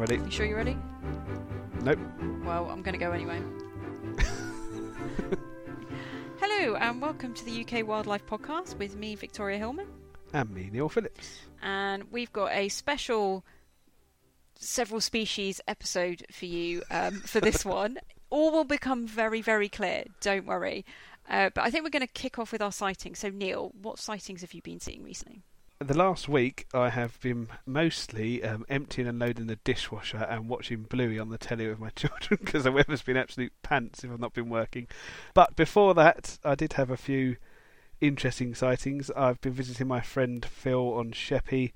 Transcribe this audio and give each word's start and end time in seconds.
ready? 0.00 0.16
You 0.16 0.30
sure 0.30 0.46
you're 0.46 0.56
ready? 0.56 0.78
Nope. 1.82 1.98
Well, 2.42 2.70
I'm 2.70 2.80
going 2.80 2.94
to 2.94 2.98
go 2.98 3.12
anyway. 3.12 3.38
Hello, 6.40 6.76
and 6.76 7.02
welcome 7.02 7.34
to 7.34 7.44
the 7.44 7.60
UK 7.60 7.86
Wildlife 7.86 8.24
Podcast 8.24 8.78
with 8.78 8.96
me, 8.96 9.14
Victoria 9.14 9.58
Hillman. 9.58 9.88
And 10.32 10.48
me, 10.52 10.70
Neil 10.72 10.88
Phillips. 10.88 11.40
And 11.60 12.04
we've 12.10 12.32
got 12.32 12.50
a 12.52 12.70
special 12.70 13.44
several 14.54 15.02
species 15.02 15.60
episode 15.68 16.24
for 16.32 16.46
you 16.46 16.82
um, 16.90 17.20
for 17.20 17.40
this 17.40 17.62
one. 17.66 17.98
All 18.30 18.52
will 18.52 18.64
become 18.64 19.06
very, 19.06 19.42
very 19.42 19.68
clear. 19.68 20.04
Don't 20.22 20.46
worry. 20.46 20.86
Uh, 21.28 21.50
but 21.54 21.62
I 21.62 21.70
think 21.70 21.84
we're 21.84 21.90
going 21.90 22.00
to 22.06 22.12
kick 22.14 22.38
off 22.38 22.52
with 22.52 22.62
our 22.62 22.72
sightings. 22.72 23.18
So, 23.18 23.28
Neil, 23.28 23.72
what 23.82 23.98
sightings 23.98 24.40
have 24.40 24.54
you 24.54 24.62
been 24.62 24.80
seeing 24.80 25.04
recently? 25.04 25.42
The 25.82 25.96
last 25.96 26.28
week, 26.28 26.66
I 26.74 26.90
have 26.90 27.18
been 27.22 27.48
mostly 27.64 28.44
um, 28.44 28.66
emptying 28.68 29.08
and 29.08 29.18
loading 29.18 29.46
the 29.46 29.56
dishwasher 29.56 30.26
and 30.28 30.46
watching 30.46 30.82
Bluey 30.82 31.18
on 31.18 31.30
the 31.30 31.38
telly 31.38 31.66
with 31.68 31.78
my 31.78 31.88
children 31.96 32.38
because 32.44 32.64
the 32.64 32.72
weather's 32.72 33.00
been 33.00 33.16
absolute 33.16 33.54
pants 33.62 34.04
if 34.04 34.10
I've 34.10 34.20
not 34.20 34.34
been 34.34 34.50
working. 34.50 34.88
But 35.32 35.56
before 35.56 35.94
that, 35.94 36.38
I 36.44 36.54
did 36.54 36.74
have 36.74 36.90
a 36.90 36.98
few 36.98 37.38
interesting 37.98 38.54
sightings. 38.54 39.10
I've 39.16 39.40
been 39.40 39.54
visiting 39.54 39.88
my 39.88 40.02
friend 40.02 40.44
Phil 40.44 40.92
on 40.92 41.12
Sheppey, 41.12 41.72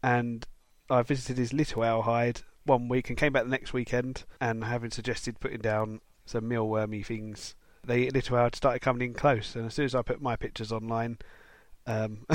and 0.00 0.46
I 0.88 1.02
visited 1.02 1.36
his 1.36 1.52
little 1.52 1.82
owl 1.82 2.02
hide 2.02 2.42
one 2.64 2.88
week 2.88 3.08
and 3.08 3.18
came 3.18 3.32
back 3.32 3.42
the 3.42 3.50
next 3.50 3.72
weekend 3.72 4.26
and 4.40 4.62
having 4.62 4.92
suggested 4.92 5.40
putting 5.40 5.60
down 5.60 6.02
some 6.24 6.44
mealwormy 6.44 7.04
things. 7.04 7.56
The 7.84 8.10
little 8.10 8.36
owl 8.36 8.50
started 8.54 8.78
coming 8.78 9.08
in 9.08 9.14
close, 9.14 9.56
and 9.56 9.66
as 9.66 9.74
soon 9.74 9.86
as 9.86 9.94
I 9.96 10.02
put 10.02 10.22
my 10.22 10.36
pictures 10.36 10.70
online, 10.70 11.18
um, 11.90 12.26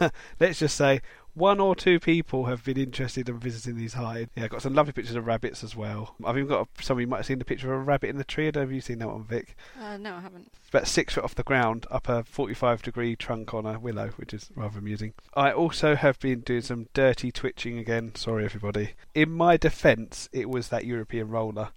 let's 0.40 0.58
just 0.58 0.76
say 0.76 1.00
one 1.34 1.60
or 1.60 1.74
two 1.74 1.98
people 1.98 2.44
have 2.44 2.62
been 2.62 2.76
interested 2.76 3.28
in 3.28 3.38
visiting 3.38 3.76
these 3.76 3.94
hides. 3.94 4.30
Yeah, 4.36 4.44
I've 4.44 4.50
got 4.50 4.62
some 4.62 4.74
lovely 4.74 4.92
pictures 4.92 5.16
of 5.16 5.26
rabbits 5.26 5.64
as 5.64 5.74
well. 5.74 6.14
I've 6.24 6.36
even 6.36 6.48
got 6.48 6.68
a, 6.68 6.82
some 6.82 6.98
of 6.98 7.00
you 7.00 7.06
might 7.06 7.18
have 7.18 7.26
seen 7.26 7.38
the 7.38 7.44
picture 7.44 7.72
of 7.72 7.80
a 7.80 7.84
rabbit 7.84 8.10
in 8.10 8.18
the 8.18 8.24
tree. 8.24 8.50
Have 8.54 8.70
you 8.70 8.80
seen 8.80 8.98
that 8.98 9.08
one, 9.08 9.24
Vic? 9.24 9.56
Uh, 9.80 9.96
no, 9.96 10.14
I 10.14 10.20
haven't. 10.20 10.50
It's 10.60 10.68
about 10.68 10.86
six 10.86 11.14
foot 11.14 11.24
off 11.24 11.34
the 11.34 11.42
ground, 11.42 11.86
up 11.90 12.08
a 12.08 12.22
45 12.24 12.82
degree 12.82 13.16
trunk 13.16 13.54
on 13.54 13.66
a 13.66 13.78
willow, 13.78 14.08
which 14.16 14.34
is 14.34 14.50
rather 14.54 14.78
amusing. 14.78 15.14
I 15.34 15.52
also 15.52 15.96
have 15.96 16.18
been 16.20 16.40
doing 16.40 16.62
some 16.62 16.88
dirty 16.92 17.32
twitching 17.32 17.78
again. 17.78 18.14
Sorry, 18.14 18.44
everybody. 18.44 18.90
In 19.14 19.32
my 19.32 19.56
defence, 19.56 20.28
it 20.32 20.50
was 20.50 20.68
that 20.68 20.84
European 20.84 21.28
roller 21.28 21.70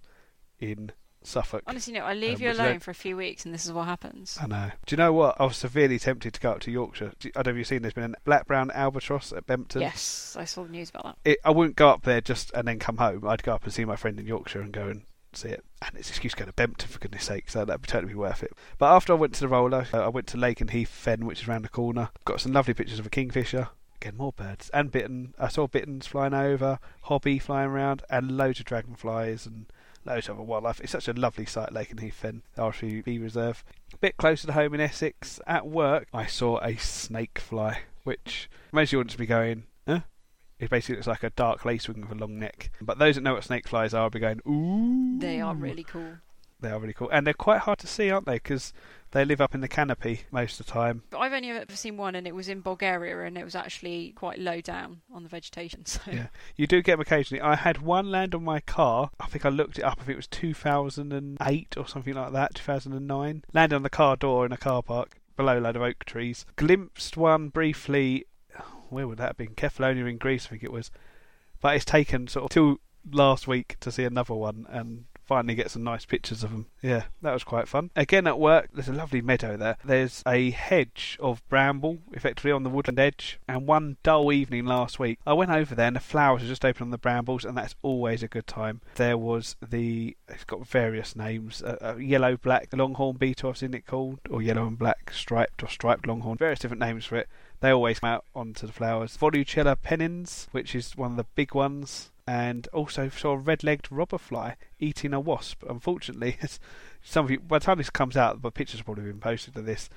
in 0.60 0.92
Suffolk. 1.26 1.62
Honestly, 1.66 1.92
no, 1.92 2.00
I 2.04 2.14
leave 2.14 2.36
Um, 2.36 2.42
you 2.42 2.50
alone 2.52 2.78
for 2.80 2.90
a 2.90 2.94
few 2.94 3.16
weeks 3.16 3.44
and 3.44 3.52
this 3.52 3.66
is 3.66 3.72
what 3.72 3.84
happens. 3.86 4.38
I 4.40 4.46
know. 4.46 4.70
Do 4.86 4.92
you 4.92 4.96
know 4.96 5.12
what? 5.12 5.40
I 5.40 5.44
was 5.44 5.56
severely 5.56 5.98
tempted 5.98 6.34
to 6.34 6.40
go 6.40 6.52
up 6.52 6.60
to 6.60 6.70
Yorkshire. 6.70 7.12
I 7.24 7.42
don't 7.42 7.46
know 7.46 7.50
if 7.52 7.56
you've 7.58 7.66
seen. 7.66 7.82
There's 7.82 7.94
been 7.94 8.14
a 8.14 8.20
black 8.24 8.46
browed 8.46 8.70
albatross 8.70 9.32
at 9.32 9.46
Bempton. 9.46 9.82
Yes, 9.82 10.36
I 10.38 10.44
saw 10.44 10.64
the 10.64 10.70
news 10.70 10.90
about 10.90 11.04
that. 11.04 11.16
It, 11.30 11.38
I 11.44 11.50
wouldn't 11.50 11.76
go 11.76 11.88
up 11.88 12.02
there 12.02 12.20
just 12.20 12.52
and 12.54 12.66
then 12.66 12.78
come 12.78 12.96
home. 12.98 13.26
I'd 13.26 13.42
go 13.42 13.54
up 13.54 13.64
and 13.64 13.72
see 13.72 13.84
my 13.84 13.96
friend 13.96 14.18
in 14.18 14.26
Yorkshire 14.26 14.60
and 14.60 14.72
go 14.72 14.86
and 14.88 15.02
see 15.32 15.48
it. 15.48 15.64
And 15.82 15.96
it's 15.98 16.08
an 16.08 16.12
excuse 16.12 16.32
to 16.32 16.38
go 16.38 16.44
to 16.46 16.52
Bempton 16.54 16.88
for 16.88 16.98
goodness 16.98 17.24
sake, 17.24 17.50
so 17.50 17.64
that'd 17.64 17.82
be 17.82 17.86
totally 17.86 18.12
be 18.14 18.18
worth 18.18 18.42
it. 18.42 18.52
But 18.78 18.94
after 18.94 19.12
I 19.12 19.16
went 19.16 19.34
to 19.34 19.40
the 19.40 19.48
roller, 19.48 19.86
uh, 19.92 20.04
I 20.04 20.08
went 20.08 20.26
to 20.28 20.38
Lakenheath 20.38 20.88
Fen, 20.88 21.26
which 21.26 21.42
is 21.42 21.48
around 21.48 21.62
the 21.62 21.68
corner. 21.68 22.08
Got 22.24 22.40
some 22.40 22.52
lovely 22.52 22.72
pictures 22.72 22.98
of 22.98 23.06
a 23.06 23.10
kingfisher. 23.10 23.68
Again, 24.00 24.16
more 24.16 24.32
birds 24.32 24.70
and 24.74 24.90
bittern. 24.90 25.34
I 25.38 25.48
saw 25.48 25.66
bitterns 25.66 26.06
flying 26.06 26.34
over, 26.34 26.78
hobby 27.02 27.38
flying 27.38 27.70
around, 27.70 28.02
and 28.10 28.36
loads 28.36 28.60
of 28.60 28.66
dragonflies 28.66 29.46
and 29.46 29.66
loads 30.04 30.28
of 30.28 30.36
other 30.36 30.44
wildlife. 30.44 30.80
It's 30.80 30.92
such 30.92 31.08
a 31.08 31.12
lovely 31.12 31.46
site, 31.46 31.70
Lakenheath 31.70 32.12
Fen, 32.12 32.42
the 32.54 33.18
Reserve. 33.18 33.64
A 33.94 33.96
bit 33.96 34.16
closer 34.18 34.46
to 34.46 34.52
home 34.52 34.74
in 34.74 34.80
Essex, 34.80 35.40
at 35.46 35.66
work, 35.66 36.08
I 36.12 36.26
saw 36.26 36.58
a 36.60 36.76
snake 36.76 37.38
fly, 37.38 37.80
which 38.04 38.50
most 38.70 38.90
of 38.90 38.92
you 38.92 38.98
wouldn't 38.98 39.16
be 39.16 39.26
going, 39.26 39.64
huh? 39.88 40.00
It 40.58 40.70
basically 40.70 40.96
looks 40.96 41.06
like 41.06 41.22
a 41.22 41.30
dark 41.30 41.62
lacewing 41.62 42.02
with 42.02 42.18
a 42.18 42.20
long 42.20 42.38
neck. 42.38 42.70
But 42.80 42.98
those 42.98 43.16
that 43.16 43.22
know 43.22 43.34
what 43.34 43.44
snake 43.44 43.66
flies 43.66 43.94
are 43.94 44.04
will 44.04 44.10
be 44.10 44.20
going, 44.20 44.40
ooh. 44.46 45.18
They 45.18 45.40
are 45.40 45.54
really 45.54 45.84
cool. 45.84 46.18
They 46.60 46.70
are 46.70 46.78
really 46.78 46.94
cool. 46.94 47.10
And 47.10 47.26
they're 47.26 47.34
quite 47.34 47.60
hard 47.60 47.78
to 47.80 47.86
see, 47.86 48.10
aren't 48.10 48.26
they? 48.26 48.36
Because 48.36 48.72
they 49.16 49.24
live 49.24 49.40
up 49.40 49.54
in 49.54 49.62
the 49.62 49.68
canopy 49.68 50.20
most 50.30 50.60
of 50.60 50.66
the 50.66 50.72
time. 50.72 51.02
But 51.08 51.20
I've 51.20 51.32
only 51.32 51.50
ever 51.50 51.74
seen 51.74 51.96
one, 51.96 52.14
and 52.14 52.26
it 52.26 52.34
was 52.34 52.50
in 52.50 52.60
Bulgaria, 52.60 53.24
and 53.24 53.38
it 53.38 53.44
was 53.44 53.54
actually 53.54 54.12
quite 54.12 54.38
low 54.38 54.60
down 54.60 55.00
on 55.12 55.22
the 55.22 55.28
vegetation. 55.28 55.84
So 55.96 56.00
Yeah. 56.10 56.26
You 56.56 56.66
do 56.66 56.82
get 56.82 56.92
them 56.92 57.00
occasionally. 57.00 57.40
I 57.40 57.54
had 57.54 57.80
one 57.80 58.10
land 58.10 58.34
on 58.34 58.44
my 58.44 58.60
car. 58.60 59.10
I 59.18 59.26
think 59.26 59.46
I 59.46 59.48
looked 59.48 59.78
it 59.78 59.84
up. 59.84 59.98
I 60.00 60.04
think 60.04 60.14
it 60.14 60.16
was 60.16 60.26
2008 60.26 61.74
or 61.78 61.88
something 61.88 62.12
like 62.12 62.32
that, 62.32 62.56
2009. 62.56 63.44
Landed 63.54 63.76
on 63.76 63.82
the 63.82 63.88
car 63.88 64.16
door 64.16 64.44
in 64.44 64.52
a 64.52 64.58
car 64.58 64.82
park 64.82 65.20
below 65.36 65.58
a 65.58 65.60
load 65.60 65.76
of 65.76 65.82
oak 65.82 66.04
trees. 66.04 66.44
Glimpsed 66.56 67.16
one 67.16 67.48
briefly. 67.48 68.26
Where 68.90 69.08
would 69.08 69.18
that 69.18 69.28
have 69.28 69.36
been? 69.38 69.54
Kefalonia 69.54 70.10
in 70.10 70.18
Greece, 70.18 70.46
I 70.46 70.50
think 70.50 70.64
it 70.64 70.72
was. 70.72 70.90
But 71.62 71.76
it's 71.76 71.84
taken 71.86 72.28
sort 72.28 72.44
of 72.44 72.50
till 72.50 72.80
last 73.10 73.48
week 73.48 73.76
to 73.80 73.90
see 73.90 74.04
another 74.04 74.34
one 74.34 74.66
and 74.68 75.04
finally 75.26 75.54
get 75.54 75.70
some 75.70 75.84
nice 75.84 76.04
pictures 76.04 76.42
of 76.42 76.50
them. 76.50 76.66
Yeah, 76.82 77.04
that 77.22 77.32
was 77.32 77.44
quite 77.44 77.68
fun. 77.68 77.90
Again 77.96 78.26
at 78.26 78.38
work, 78.38 78.70
there's 78.72 78.88
a 78.88 78.92
lovely 78.92 79.20
meadow 79.20 79.56
there. 79.56 79.76
There's 79.84 80.22
a 80.26 80.50
hedge 80.50 81.18
of 81.20 81.46
bramble, 81.48 81.98
effectively 82.12 82.52
on 82.52 82.62
the 82.62 82.70
woodland 82.70 82.98
edge. 82.98 83.38
And 83.48 83.66
one 83.66 83.96
dull 84.02 84.32
evening 84.32 84.66
last 84.66 84.98
week, 84.98 85.18
I 85.26 85.32
went 85.32 85.50
over 85.50 85.74
there 85.74 85.88
and 85.88 85.96
the 85.96 86.00
flowers 86.00 86.42
were 86.42 86.48
just 86.48 86.64
open 86.64 86.84
on 86.84 86.90
the 86.90 86.98
brambles, 86.98 87.44
and 87.44 87.56
that's 87.56 87.74
always 87.82 88.22
a 88.22 88.28
good 88.28 88.46
time. 88.46 88.80
There 88.94 89.18
was 89.18 89.56
the, 89.66 90.16
it's 90.28 90.44
got 90.44 90.66
various 90.66 91.16
names, 91.16 91.62
uh, 91.62 91.76
uh, 91.80 91.96
yellow 91.96 92.36
black 92.36 92.68
longhorn 92.72 93.16
beetle, 93.16 93.50
I've 93.50 93.58
seen 93.58 93.74
it 93.74 93.86
called, 93.86 94.20
or 94.30 94.42
yellow 94.42 94.66
and 94.66 94.78
black 94.78 95.10
striped 95.12 95.62
or 95.62 95.68
striped 95.68 96.06
longhorn, 96.06 96.38
various 96.38 96.60
different 96.60 96.80
names 96.80 97.04
for 97.04 97.16
it. 97.16 97.28
They 97.60 97.70
always 97.70 98.00
come 98.00 98.10
out 98.10 98.24
onto 98.34 98.66
the 98.66 98.72
flowers. 98.72 99.16
Volucella 99.16 99.76
pennins, 99.80 100.48
which 100.52 100.74
is 100.74 100.96
one 100.96 101.12
of 101.12 101.16
the 101.16 101.26
big 101.34 101.54
ones, 101.54 102.10
and 102.26 102.66
also 102.72 103.08
saw 103.08 103.32
a 103.32 103.38
red-legged 103.38 103.90
robber 103.90 104.18
fly 104.18 104.56
eating 104.80 105.12
a 105.12 105.20
wasp. 105.20 105.62
Unfortunately, 105.68 106.36
some 107.02 107.24
of 107.24 107.30
you, 107.30 107.40
by 107.40 107.58
the 107.58 107.64
time 107.64 107.78
this 107.78 107.90
comes 107.90 108.16
out, 108.16 108.42
the 108.42 108.50
pictures 108.50 108.80
have 108.80 108.86
probably 108.86 109.04
been 109.04 109.20
posted 109.20 109.56
of 109.56 109.64
this. 109.64 109.88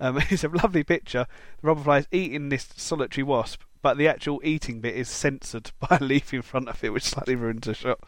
Um, 0.00 0.18
it's 0.30 0.44
a 0.44 0.48
lovely 0.48 0.84
picture. 0.84 1.26
The 1.60 1.68
robber 1.68 1.82
fly 1.82 1.98
is 1.98 2.08
eating 2.10 2.48
this 2.48 2.68
solitary 2.76 3.22
wasp, 3.22 3.62
but 3.82 3.96
the 3.96 4.08
actual 4.08 4.40
eating 4.42 4.80
bit 4.80 4.96
is 4.96 5.08
censored 5.08 5.70
by 5.80 5.98
a 6.00 6.04
leaf 6.04 6.34
in 6.34 6.42
front 6.42 6.68
of 6.68 6.82
it, 6.82 6.92
which 6.92 7.04
slightly 7.04 7.36
ruins 7.36 7.66
the 7.66 7.74
shot. 7.74 8.00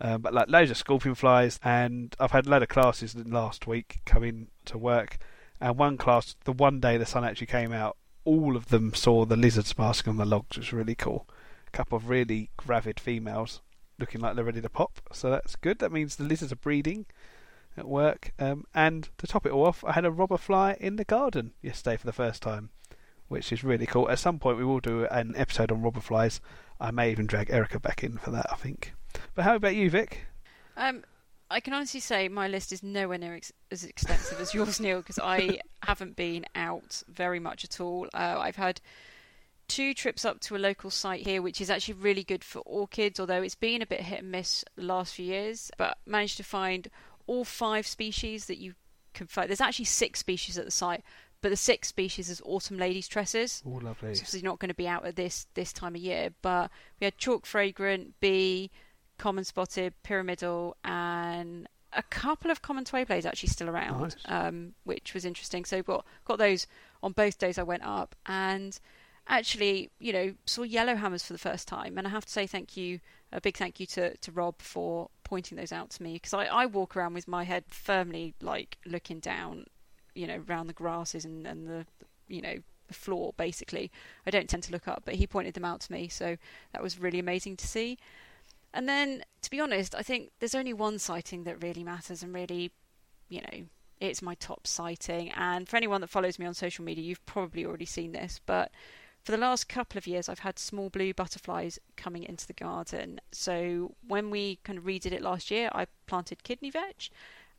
Um, 0.00 0.22
but 0.22 0.32
like 0.32 0.48
loads 0.48 0.70
of 0.70 0.78
scorpion 0.78 1.14
flies, 1.14 1.60
and 1.62 2.16
I've 2.18 2.30
had 2.30 2.46
a 2.46 2.50
load 2.50 2.62
of 2.62 2.68
classes 2.70 3.14
last 3.14 3.66
week 3.66 4.00
coming 4.06 4.48
to 4.64 4.78
work, 4.78 5.18
and 5.60 5.76
one 5.76 5.98
class, 5.98 6.36
the 6.44 6.52
one 6.52 6.80
day 6.80 6.96
the 6.96 7.04
sun 7.04 7.22
actually 7.22 7.48
came 7.48 7.70
out, 7.70 7.98
all 8.24 8.56
of 8.56 8.68
them 8.68 8.94
saw 8.94 9.26
the 9.26 9.36
lizards 9.36 9.74
basking 9.74 10.12
on 10.12 10.16
the 10.16 10.24
logs, 10.24 10.56
which 10.56 10.68
was 10.68 10.72
really 10.72 10.94
cool. 10.94 11.28
A 11.72 11.76
couple 11.76 11.96
of 11.96 12.08
really 12.08 12.50
gravid 12.56 12.98
females 12.98 13.60
looking 13.98 14.20
like 14.20 14.34
they're 14.34 14.44
ready 14.44 14.60
to 14.60 14.68
pop, 14.68 15.00
so 15.12 15.30
that's 15.30 15.56
good. 15.56 15.78
That 15.78 15.92
means 15.92 16.16
the 16.16 16.24
lizards 16.24 16.52
are 16.52 16.56
breeding 16.56 17.06
at 17.76 17.86
work. 17.86 18.32
Um, 18.38 18.64
and 18.74 19.08
to 19.18 19.26
top 19.26 19.46
it 19.46 19.52
all 19.52 19.66
off, 19.66 19.84
I 19.84 19.92
had 19.92 20.04
a 20.04 20.10
robber 20.10 20.38
fly 20.38 20.76
in 20.80 20.96
the 20.96 21.04
garden 21.04 21.52
yesterday 21.62 21.96
for 21.96 22.06
the 22.06 22.12
first 22.12 22.42
time, 22.42 22.70
which 23.28 23.52
is 23.52 23.62
really 23.62 23.86
cool. 23.86 24.08
At 24.08 24.18
some 24.18 24.38
point, 24.38 24.58
we 24.58 24.64
will 24.64 24.80
do 24.80 25.04
an 25.06 25.34
episode 25.36 25.70
on 25.70 25.82
robber 25.82 26.00
flies. 26.00 26.40
I 26.80 26.90
may 26.90 27.10
even 27.10 27.26
drag 27.26 27.50
Erica 27.50 27.78
back 27.78 28.02
in 28.02 28.16
for 28.16 28.30
that, 28.30 28.46
I 28.50 28.56
think. 28.56 28.94
But 29.34 29.44
how 29.44 29.54
about 29.54 29.76
you, 29.76 29.90
Vic? 29.90 30.26
Um, 30.76 31.04
I 31.50 31.60
can 31.60 31.74
honestly 31.74 32.00
say 32.00 32.28
my 32.28 32.48
list 32.48 32.72
is 32.72 32.82
nowhere 32.82 33.18
near 33.18 33.34
ex- 33.34 33.52
as 33.70 33.84
extensive 33.84 34.40
as 34.40 34.54
yours, 34.54 34.80
Neil, 34.80 34.98
because 34.98 35.18
I 35.18 35.60
haven't 35.82 36.16
been 36.16 36.46
out 36.54 37.02
very 37.08 37.40
much 37.40 37.64
at 37.64 37.80
all. 37.80 38.08
Uh, 38.14 38.36
I've 38.38 38.56
had 38.56 38.80
two 39.70 39.94
trips 39.94 40.24
up 40.24 40.40
to 40.40 40.56
a 40.56 40.58
local 40.58 40.90
site 40.90 41.26
here, 41.26 41.40
which 41.40 41.60
is 41.60 41.70
actually 41.70 41.94
really 41.94 42.24
good 42.24 42.42
for 42.44 42.58
orchids, 42.60 43.18
although 43.20 43.42
it's 43.42 43.54
been 43.54 43.82
a 43.82 43.86
bit 43.86 44.00
hit 44.00 44.20
and 44.20 44.30
miss 44.30 44.64
the 44.76 44.82
last 44.82 45.14
few 45.14 45.26
years. 45.26 45.70
But 45.78 45.98
managed 46.06 46.36
to 46.38 46.44
find 46.44 46.88
all 47.26 47.44
five 47.44 47.86
species 47.86 48.46
that 48.46 48.58
you 48.58 48.74
can 49.14 49.26
find. 49.26 49.48
There's 49.48 49.60
actually 49.60 49.84
six 49.86 50.20
species 50.20 50.58
at 50.58 50.64
the 50.64 50.70
site, 50.70 51.02
but 51.42 51.48
the 51.50 51.56
sixth 51.56 51.88
species 51.88 52.28
is 52.28 52.42
autumn 52.44 52.78
ladies 52.78 53.08
tresses. 53.08 53.62
Oh, 53.64 53.70
lovely. 53.70 54.10
It's 54.10 54.20
obviously 54.20 54.42
not 54.42 54.58
going 54.58 54.68
to 54.68 54.74
be 54.74 54.88
out 54.88 55.06
at 55.06 55.16
this 55.16 55.46
this 55.54 55.72
time 55.72 55.94
of 55.94 56.00
year, 56.00 56.30
but 56.42 56.70
we 57.00 57.04
had 57.06 57.16
chalk 57.18 57.46
fragrant, 57.46 58.18
bee, 58.20 58.70
common 59.18 59.44
spotted, 59.44 59.94
pyramidal, 60.02 60.76
and 60.84 61.68
a 61.92 62.02
couple 62.04 62.50
of 62.50 62.62
common 62.62 62.84
twayblades 62.84 63.26
actually 63.26 63.48
still 63.48 63.68
around, 63.68 64.00
Nice. 64.00 64.16
um, 64.26 64.74
which 64.84 65.12
was 65.14 65.24
interesting. 65.24 65.64
So 65.64 65.82
got 65.82 66.04
got 66.24 66.38
those 66.38 66.66
on 67.02 67.12
both 67.12 67.38
days 67.38 67.58
I 67.58 67.62
went 67.62 67.84
up, 67.84 68.14
and 68.26 68.78
actually, 69.30 69.90
you 69.98 70.12
know, 70.12 70.34
saw 70.44 70.62
yellow 70.62 70.96
hammers 70.96 71.24
for 71.24 71.32
the 71.32 71.38
first 71.38 71.66
time, 71.66 71.96
and 71.96 72.06
I 72.06 72.10
have 72.10 72.26
to 72.26 72.32
say 72.32 72.46
thank 72.46 72.76
you, 72.76 73.00
a 73.32 73.40
big 73.40 73.56
thank 73.56 73.80
you 73.80 73.86
to 73.86 74.16
to 74.16 74.32
Rob 74.32 74.60
for 74.60 75.08
pointing 75.24 75.56
those 75.56 75.72
out 75.72 75.90
to 75.90 76.02
me 76.02 76.14
because 76.14 76.34
I, 76.34 76.46
I 76.46 76.66
walk 76.66 76.96
around 76.96 77.14
with 77.14 77.28
my 77.28 77.44
head 77.44 77.64
firmly 77.68 78.34
like 78.42 78.76
looking 78.84 79.20
down, 79.20 79.66
you 80.14 80.26
know, 80.26 80.42
around 80.48 80.66
the 80.66 80.74
grasses 80.74 81.24
and 81.24 81.46
and 81.46 81.66
the 81.66 81.86
you 82.28 82.42
know 82.42 82.56
the 82.88 82.94
floor 82.94 83.32
basically. 83.36 83.90
I 84.26 84.30
don't 84.30 84.48
tend 84.48 84.64
to 84.64 84.72
look 84.72 84.88
up, 84.88 85.02
but 85.04 85.14
he 85.14 85.26
pointed 85.26 85.54
them 85.54 85.64
out 85.64 85.80
to 85.82 85.92
me, 85.92 86.08
so 86.08 86.36
that 86.72 86.82
was 86.82 86.98
really 86.98 87.20
amazing 87.20 87.56
to 87.58 87.66
see. 87.66 87.98
And 88.74 88.88
then, 88.88 89.24
to 89.42 89.50
be 89.50 89.60
honest, 89.60 89.94
I 89.94 90.02
think 90.02 90.30
there's 90.38 90.54
only 90.54 90.72
one 90.72 90.98
sighting 90.98 91.44
that 91.44 91.62
really 91.62 91.82
matters 91.82 92.22
and 92.22 92.32
really, 92.32 92.70
you 93.28 93.40
know, 93.40 93.64
it's 94.00 94.22
my 94.22 94.34
top 94.36 94.66
sighting. 94.66 95.30
And 95.32 95.68
for 95.68 95.76
anyone 95.76 96.00
that 96.02 96.10
follows 96.10 96.38
me 96.38 96.46
on 96.46 96.54
social 96.54 96.84
media, 96.84 97.04
you've 97.04 97.24
probably 97.26 97.66
already 97.66 97.84
seen 97.84 98.12
this, 98.12 98.40
but 98.46 98.70
for 99.22 99.32
the 99.32 99.38
last 99.38 99.68
couple 99.68 99.98
of 99.98 100.06
years, 100.06 100.28
I've 100.28 100.40
had 100.40 100.58
small 100.58 100.88
blue 100.88 101.12
butterflies 101.12 101.78
coming 101.96 102.24
into 102.24 102.46
the 102.46 102.52
garden. 102.52 103.20
So 103.32 103.94
when 104.06 104.30
we 104.30 104.58
kind 104.64 104.78
of 104.78 104.84
redid 104.84 105.12
it 105.12 105.22
last 105.22 105.50
year, 105.50 105.68
I 105.72 105.86
planted 106.06 106.42
kidney 106.42 106.70
vetch, 106.70 107.10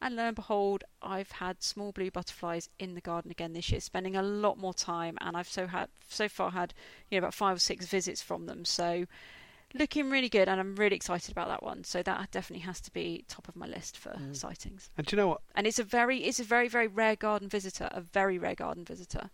and 0.01 0.15
lo 0.15 0.23
and 0.23 0.35
behold, 0.35 0.83
I've 1.01 1.31
had 1.31 1.61
small 1.61 1.91
blue 1.91 2.09
butterflies 2.09 2.69
in 2.79 2.95
the 2.95 3.01
garden 3.01 3.29
again 3.29 3.53
this 3.53 3.71
year, 3.71 3.79
spending 3.79 4.15
a 4.15 4.23
lot 4.23 4.57
more 4.57 4.73
time, 4.73 5.17
and 5.21 5.37
I've 5.37 5.47
so 5.47 5.67
had 5.67 5.89
so 6.09 6.27
far 6.27 6.51
had 6.51 6.73
you 7.09 7.15
know 7.15 7.19
about 7.19 7.35
five 7.35 7.57
or 7.57 7.59
six 7.59 7.85
visits 7.85 8.21
from 8.21 8.47
them. 8.47 8.65
So 8.65 9.05
looking 9.75 10.09
really 10.09 10.29
good, 10.29 10.49
and 10.49 10.59
I'm 10.59 10.75
really 10.75 10.95
excited 10.95 11.31
about 11.31 11.49
that 11.49 11.61
one. 11.61 11.83
So 11.83 12.01
that 12.01 12.31
definitely 12.31 12.65
has 12.65 12.81
to 12.81 12.91
be 12.91 13.25
top 13.27 13.47
of 13.47 13.55
my 13.55 13.67
list 13.67 13.95
for 13.95 14.09
mm. 14.09 14.35
sightings. 14.35 14.89
And 14.97 15.05
do 15.05 15.15
you 15.15 15.21
know 15.21 15.27
what? 15.27 15.41
And 15.53 15.67
it's 15.67 15.79
a 15.79 15.83
very 15.83 16.23
it's 16.23 16.39
a 16.39 16.43
very 16.43 16.67
very 16.67 16.87
rare 16.87 17.15
garden 17.15 17.47
visitor, 17.47 17.87
a 17.91 18.01
very 18.01 18.39
rare 18.39 18.55
garden 18.55 18.83
visitor. 18.83 19.29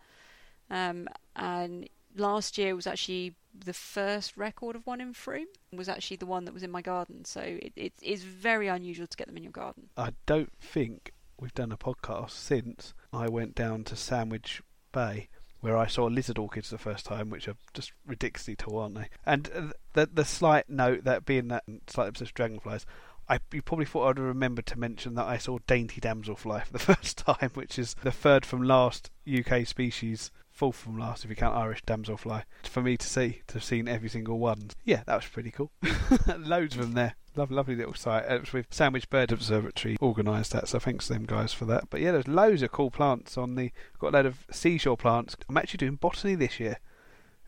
Um, 0.70 1.08
and 1.38 1.88
last 2.20 2.58
year 2.58 2.76
was 2.76 2.88
actually 2.88 3.36
the 3.54 3.74
first 3.74 4.38
record 4.38 4.76
of 4.76 4.86
one 4.86 5.02
in 5.02 5.14
Frome 5.14 5.48
was 5.72 5.90
actually 5.90 6.18
the 6.18 6.26
one 6.26 6.46
that 6.46 6.54
was 6.54 6.64
in 6.64 6.72
my 6.72 6.82
garden. 6.82 7.26
So 7.26 7.42
it, 7.42 7.74
it 7.76 7.94
is 8.02 8.24
very 8.24 8.68
unusual 8.68 9.08
to 9.08 9.18
get 9.18 9.28
them 9.28 9.38
in 9.38 9.44
your 9.44 9.52
garden. 9.52 9.90
I 9.98 10.12
don't 10.26 10.52
think 10.60 11.12
we've 11.40 11.54
done 11.54 11.72
a 11.72 11.78
podcast 11.78 12.32
since 12.32 12.94
I 13.14 13.28
went 13.28 13.56
down 13.56 13.84
to 13.86 13.96
Sandwich 13.96 14.62
Bay 14.92 15.30
where 15.60 15.78
I 15.78 15.88
saw 15.88 16.06
lizard 16.06 16.38
orchids 16.38 16.70
the 16.70 16.78
first 16.78 17.06
time, 17.06 17.30
which 17.30 17.48
are 17.48 17.56
just 17.74 17.92
ridiculously 18.06 18.56
tall, 18.56 18.80
aren't 18.80 18.96
they? 18.96 19.10
And 19.26 19.74
the 19.94 20.06
the 20.06 20.26
slight 20.26 20.70
note 20.70 21.04
that 21.04 21.26
being 21.26 21.48
that 21.48 21.64
slight 21.88 22.10
obsessed 22.10 22.30
with 22.30 22.36
dragonflies, 22.36 22.86
I 23.28 23.40
you 23.52 23.62
probably 23.62 23.86
thought 23.86 24.08
I'd 24.08 24.20
remember 24.20 24.62
to 24.62 24.80
mention 24.80 25.16
that 25.16 25.26
I 25.26 25.38
saw 25.38 25.58
dainty 25.66 26.00
damselfly 26.00 26.66
for 26.66 26.74
the 26.74 26.80
first 26.96 27.18
time, 27.18 27.52
which 27.54 27.80
is 27.80 27.96
the 28.04 28.12
third 28.12 28.46
from 28.46 28.62
last 28.62 29.10
UK 29.28 29.66
species 29.66 30.32
fourth 30.58 30.76
from 30.76 30.98
last 30.98 31.24
if 31.24 31.30
you 31.30 31.36
count 31.36 31.56
Irish 31.56 31.84
damselfly. 31.84 32.44
For 32.64 32.82
me 32.82 32.98
to 32.98 33.08
see, 33.08 33.42
to 33.48 33.56
have 33.56 33.64
seen 33.64 33.88
every 33.88 34.10
single 34.10 34.40
one. 34.40 34.72
Yeah, 34.84 35.04
that 35.06 35.16
was 35.16 35.26
pretty 35.26 35.52
cool. 35.52 35.72
Loads 36.38 36.76
of 36.76 36.82
them 36.82 36.94
there. 36.94 37.16
Lovely, 37.36 37.56
lovely 37.56 37.76
little 37.76 37.94
site. 37.94 38.26
It 38.26 38.42
was 38.42 38.54
with 38.54 38.66
Sandwich 38.72 39.08
Bird 39.12 39.32
Observatory 39.32 39.98
organised 40.02 40.54
that, 40.54 40.68
so 40.68 40.80
thanks 40.80 41.06
to 41.08 41.14
them 41.14 41.26
guys 41.26 41.54
for 41.54 41.66
that. 41.66 41.92
But 41.92 42.02
yeah, 42.02 42.12
there's 42.12 42.28
loads 42.28 42.64
of 42.64 42.72
cool 42.72 42.90
plants 42.90 43.38
on 43.38 43.54
the. 43.54 43.72
Got 44.00 44.14
a 44.14 44.18
load 44.18 44.26
of 44.26 44.48
seashore 44.50 44.98
plants. 44.98 45.38
I'm 45.48 45.58
actually 45.58 45.78
doing 45.78 45.96
botany 45.96 46.34
this 46.34 46.60
year. 46.60 46.80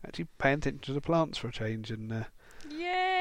Actually 0.06 0.28
paying 0.38 0.58
attention 0.58 0.82
to 0.82 0.92
the 0.92 1.00
plants 1.00 1.38
for 1.38 1.48
a 1.48 1.52
change 1.52 1.90
and. 1.90 2.12
Uh, 2.12 2.24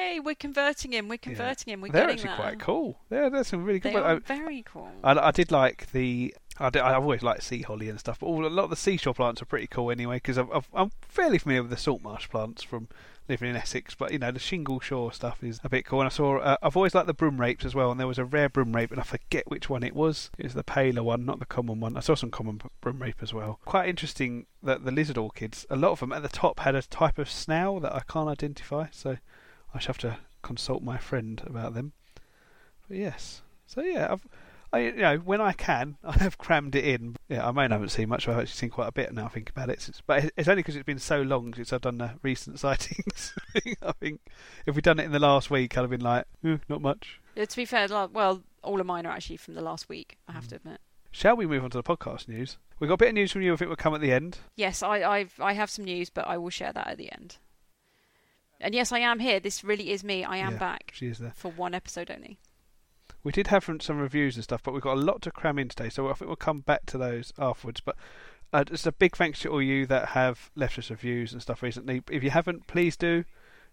Yay! 0.10 0.20
We're 0.20 0.36
converting 0.36 0.94
him. 0.94 1.08
We're 1.08 1.18
converting 1.18 1.66
yeah. 1.68 1.74
him. 1.74 1.82
We're 1.82 1.92
They're 1.92 2.10
actually 2.10 2.36
quite 2.36 2.60
cool. 2.60 3.00
Yeah, 3.10 3.30
there's 3.30 3.48
some 3.48 3.64
really 3.64 3.80
good. 3.80 3.94
They 3.94 4.00
I, 4.00 4.16
very 4.20 4.64
cool. 4.64 4.90
I, 5.04 5.18
I 5.18 5.32
did 5.32 5.52
like 5.52 5.92
the 5.92 6.34
I 6.60 6.66
have 6.74 7.04
always 7.04 7.24
liked 7.24 7.44
sea 7.44 7.62
holly 7.62 7.90
and 7.90 8.00
stuff, 8.00 8.20
but 8.20 8.26
all, 8.26 8.46
a 8.46 8.48
lot 8.48 8.66
of 8.66 8.70
the 8.70 8.76
seashore 8.76 9.14
plants 9.14 9.42
are 9.42 9.46
pretty 9.46 9.68
cool 9.68 9.92
anyway 9.92 10.18
because 10.18 10.38
I'm 10.38 10.92
fairly 11.02 11.38
familiar 11.38 11.62
with 11.62 11.72
the 11.72 11.78
salt 11.78 12.02
marsh 12.02 12.30
plants 12.30 12.64
from 12.64 12.90
living 13.30 13.50
in 13.50 13.56
Essex, 13.56 13.96
but 13.96 14.12
you 14.12 14.20
know 14.20 14.32
the 14.32 14.40
shingle 14.40 14.80
shore 14.80 15.14
stuff 15.14 15.42
is 15.44 15.62
a 15.64 15.70
bit 15.70 15.86
cool. 15.86 16.02
And 16.02 16.08
I 16.08 16.10
saw 16.10 16.40
uh, 16.40 16.58
I've 16.62 16.76
always 16.76 16.94
liked 16.94 17.08
the 17.08 17.14
broom 17.14 17.40
rapes 17.40 17.64
as 17.64 17.76
well, 17.76 17.92
and 17.92 18.00
there 18.00 18.08
was 18.08 18.18
a 18.18 18.26
rare 18.26 18.50
broom 18.50 18.76
rape, 18.76 18.92
and 18.92 19.00
I 19.00 19.04
forget 19.04 19.50
which 19.50 19.70
one 19.70 19.84
it 19.84 19.96
was. 19.96 20.32
It 20.38 20.44
was 20.44 20.54
the 20.54 20.64
paler 20.64 21.04
one, 21.04 21.26
not 21.26 21.40
the 21.40 21.46
common 21.46 21.80
one. 21.80 21.96
I 21.96 22.02
saw 22.02 22.16
some 22.16 22.32
common 22.32 22.62
broom 22.82 23.02
rape 23.02 23.22
as 23.22 23.34
well. 23.34 23.60
Quite 23.64 23.88
interesting 23.88 24.48
that 24.62 24.84
the 24.84 24.92
lizard 24.92 25.18
orchids, 25.18 25.66
a 25.70 25.78
lot 25.78 25.92
of 25.92 26.00
them 26.02 26.12
at 26.12 26.24
the 26.24 26.30
top 26.30 26.60
had 26.60 26.76
a 26.76 26.82
type 26.82 27.18
of 27.18 27.30
snail 27.30 27.80
that 27.80 27.94
I 27.94 28.02
can't 28.02 28.28
identify, 28.28 28.88
so 28.92 29.18
I 29.74 29.80
shall 29.80 29.94
have 29.94 29.98
to 30.00 30.18
consult 30.42 30.84
my 30.84 30.98
friend 30.98 31.42
about 31.46 31.74
them. 31.74 31.94
But 32.88 32.98
yes, 32.98 33.42
so 33.68 33.82
yeah, 33.82 34.12
I've 34.12 34.26
I, 34.72 34.80
you 34.80 34.92
know, 34.94 35.18
when 35.18 35.42
I 35.42 35.54
can, 35.54 35.98
I 36.04 36.18
have 36.20 36.38
crammed 36.38 36.76
it 36.76 36.86
in. 36.86 37.16
Yeah, 37.28 37.48
I 37.48 37.52
may 37.52 37.68
not 37.68 37.82
have 37.82 37.92
seen 37.92 38.10
much. 38.10 38.28
I've 38.28 38.38
actually 38.38 38.54
seen 38.54 38.70
quite 38.70 38.88
a 38.88 38.92
bit 38.92 39.14
now. 39.14 39.26
I 39.26 39.30
think 39.30 39.50
about 39.50 39.70
it, 39.70 39.90
but 40.06 40.32
it's 40.38 40.48
only 40.48 40.62
because 40.62 40.76
it's 40.76 40.86
been 40.86 41.00
so 41.00 41.22
long 41.22 41.54
since 41.54 41.74
I've 41.74 41.82
done 41.82 41.98
the 41.98 42.12
recent 42.22 42.60
sightings. 42.60 43.34
I 43.82 43.92
think 43.94 44.22
if 44.66 44.76
we'd 44.76 44.84
done 44.84 45.00
it 45.00 45.06
in 45.06 45.12
the 45.12 45.20
last 45.20 45.50
week, 45.50 45.78
I'd 45.78 45.82
have 45.82 45.90
been 45.90 46.02
like, 46.02 46.26
eh, 46.46 46.58
not 46.68 46.82
much. 46.82 47.20
Yeah, 47.36 47.46
to 47.46 47.56
be 47.56 47.66
fair, 47.66 47.88
well, 47.90 48.44
all 48.64 48.80
of 48.80 48.86
mine 48.86 49.06
are 49.06 49.12
actually 49.12 49.38
from 49.38 49.56
the 49.56 49.62
last 49.62 49.90
week. 49.90 50.18
I 50.28 50.34
have 50.34 50.46
mm. 50.46 50.50
to 50.50 50.56
admit. 50.56 50.82
Shall 51.12 51.36
we 51.36 51.48
move 51.48 51.64
on 51.64 51.72
to 51.72 51.78
the 51.78 51.84
podcast 51.84 52.28
news? 52.28 52.58
We've 52.80 52.88
got 52.88 52.96
a 52.96 52.98
bit 52.98 53.10
of 53.10 53.16
news 53.16 53.32
from 53.32 53.42
you. 53.42 53.54
I 53.54 53.56
think 53.56 53.70
will 53.70 53.76
come 53.76 53.96
at 53.96 54.02
the 54.02 54.12
end. 54.12 54.38
Yes, 54.56 54.84
I, 54.84 55.02
I've, 55.02 55.34
I 55.40 55.54
have 55.54 55.72
some 55.72 55.86
news, 55.86 56.12
but 56.12 56.28
I 56.28 56.38
will 56.38 56.52
share 56.52 56.72
that 56.72 56.88
at 56.88 56.98
the 56.98 57.12
end. 57.12 57.38
And 58.62 58.74
yes, 58.74 58.92
I 58.92 59.00
am 59.00 59.20
here. 59.20 59.40
This 59.40 59.64
really 59.64 59.92
is 59.92 60.04
me. 60.04 60.24
I 60.24 60.38
am 60.38 60.54
yeah, 60.54 60.60
back. 60.60 60.92
She 60.94 61.08
is 61.08 61.20
there 61.20 61.34
for 61.36 61.52
one 61.52 61.74
episode 61.74 62.12
only. 62.12 62.40
We 63.24 63.32
did 63.32 63.48
have 63.48 63.70
some 63.82 64.00
reviews 64.00 64.36
and 64.36 64.44
stuff, 64.44 64.64
but 64.64 64.74
we've 64.74 64.82
got 64.82 64.98
a 64.98 65.02
lot 65.02 65.22
to 65.24 65.32
cram 65.32 65.60
in 65.60 65.70
today, 65.70 65.90
so 65.90 66.10
I 66.10 66.14
think 66.14 66.28
we'll 66.28 66.36
come 66.38 66.62
back 66.62 66.86
to 66.88 66.98
those 66.98 67.34
afterwards. 67.38 67.82
But 67.82 67.96
uh, 68.54 68.64
just 68.64 68.88
a 68.88 68.92
big 68.92 69.16
thanks 69.16 69.40
to 69.42 69.50
all 69.50 69.62
you 69.62 69.86
that 69.88 70.10
have 70.10 70.52
left 70.56 70.80
us 70.80 70.90
reviews 70.90 71.34
and 71.34 71.42
stuff 71.42 71.62
recently. 71.62 72.02
If 72.10 72.24
you 72.24 72.30
haven't, 72.30 72.68
please 72.68 72.96
do 72.96 73.26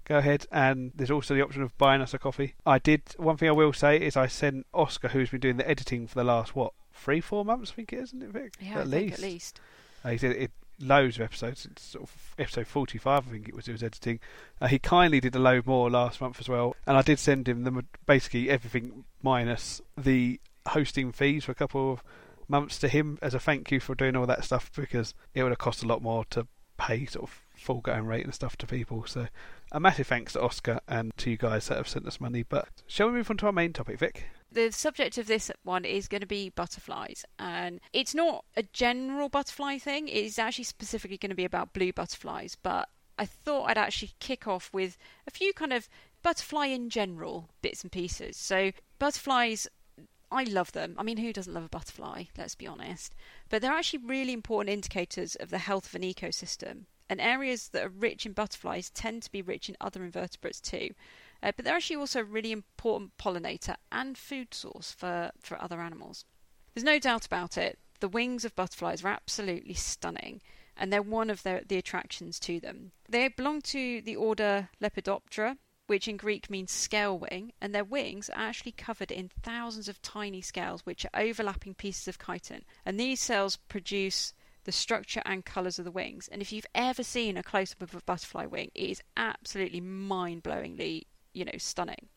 go 0.05 0.19
ahead. 0.19 0.47
And 0.51 0.93
there's 0.95 1.11
also 1.11 1.35
the 1.35 1.43
option 1.43 1.63
of 1.63 1.77
buying 1.79 2.01
us 2.01 2.15
a 2.15 2.19
coffee. 2.19 2.55
I 2.65 2.79
did. 2.79 3.03
One 3.19 3.37
thing 3.37 3.49
I 3.49 3.53
will 3.53 3.73
say 3.73 3.99
is 3.99 4.17
I 4.17 4.27
sent 4.27 4.67
Oscar, 4.75 5.09
who's 5.09 5.31
been 5.31 5.41
doing 5.41 5.59
the 5.59 5.69
editing 5.69 6.07
for 6.07 6.15
the 6.15 6.25
last 6.25 6.57
what 6.57 6.73
three, 6.93 7.21
four 7.21 7.45
months, 7.45 7.71
I 7.73 7.75
think 7.75 7.93
it 7.93 7.99
is, 7.99 8.09
isn't 8.11 8.23
it, 8.23 8.31
Vic? 8.31 8.55
Yeah, 8.61 8.79
at 8.79 8.81
I 8.81 8.85
least. 8.85 9.15
at 9.15 9.21
least. 9.21 9.61
Uh, 10.05 10.11
he 10.11 10.19
said 10.19 10.33
it 10.33 10.51
loads 10.81 11.17
of 11.17 11.23
episodes. 11.23 11.67
It's 11.71 11.83
sort 11.83 12.05
of 12.05 12.35
episode 12.39 12.67
45, 12.67 13.29
I 13.29 13.31
think 13.31 13.49
it 13.49 13.55
was. 13.55 13.67
He 13.67 13.73
was 13.73 13.83
editing. 13.83 14.21
Uh, 14.61 14.69
he 14.69 14.79
kindly 14.79 15.21
did 15.21 15.35
a 15.35 15.39
load 15.39 15.67
more 15.67 15.91
last 15.91 16.21
month 16.21 16.41
as 16.41 16.49
well, 16.49 16.77
and 16.87 16.97
I 16.97 17.03
did 17.03 17.19
send 17.19 17.49
him 17.49 17.65
them 17.65 17.87
basically 18.07 18.51
everything 18.51 19.05
minus 19.23 19.81
the 19.97 20.41
hosting 20.69 21.13
fees 21.13 21.45
for 21.45 21.53
a 21.53 21.57
couple 21.57 21.93
of 21.93 22.03
months 22.49 22.79
to 22.79 22.89
him 22.89 23.19
as 23.23 23.35
a 23.35 23.41
thank 23.41 23.71
you 23.71 23.81
for 23.81 23.95
doing 23.95 24.17
all 24.17 24.27
that 24.27 24.45
stuff 24.45 24.71
because 24.75 25.15
it 25.35 25.43
would 25.43 25.53
have 25.53 25.59
cost 25.59 25.83
a 25.83 25.87
lot 25.87 26.03
more 26.03 26.25
to 26.27 26.47
pay 26.79 27.07
sort 27.07 27.25
of 27.25 27.41
full 27.57 27.81
going 27.81 28.07
rate 28.07 28.25
and 28.25 28.35
stuff 28.35 28.57
to 28.57 28.67
people. 28.67 29.05
So 29.07 29.29
a 29.73 29.81
massive 29.81 30.07
thanks 30.07 30.35
to 30.35 30.43
Oscar 30.43 30.81
and 30.89 31.13
to 31.19 31.31
you 31.31 31.37
guys 31.37 31.69
that 31.69 31.77
have 31.77 31.89
sent 31.89 32.07
us 32.07 32.21
money. 32.21 32.43
But 32.43 32.69
shall 32.87 33.09
we 33.09 33.15
move 33.15 33.31
on 33.31 33.37
to 33.39 33.47
our 33.47 33.53
main 33.53 33.73
topic, 33.73 33.99
Vic? 33.99 34.27
the 34.57 34.71
subject 34.71 35.19
of 35.19 35.27
this 35.27 35.51
one 35.65 35.85
is 35.85 36.09
going 36.09 36.23
to 36.23 36.27
be 36.27 36.49
butterflies, 36.49 37.25
and 37.39 37.81
it's 37.93 38.15
not 38.15 38.45
a 38.57 38.63
general 38.63 39.29
butterfly 39.29 39.79
thing. 39.79 40.09
It 40.09 40.25
is 40.25 40.39
actually 40.39 40.65
specifically 40.65 41.19
going 41.19 41.31
to 41.31 41.37
be 41.37 41.45
about 41.45 41.75
blue 41.75 41.93
butterflies, 41.93 42.57
but 42.63 42.89
I 43.19 43.27
thought 43.27 43.69
I'd 43.69 43.79
actually 43.79 44.13
kick 44.19 44.47
off 44.47 44.71
with 44.73 44.97
a 45.27 45.31
few 45.31 45.53
kind 45.53 45.73
of 45.73 45.89
butterfly 46.23 46.67
in 46.67 46.91
general 46.91 47.51
bits 47.61 47.83
and 47.83 47.93
pieces. 47.93 48.37
So, 48.37 48.73
butterflies, 48.99 49.69
I 50.31 50.45
love 50.45 50.73
them. 50.73 50.95
I 50.99 51.03
mean, 51.03 51.19
who 51.19 51.33
doesn't 51.33 51.53
love 51.53 51.65
a 51.65 51.69
butterfly? 51.69 52.25
Let's 52.37 52.55
be 52.55 52.67
honest. 52.67 53.15
But 53.49 53.63
they're 53.63 53.73
actually 53.73 54.07
really 54.07 54.33
important 54.33 54.73
indicators 54.73 55.35
of 55.37 55.51
the 55.51 55.59
health 55.59 55.87
of 55.87 55.95
an 55.95 56.03
ecosystem. 56.03 56.85
And 57.09 57.21
areas 57.21 57.69
that 57.69 57.85
are 57.85 57.89
rich 57.89 58.27
in 58.27 58.33
butterflies 58.33 58.91
tend 58.91 59.23
to 59.23 59.33
be 59.33 59.43
rich 59.43 59.69
in 59.69 59.77
other 59.81 60.03
invertebrates 60.05 60.61
too. 60.61 60.91
Uh, 61.43 61.53
but 61.55 61.65
they're 61.65 61.77
actually 61.77 61.97
also 61.97 62.21
a 62.21 62.25
really 62.25 62.53
important 62.53 63.17
pollinator 63.17 63.77
and 63.93 64.19
food 64.19 64.53
source 64.53 64.93
for, 64.93 65.31
for 65.41 65.61
other 65.63 65.81
animals. 65.81 66.25
There's 66.75 66.85
no 66.85 66.99
doubt 66.99 67.25
about 67.25 67.57
it, 67.57 67.79
the 68.01 68.09
wings 68.09 68.45
of 68.45 68.55
butterflies 68.55 69.05
are 69.05 69.09
absolutely 69.09 69.75
stunning, 69.75 70.43
and 70.77 70.93
they're 70.93 71.03
one 71.03 71.31
of 71.31 71.43
the, 71.43 71.63
the 71.67 71.79
attractions 71.79 72.39
to 72.41 72.61
them. 72.61 72.93
They 73.09 73.29
belong 73.29 73.63
to 73.63 74.03
the 74.03 74.17
order 74.17 74.69
Lepidoptera, 74.83 75.57
which 75.87 76.09
in 76.09 76.17
Greek 76.17 76.51
means 76.51 76.73
scale 76.73 77.19
wing, 77.19 77.53
and 77.61 77.75
their 77.75 77.85
wings 77.85 78.29
are 78.29 78.49
actually 78.49 78.73
covered 78.73 79.11
in 79.11 79.31
thousands 79.43 79.89
of 79.89 80.03
tiny 80.03 80.43
scales 80.43 80.85
which 80.85 81.05
are 81.07 81.21
overlapping 81.21 81.75
pieces 81.75 82.09
of 82.09 82.19
chitin. 82.19 82.65
And 82.85 82.99
these 82.99 83.21
cells 83.21 83.57
produce 83.57 84.35
the 84.67 84.73
structure 84.73 85.23
and 85.25 85.45
colours 85.45 85.79
of 85.79 85.85
the 85.85 85.91
wings. 85.91 86.29
And 86.31 86.43
if 86.43 86.53
you've 86.53 86.67
ever 86.75 87.03
seen 87.03 87.37
a 87.37 87.43
close 87.43 87.73
up 87.73 87.83
of 87.83 87.95
a 87.95 88.03
butterfly 88.05 88.47
wing, 88.47 88.71
it 88.75 88.91
is 88.91 89.03
absolutely 89.17 89.81
mind 89.81 90.43
blowingly 90.43 91.07
you 91.37 91.45
know, 91.45 91.59
stunning. 91.59 92.09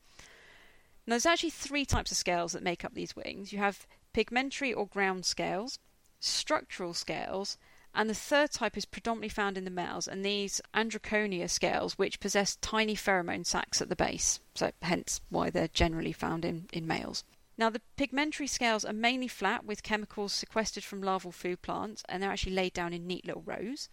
Now, 1.06 1.14
there's 1.14 1.26
actually 1.26 1.50
three 1.50 1.86
types 1.86 2.12
of 2.12 2.18
scales 2.18 2.54
that 2.54 2.64
make 2.64 2.86
up 2.86 2.94
these 2.94 3.16
wings. 3.16 3.52
You 3.52 3.60
have 3.60 3.86
pigmentary 4.14 4.74
or 4.74 4.88
ground 4.88 5.26
scales, 5.26 5.78
structural 6.20 6.94
scales, 6.94 7.58
and 7.94 8.10
the 8.10 8.16
third 8.16 8.52
type 8.52 8.78
is 8.78 8.86
predominantly 8.86 9.30
found 9.30 9.58
in 9.58 9.66
the 9.66 9.72
males, 9.72 10.08
and 10.08 10.24
these 10.24 10.62
androconia 10.74 11.50
scales, 11.50 11.98
which 11.98 12.20
possess 12.20 12.56
tiny 12.58 12.96
pheromone 12.96 13.46
sacs 13.46 13.82
at 13.82 13.90
the 13.90 13.96
base, 13.96 14.40
so 14.56 14.72
hence 14.82 15.22
why 15.30 15.50
they're 15.50 15.68
generally 15.68 16.14
found 16.14 16.46
in, 16.46 16.68
in 16.72 16.88
males. 16.88 17.24
Now, 17.60 17.70
the 17.70 17.82
pigmentary 17.98 18.48
scales 18.48 18.86
are 18.86 18.94
mainly 18.94 19.28
flat 19.28 19.66
with 19.66 19.84
chemicals 19.84 20.32
sequestered 20.32 20.86
from 20.86 21.04
larval 21.04 21.34
food 21.34 21.62
plants, 21.62 22.06
and 22.08 22.24
they're 22.24 22.32
actually 22.32 22.54
laid 22.54 22.72
down 22.72 22.94
in 22.94 23.06
neat 23.06 23.26
little 23.26 23.42
rows. 23.42 23.90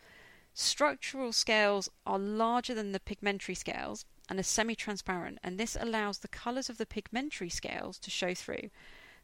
Structural 0.54 1.32
scales 1.32 1.88
are 2.06 2.16
larger 2.16 2.74
than 2.74 2.92
the 2.92 3.00
pigmentary 3.00 3.56
scales, 3.56 4.04
and 4.28 4.38
are 4.38 4.44
semi-transparent 4.44 5.40
and 5.42 5.58
this 5.58 5.76
allows 5.80 6.18
the 6.18 6.28
colours 6.28 6.70
of 6.70 6.78
the 6.78 6.86
pigmentary 6.86 7.48
scales 7.48 7.98
to 7.98 8.08
show 8.08 8.34
through. 8.34 8.70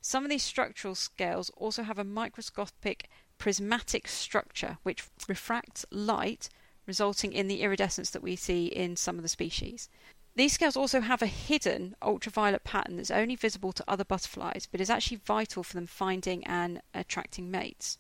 Some 0.00 0.24
of 0.24 0.30
these 0.30 0.42
structural 0.42 0.96
scales 0.96 1.48
also 1.56 1.84
have 1.84 1.98
a 1.98 2.04
microscopic 2.04 3.08
prismatic 3.38 4.08
structure 4.08 4.78
which 4.82 5.04
refracts 5.28 5.86
light 5.92 6.48
resulting 6.84 7.32
in 7.32 7.46
the 7.46 7.62
iridescence 7.62 8.10
that 8.10 8.24
we 8.24 8.34
see 8.34 8.66
in 8.66 8.96
some 8.96 9.18
of 9.18 9.22
the 9.22 9.28
species. 9.28 9.88
These 10.34 10.54
scales 10.54 10.76
also 10.76 11.00
have 11.00 11.20
a 11.20 11.26
hidden 11.26 11.94
ultraviolet 12.00 12.64
pattern 12.64 12.96
that's 12.96 13.10
only 13.10 13.36
visible 13.36 13.72
to 13.72 13.84
other 13.86 14.04
butterflies 14.04 14.66
but 14.70 14.80
is 14.80 14.88
actually 14.88 15.18
vital 15.18 15.62
for 15.62 15.74
them 15.74 15.86
finding 15.86 16.44
and 16.46 16.80
attracting 16.94 17.50
mates. 17.50 17.98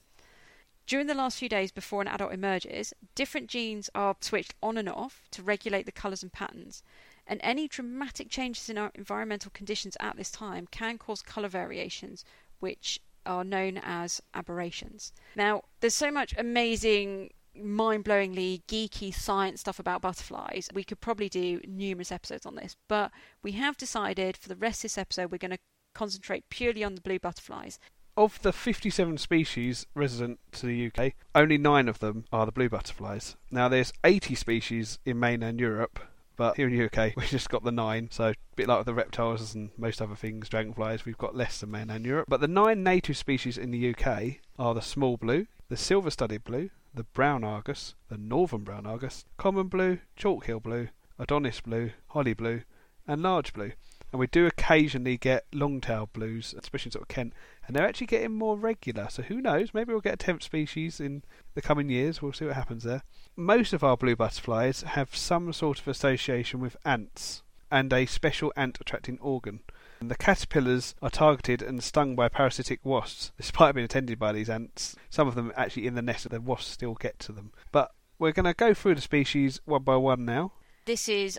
During 0.86 1.06
the 1.06 1.14
last 1.14 1.38
few 1.38 1.48
days 1.48 1.70
before 1.70 2.02
an 2.02 2.08
adult 2.08 2.32
emerges, 2.32 2.92
different 3.14 3.48
genes 3.48 3.88
are 3.94 4.16
switched 4.20 4.54
on 4.62 4.76
and 4.76 4.88
off 4.88 5.22
to 5.30 5.42
regulate 5.42 5.86
the 5.86 5.92
colours 5.92 6.22
and 6.22 6.32
patterns. 6.32 6.82
And 7.26 7.38
any 7.42 7.68
dramatic 7.68 8.28
changes 8.30 8.68
in 8.68 8.78
our 8.78 8.90
environmental 8.94 9.50
conditions 9.52 9.96
at 10.00 10.16
this 10.16 10.30
time 10.30 10.66
can 10.70 10.98
cause 10.98 11.22
colour 11.22 11.48
variations, 11.48 12.24
which 12.58 13.00
are 13.24 13.44
known 13.44 13.78
as 13.78 14.20
aberrations. 14.34 15.12
Now, 15.36 15.62
there's 15.80 15.94
so 15.94 16.10
much 16.10 16.34
amazing 16.36 17.30
mind 17.54 18.04
blowingly 18.04 18.62
geeky 18.68 19.14
science 19.14 19.60
stuff 19.60 19.78
about 19.78 20.02
butterflies, 20.02 20.68
we 20.72 20.84
could 20.84 21.00
probably 21.00 21.28
do 21.28 21.60
numerous 21.66 22.12
episodes 22.12 22.46
on 22.46 22.54
this. 22.54 22.76
But 22.88 23.10
we 23.42 23.52
have 23.52 23.76
decided 23.76 24.36
for 24.36 24.48
the 24.48 24.56
rest 24.56 24.80
of 24.80 24.82
this 24.82 24.98
episode, 24.98 25.30
we're 25.30 25.38
going 25.38 25.52
to 25.52 25.58
concentrate 25.94 26.48
purely 26.48 26.84
on 26.84 26.94
the 26.94 27.00
blue 27.00 27.18
butterflies. 27.18 27.78
Of 28.16 28.42
the 28.42 28.52
57 28.52 29.16
species 29.18 29.86
resident 29.94 30.38
to 30.52 30.66
the 30.66 30.86
UK, 30.86 31.14
only 31.34 31.56
nine 31.56 31.88
of 31.88 32.00
them 32.00 32.26
are 32.30 32.44
the 32.44 32.52
blue 32.52 32.68
butterflies. 32.68 33.36
Now, 33.50 33.68
there's 33.68 33.92
80 34.04 34.34
species 34.34 34.98
in 35.06 35.18
mainland 35.18 35.60
Europe, 35.60 35.98
but 36.36 36.56
here 36.56 36.68
in 36.68 36.76
the 36.76 36.84
UK, 36.84 37.12
we've 37.16 37.28
just 37.28 37.48
got 37.48 37.64
the 37.64 37.72
nine. 37.72 38.08
So, 38.10 38.28
a 38.28 38.34
bit 38.54 38.68
like 38.68 38.84
the 38.84 38.92
reptiles 38.92 39.54
and 39.54 39.70
most 39.78 40.02
other 40.02 40.14
things, 40.14 40.50
dragonflies, 40.50 41.06
we've 41.06 41.16
got 41.16 41.34
less 41.34 41.60
than 41.60 41.70
mainland 41.70 42.04
Europe. 42.04 42.26
But 42.28 42.42
the 42.42 42.48
nine 42.48 42.82
native 42.82 43.16
species 43.16 43.56
in 43.56 43.70
the 43.70 43.94
UK 43.94 44.40
are 44.58 44.74
the 44.74 44.82
small 44.82 45.16
blue, 45.16 45.46
the 45.70 45.76
silver 45.78 46.10
studded 46.10 46.44
blue, 46.44 46.68
the 46.94 47.04
brown 47.04 47.44
argus, 47.44 47.94
the 48.08 48.18
northern 48.18 48.64
brown 48.64 48.86
argus, 48.86 49.24
common 49.36 49.68
blue, 49.68 49.98
chalk 50.16 50.46
hill 50.46 50.60
blue, 50.60 50.88
Adonis 51.18 51.60
blue, 51.60 51.92
holly 52.08 52.34
blue, 52.34 52.62
and 53.06 53.22
large 53.22 53.52
blue. 53.52 53.72
And 54.12 54.20
we 54.20 54.26
do 54.26 54.46
occasionally 54.46 55.16
get 55.16 55.46
long-tailed 55.54 56.12
blues, 56.12 56.54
especially 56.58 56.88
in 56.88 56.92
sort 56.92 57.02
of 57.02 57.08
Kent, 57.08 57.32
and 57.66 57.74
they're 57.74 57.86
actually 57.88 58.08
getting 58.08 58.32
more 58.34 58.58
regular. 58.58 59.08
So 59.08 59.22
who 59.22 59.40
knows? 59.40 59.72
Maybe 59.72 59.92
we'll 59.92 60.02
get 60.02 60.14
a 60.14 60.18
tenth 60.18 60.42
species 60.42 61.00
in 61.00 61.22
the 61.54 61.62
coming 61.62 61.88
years. 61.88 62.20
We'll 62.20 62.34
see 62.34 62.44
what 62.44 62.54
happens 62.54 62.84
there. 62.84 63.04
Most 63.36 63.72
of 63.72 63.82
our 63.82 63.96
blue 63.96 64.14
butterflies 64.14 64.82
have 64.82 65.16
some 65.16 65.50
sort 65.54 65.80
of 65.80 65.88
association 65.88 66.60
with 66.60 66.76
ants 66.84 67.42
and 67.70 67.90
a 67.90 68.04
special 68.04 68.52
ant-attracting 68.54 69.18
organ. 69.20 69.60
The 70.08 70.16
caterpillars 70.16 70.94
are 71.02 71.10
targeted 71.10 71.62
and 71.62 71.82
stung 71.82 72.14
by 72.16 72.28
parasitic 72.28 72.80
wasps, 72.84 73.32
despite 73.36 73.74
being 73.74 73.84
attended 73.84 74.18
by 74.18 74.32
these 74.32 74.50
ants. 74.50 74.96
Some 75.10 75.28
of 75.28 75.34
them 75.34 75.52
actually 75.56 75.86
in 75.86 75.94
the 75.94 76.02
nest, 76.02 76.26
of 76.26 76.32
the 76.32 76.40
wasps 76.40 76.70
still 76.70 76.94
get 76.94 77.18
to 77.20 77.32
them. 77.32 77.52
But 77.70 77.92
we're 78.18 78.32
going 78.32 78.46
to 78.46 78.54
go 78.54 78.74
through 78.74 78.96
the 78.96 79.00
species 79.00 79.60
one 79.64 79.82
by 79.82 79.96
one 79.96 80.24
now. 80.24 80.52
This 80.84 81.08
is 81.08 81.38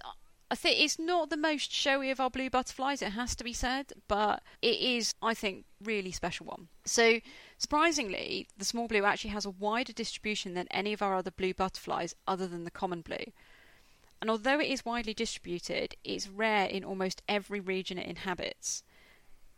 I 0.53 0.55
think 0.55 0.79
it's 0.79 1.00
not 1.00 1.32
the 1.32 1.38
most 1.38 1.72
showy 1.72 2.12
of 2.12 2.20
our 2.20 2.29
blue 2.29 2.48
butterflies, 2.48 3.01
it 3.01 3.13
has 3.13 3.36
to 3.38 3.43
be 3.43 3.53
said, 3.53 3.91
but 4.08 4.43
it 4.62 4.79
is, 4.79 5.15
I 5.20 5.34
think, 5.34 5.65
really 5.84 6.12
special 6.12 6.46
one. 6.46 6.67
So, 6.86 7.22
surprisingly, 7.58 8.48
the 8.55 8.63
small 8.63 8.88
blue 8.88 9.03
actually 9.03 9.32
has 9.32 9.48
a 9.48 9.50
wider 9.50 9.93
distribution 9.93 10.53
than 10.53 10.67
any 10.70 10.93
of 10.93 11.01
our 11.01 11.15
other 11.15 11.32
blue 11.32 11.55
butterflies 11.55 12.13
other 12.27 12.46
than 12.46 12.65
the 12.65 12.70
common 12.70 13.01
blue. 13.01 13.32
And 14.22 14.29
although 14.29 14.60
it 14.60 14.70
is 14.70 14.86
widely 14.86 15.13
distributed, 15.13 15.96
it's 16.03 16.29
rare 16.29 16.65
in 16.65 16.84
almost 16.84 17.22
every 17.27 17.60
region 17.60 17.98
it 17.98 18.08
inhabits. 18.08 18.84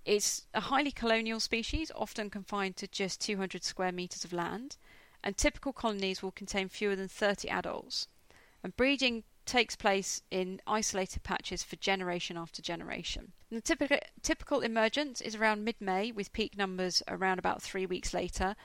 It's 0.05 0.45
a 0.53 0.62
highly 0.62 0.91
colonial 0.91 1.39
species, 1.39 1.91
often 1.95 2.29
confined 2.29 2.75
to 2.77 2.88
just 2.88 3.21
200 3.21 3.63
square 3.63 3.91
metres 3.91 4.24
of 4.24 4.33
land, 4.33 4.77
and 5.24 5.35
typical 5.35 5.74
colonies 5.74 6.21
will 6.21 6.31
contain 6.31 6.69
fewer 6.69 6.95
than 6.95 7.07
30 7.07 7.50
adults. 7.50 8.07
And 8.63 8.75
breeding 8.75 9.24
takes 9.45 9.75
place 9.75 10.21
in 10.31 10.62
isolated 10.65 11.24
patches 11.24 11.63
for 11.63 11.75
generation 11.77 12.38
after 12.38 12.62
generation. 12.62 13.33
And 13.50 13.57
the 13.57 13.62
typical, 13.62 13.97
typical 14.21 14.62
emergence 14.62 15.21
is 15.21 15.35
around 15.35 15.63
mid 15.63 15.79
May, 15.79 16.12
with 16.12 16.33
peak 16.33 16.57
numbers 16.57 17.01
around 17.07 17.39
about 17.39 17.62
three 17.62 17.85
weeks 17.85 18.13
later. 18.13 18.55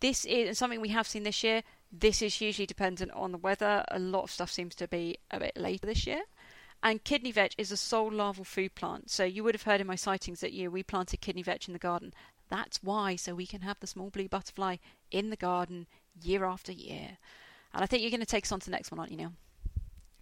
This 0.00 0.24
is 0.24 0.58
something 0.58 0.80
we 0.80 0.88
have 0.88 1.08
seen 1.08 1.22
this 1.22 1.42
year. 1.42 1.62
This 1.92 2.22
is 2.22 2.36
hugely 2.36 2.64
dependent 2.64 3.10
on 3.12 3.32
the 3.32 3.38
weather. 3.38 3.84
A 3.88 3.98
lot 3.98 4.24
of 4.24 4.30
stuff 4.30 4.50
seems 4.50 4.74
to 4.76 4.88
be 4.88 5.18
a 5.30 5.38
bit 5.38 5.56
later 5.56 5.86
this 5.86 6.06
year. 6.06 6.22
And 6.82 7.04
kidney 7.04 7.30
vetch 7.30 7.54
is 7.58 7.70
a 7.70 7.76
sole 7.76 8.10
larval 8.10 8.44
food 8.44 8.74
plant. 8.74 9.10
So 9.10 9.24
you 9.24 9.44
would 9.44 9.54
have 9.54 9.62
heard 9.62 9.80
in 9.80 9.86
my 9.86 9.94
sightings 9.94 10.40
that 10.40 10.52
year 10.52 10.70
we 10.70 10.82
planted 10.82 11.20
kidney 11.20 11.42
vetch 11.42 11.68
in 11.68 11.74
the 11.74 11.78
garden. 11.78 12.14
That's 12.48 12.82
why, 12.82 13.16
so 13.16 13.34
we 13.34 13.46
can 13.46 13.60
have 13.60 13.78
the 13.80 13.86
small 13.86 14.10
blue 14.10 14.28
butterfly 14.28 14.76
in 15.10 15.30
the 15.30 15.36
garden 15.36 15.86
year 16.20 16.44
after 16.44 16.72
year. 16.72 17.18
And 17.72 17.82
I 17.82 17.86
think 17.86 18.02
you're 18.02 18.10
going 18.10 18.20
to 18.20 18.26
take 18.26 18.44
us 18.44 18.52
on 18.52 18.60
to 18.60 18.66
the 18.66 18.72
next 18.72 18.90
one, 18.90 18.98
aren't 18.98 19.12
you, 19.12 19.18
Neil? 19.18 19.32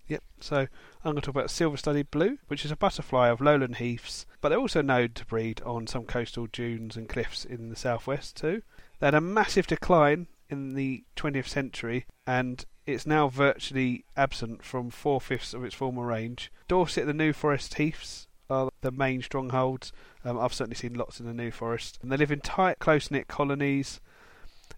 Yep, 0.08 0.22
so 0.40 0.56
I'm 0.56 0.68
going 1.04 1.16
to 1.16 1.20
talk 1.22 1.36
about 1.36 1.50
silver 1.50 1.76
studded 1.76 2.10
blue, 2.10 2.38
which 2.48 2.64
is 2.64 2.72
a 2.72 2.76
butterfly 2.76 3.28
of 3.28 3.40
lowland 3.40 3.76
heaths, 3.76 4.26
but 4.40 4.48
they're 4.48 4.58
also 4.58 4.82
known 4.82 5.10
to 5.10 5.24
breed 5.24 5.62
on 5.62 5.86
some 5.86 6.04
coastal 6.04 6.46
dunes 6.46 6.96
and 6.96 7.08
cliffs 7.08 7.44
in 7.44 7.68
the 7.68 7.76
southwest 7.76 8.36
too. 8.36 8.62
They 8.98 9.06
had 9.06 9.14
a 9.14 9.20
massive 9.20 9.68
decline 9.68 10.26
in 10.50 10.74
the 10.74 11.04
20th 11.16 11.48
century, 11.48 12.06
and 12.26 12.64
it's 12.86 13.06
now 13.06 13.28
virtually 13.28 14.04
absent 14.16 14.64
from 14.64 14.90
four 14.90 15.20
fifths 15.20 15.54
of 15.54 15.64
its 15.64 15.74
former 15.74 16.06
range. 16.06 16.52
Dorset, 16.68 17.06
the 17.06 17.14
New 17.14 17.32
Forest 17.32 17.74
heaths 17.74 18.26
are 18.48 18.70
the 18.80 18.90
main 18.90 19.22
strongholds. 19.22 19.92
Um, 20.24 20.38
I've 20.38 20.54
certainly 20.54 20.76
seen 20.76 20.94
lots 20.94 21.20
in 21.20 21.26
the 21.26 21.34
New 21.34 21.50
Forest, 21.50 21.98
and 22.02 22.10
they 22.10 22.16
live 22.16 22.32
in 22.32 22.40
tight, 22.40 22.78
close-knit 22.78 23.28
colonies, 23.28 24.00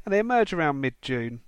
and 0.04 0.12
they 0.12 0.18
emerge 0.18 0.52
around 0.52 0.80
mid-June. 0.80 1.40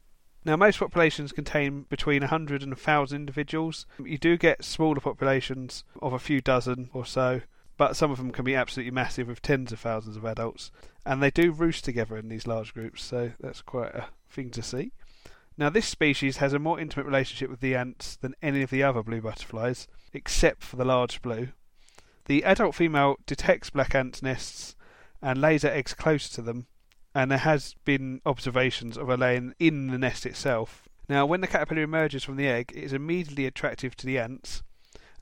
Now, 0.46 0.56
most 0.56 0.78
populations 0.78 1.32
contain 1.32 1.86
between 1.88 2.20
100 2.20 2.62
and 2.62 2.72
1,000 2.72 3.16
individuals. 3.16 3.86
You 3.98 4.18
do 4.18 4.36
get 4.36 4.64
smaller 4.64 5.00
populations 5.00 5.84
of 6.02 6.12
a 6.12 6.18
few 6.18 6.42
dozen 6.42 6.90
or 6.92 7.06
so, 7.06 7.40
but 7.76 7.96
some 7.96 8.10
of 8.10 8.18
them 8.18 8.30
can 8.30 8.44
be 8.44 8.54
absolutely 8.54 8.90
massive 8.90 9.28
with 9.28 9.42
tens 9.42 9.72
of 9.72 9.80
thousands 9.80 10.16
of 10.16 10.24
adults. 10.24 10.70
And 11.04 11.22
they 11.22 11.30
do 11.30 11.52
roost 11.52 11.84
together 11.84 12.16
in 12.16 12.28
these 12.28 12.46
large 12.46 12.72
groups, 12.72 13.02
so 13.02 13.32
that's 13.40 13.62
quite 13.62 13.94
a 13.94 14.08
thing 14.28 14.50
to 14.50 14.62
see. 14.62 14.92
Now, 15.56 15.70
this 15.70 15.86
species 15.86 16.38
has 16.38 16.52
a 16.52 16.58
more 16.58 16.80
intimate 16.80 17.06
relationship 17.06 17.48
with 17.48 17.60
the 17.60 17.76
ants 17.76 18.16
than 18.16 18.34
any 18.42 18.62
of 18.62 18.70
the 18.70 18.82
other 18.82 19.02
blue 19.02 19.20
butterflies, 19.20 19.86
except 20.12 20.62
for 20.64 20.76
the 20.76 20.84
large 20.84 21.22
blue. 21.22 21.48
The 22.26 22.44
adult 22.44 22.74
female 22.74 23.16
detects 23.26 23.70
black 23.70 23.94
ants' 23.94 24.22
nests 24.22 24.74
and 25.22 25.40
lays 25.40 25.62
her 25.62 25.70
eggs 25.70 25.94
close 25.94 26.28
to 26.30 26.42
them, 26.42 26.66
and 27.14 27.30
there 27.30 27.38
has 27.38 27.74
been 27.84 28.20
observations 28.26 28.96
of 28.96 29.08
her 29.08 29.16
laying 29.16 29.54
in 29.58 29.88
the 29.88 29.98
nest 29.98 30.26
itself. 30.26 30.88
Now, 31.08 31.26
when 31.26 31.40
the 31.40 31.46
caterpillar 31.46 31.82
emerges 31.82 32.24
from 32.24 32.36
the 32.36 32.48
egg, 32.48 32.72
it 32.74 32.82
is 32.82 32.92
immediately 32.92 33.46
attractive 33.46 33.94
to 33.96 34.06
the 34.06 34.18
ants, 34.18 34.62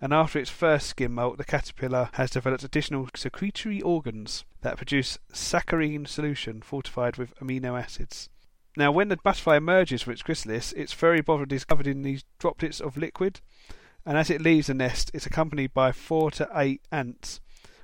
and 0.02 0.12
after 0.12 0.36
its 0.36 0.50
first 0.50 0.88
skim 0.88 1.14
molt, 1.14 1.38
the 1.38 1.44
caterpillar 1.44 2.10
has 2.14 2.32
developed 2.32 2.64
additional 2.64 3.08
secretory 3.14 3.80
organs 3.80 4.44
that 4.62 4.76
produce 4.76 5.16
saccharine 5.32 6.06
solution 6.06 6.60
fortified 6.60 7.16
with 7.16 7.38
amino 7.38 7.80
acids. 7.80 8.28
Now, 8.76 8.90
when 8.90 9.08
the 9.08 9.16
butterfly 9.16 9.58
emerges 9.58 10.02
from 10.02 10.14
its 10.14 10.22
chrysalis, 10.22 10.72
its 10.72 10.92
furry 10.92 11.20
body 11.20 11.54
is 11.54 11.64
covered 11.64 11.86
in 11.86 12.02
these 12.02 12.24
droplets 12.40 12.80
of 12.80 12.96
liquid, 12.96 13.40
and 14.04 14.18
as 14.18 14.28
it 14.28 14.42
leaves 14.42 14.66
the 14.66 14.74
nest, 14.74 15.12
it's 15.14 15.26
accompanied 15.26 15.72
by 15.72 15.92
four 15.92 16.32
to 16.32 16.48
eight 16.52 16.82
ants, 16.90 17.40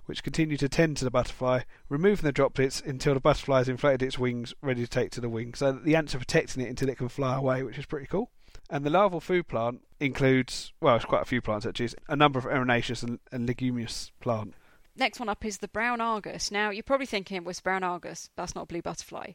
which 0.07 0.25
continue 0.25 0.57
to 0.57 0.69
tend 0.69 0.97
to 0.97 1.05
the 1.05 1.13
butterfly, 1.13 1.61
removing 1.89 2.25
the 2.25 2.33
droplets 2.33 2.81
until 2.81 3.15
the 3.15 3.21
butterfly 3.21 3.59
has 3.59 3.69
inflated 3.69 4.03
its 4.03 4.19
wings, 4.19 4.55
ready 4.61 4.83
to 4.83 4.91
take 4.91 5.13
to 5.13 5.21
the 5.21 5.29
wing. 5.29 5.55
So 5.55 5.71
the 5.71 5.95
ants 5.95 6.17
are 6.17 6.19
protecting 6.19 6.65
it 6.65 6.69
until 6.69 6.89
it 6.89 6.99
can 6.99 7.09
fly 7.09 7.37
away, 7.37 7.63
which 7.63 7.79
is 7.79 7.87
pretty 7.87 8.09
cool. 8.09 8.33
And 8.71 8.85
the 8.85 8.91
larval 8.91 9.21
food 9.21 9.49
plant 9.49 9.81
includes, 9.99 10.73
well, 10.81 10.97
it's 10.97 11.05
quite 11.05 11.23
a 11.23 11.27
few 11.27 11.41
plants 11.41 11.67
actually, 11.67 11.91
a 12.09 12.17
number 12.17 12.39
of 12.39 12.45
ericaceous 12.45 13.03
and, 13.03 13.19
and 13.33 13.47
leguminous 13.47 14.13
plant. 14.21 14.55
Next 14.97 15.21
one 15.21 15.29
up 15.29 15.45
is 15.45 15.59
the 15.59 15.69
brown 15.69 16.01
argus. 16.01 16.51
Now, 16.51 16.71
you're 16.71 16.83
probably 16.83 17.07
thinking, 17.07 17.45
was 17.45 17.61
brown 17.61 17.85
argus? 17.85 18.31
That's 18.37 18.55
not 18.55 18.63
a 18.63 18.67
blue 18.67 18.83
butterfly. 18.83 19.33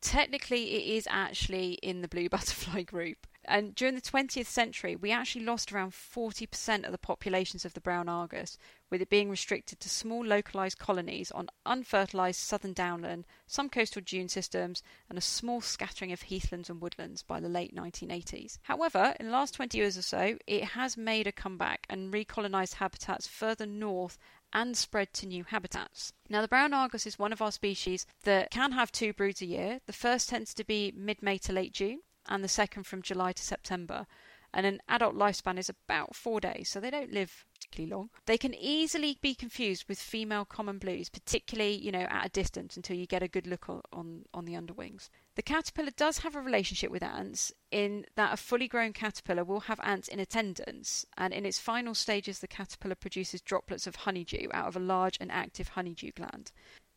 Technically, 0.00 0.74
it 0.74 0.96
is 0.96 1.08
actually 1.10 1.74
in 1.82 2.02
the 2.02 2.08
blue 2.08 2.28
butterfly 2.30 2.82
group. 2.82 3.26
And 3.44 3.74
during 3.74 3.96
the 3.96 4.00
20th 4.00 4.46
century, 4.46 4.94
we 4.94 5.10
actually 5.10 5.44
lost 5.44 5.72
around 5.72 5.92
40% 5.92 6.84
of 6.84 6.92
the 6.92 6.98
populations 6.98 7.64
of 7.64 7.74
the 7.74 7.80
brown 7.80 8.08
argus, 8.08 8.56
with 8.88 9.02
it 9.02 9.08
being 9.08 9.30
restricted 9.30 9.80
to 9.80 9.88
small 9.88 10.24
localised 10.24 10.78
colonies 10.78 11.32
on 11.32 11.48
unfertilised 11.66 12.40
southern 12.40 12.72
downland, 12.72 13.26
some 13.46 13.68
coastal 13.68 14.00
dune 14.00 14.28
systems, 14.28 14.82
and 15.08 15.18
a 15.18 15.22
small 15.22 15.60
scattering 15.60 16.12
of 16.12 16.22
heathlands 16.22 16.70
and 16.70 16.80
woodlands 16.80 17.24
by 17.24 17.40
the 17.40 17.48
late 17.48 17.74
1980s. 17.74 18.58
However, 18.62 19.16
in 19.18 19.26
the 19.26 19.32
last 19.32 19.54
20 19.54 19.76
years 19.76 19.98
or 19.98 20.02
so, 20.02 20.38
it 20.46 20.64
has 20.64 20.96
made 20.96 21.26
a 21.26 21.32
comeback 21.32 21.86
and 21.90 22.14
recolonised 22.14 22.74
habitats 22.74 23.26
further 23.26 23.66
north 23.66 24.18
and 24.52 24.76
spread 24.76 25.12
to 25.14 25.26
new 25.26 25.44
habitats. 25.44 26.12
Now, 26.28 26.42
the 26.42 26.48
brown 26.48 26.74
argus 26.74 27.06
is 27.06 27.18
one 27.18 27.32
of 27.32 27.42
our 27.42 27.52
species 27.52 28.06
that 28.22 28.50
can 28.50 28.72
have 28.72 28.92
two 28.92 29.12
broods 29.12 29.42
a 29.42 29.46
year. 29.46 29.80
The 29.86 29.92
first 29.92 30.28
tends 30.28 30.54
to 30.54 30.64
be 30.64 30.92
mid 30.94 31.22
May 31.22 31.38
to 31.38 31.52
late 31.52 31.72
June, 31.72 32.02
and 32.28 32.42
the 32.42 32.48
second 32.48 32.84
from 32.84 33.02
July 33.02 33.32
to 33.32 33.42
September. 33.42 34.06
And 34.54 34.66
an 34.66 34.82
adult 34.86 35.14
lifespan 35.14 35.58
is 35.58 35.70
about 35.70 36.14
four 36.14 36.38
days, 36.38 36.68
so 36.68 36.78
they 36.78 36.90
don't 36.90 37.10
live 37.10 37.46
particularly 37.54 37.90
long. 37.90 38.10
They 38.26 38.36
can 38.36 38.52
easily 38.54 39.16
be 39.22 39.34
confused 39.34 39.86
with 39.88 39.98
female 39.98 40.44
common 40.44 40.76
blues, 40.76 41.08
particularly, 41.08 41.74
you 41.74 41.90
know, 41.90 42.06
at 42.10 42.26
a 42.26 42.28
distance 42.28 42.76
until 42.76 42.96
you 42.96 43.06
get 43.06 43.22
a 43.22 43.28
good 43.28 43.46
look 43.46 43.70
on, 43.70 44.24
on 44.34 44.44
the 44.44 44.54
underwings. 44.54 45.08
The 45.36 45.42
caterpillar 45.42 45.92
does 45.96 46.18
have 46.18 46.36
a 46.36 46.40
relationship 46.42 46.90
with 46.90 47.02
ants 47.02 47.50
in 47.70 48.04
that 48.16 48.34
a 48.34 48.36
fully 48.36 48.68
grown 48.68 48.92
caterpillar 48.92 49.44
will 49.44 49.60
have 49.60 49.80
ants 49.82 50.08
in 50.08 50.20
attendance, 50.20 51.06
and 51.16 51.32
in 51.32 51.46
its 51.46 51.58
final 51.58 51.94
stages, 51.94 52.40
the 52.40 52.46
caterpillar 52.46 52.94
produces 52.94 53.40
droplets 53.40 53.86
of 53.86 53.96
honeydew 53.96 54.48
out 54.52 54.68
of 54.68 54.76
a 54.76 54.80
large 54.80 55.16
and 55.18 55.32
active 55.32 55.68
honeydew 55.68 56.12
gland. 56.14 56.52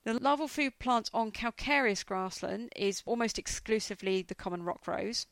The 0.06 0.14
larval 0.14 0.48
food 0.48 0.78
plant 0.80 1.10
on 1.14 1.32
calcareous 1.32 2.04
grassland 2.04 2.72
is 2.76 3.02
almost 3.06 3.40
exclusively 3.40 4.22
the 4.22 4.36
common 4.36 4.64
rock 4.64 4.88
rose, 4.88 5.26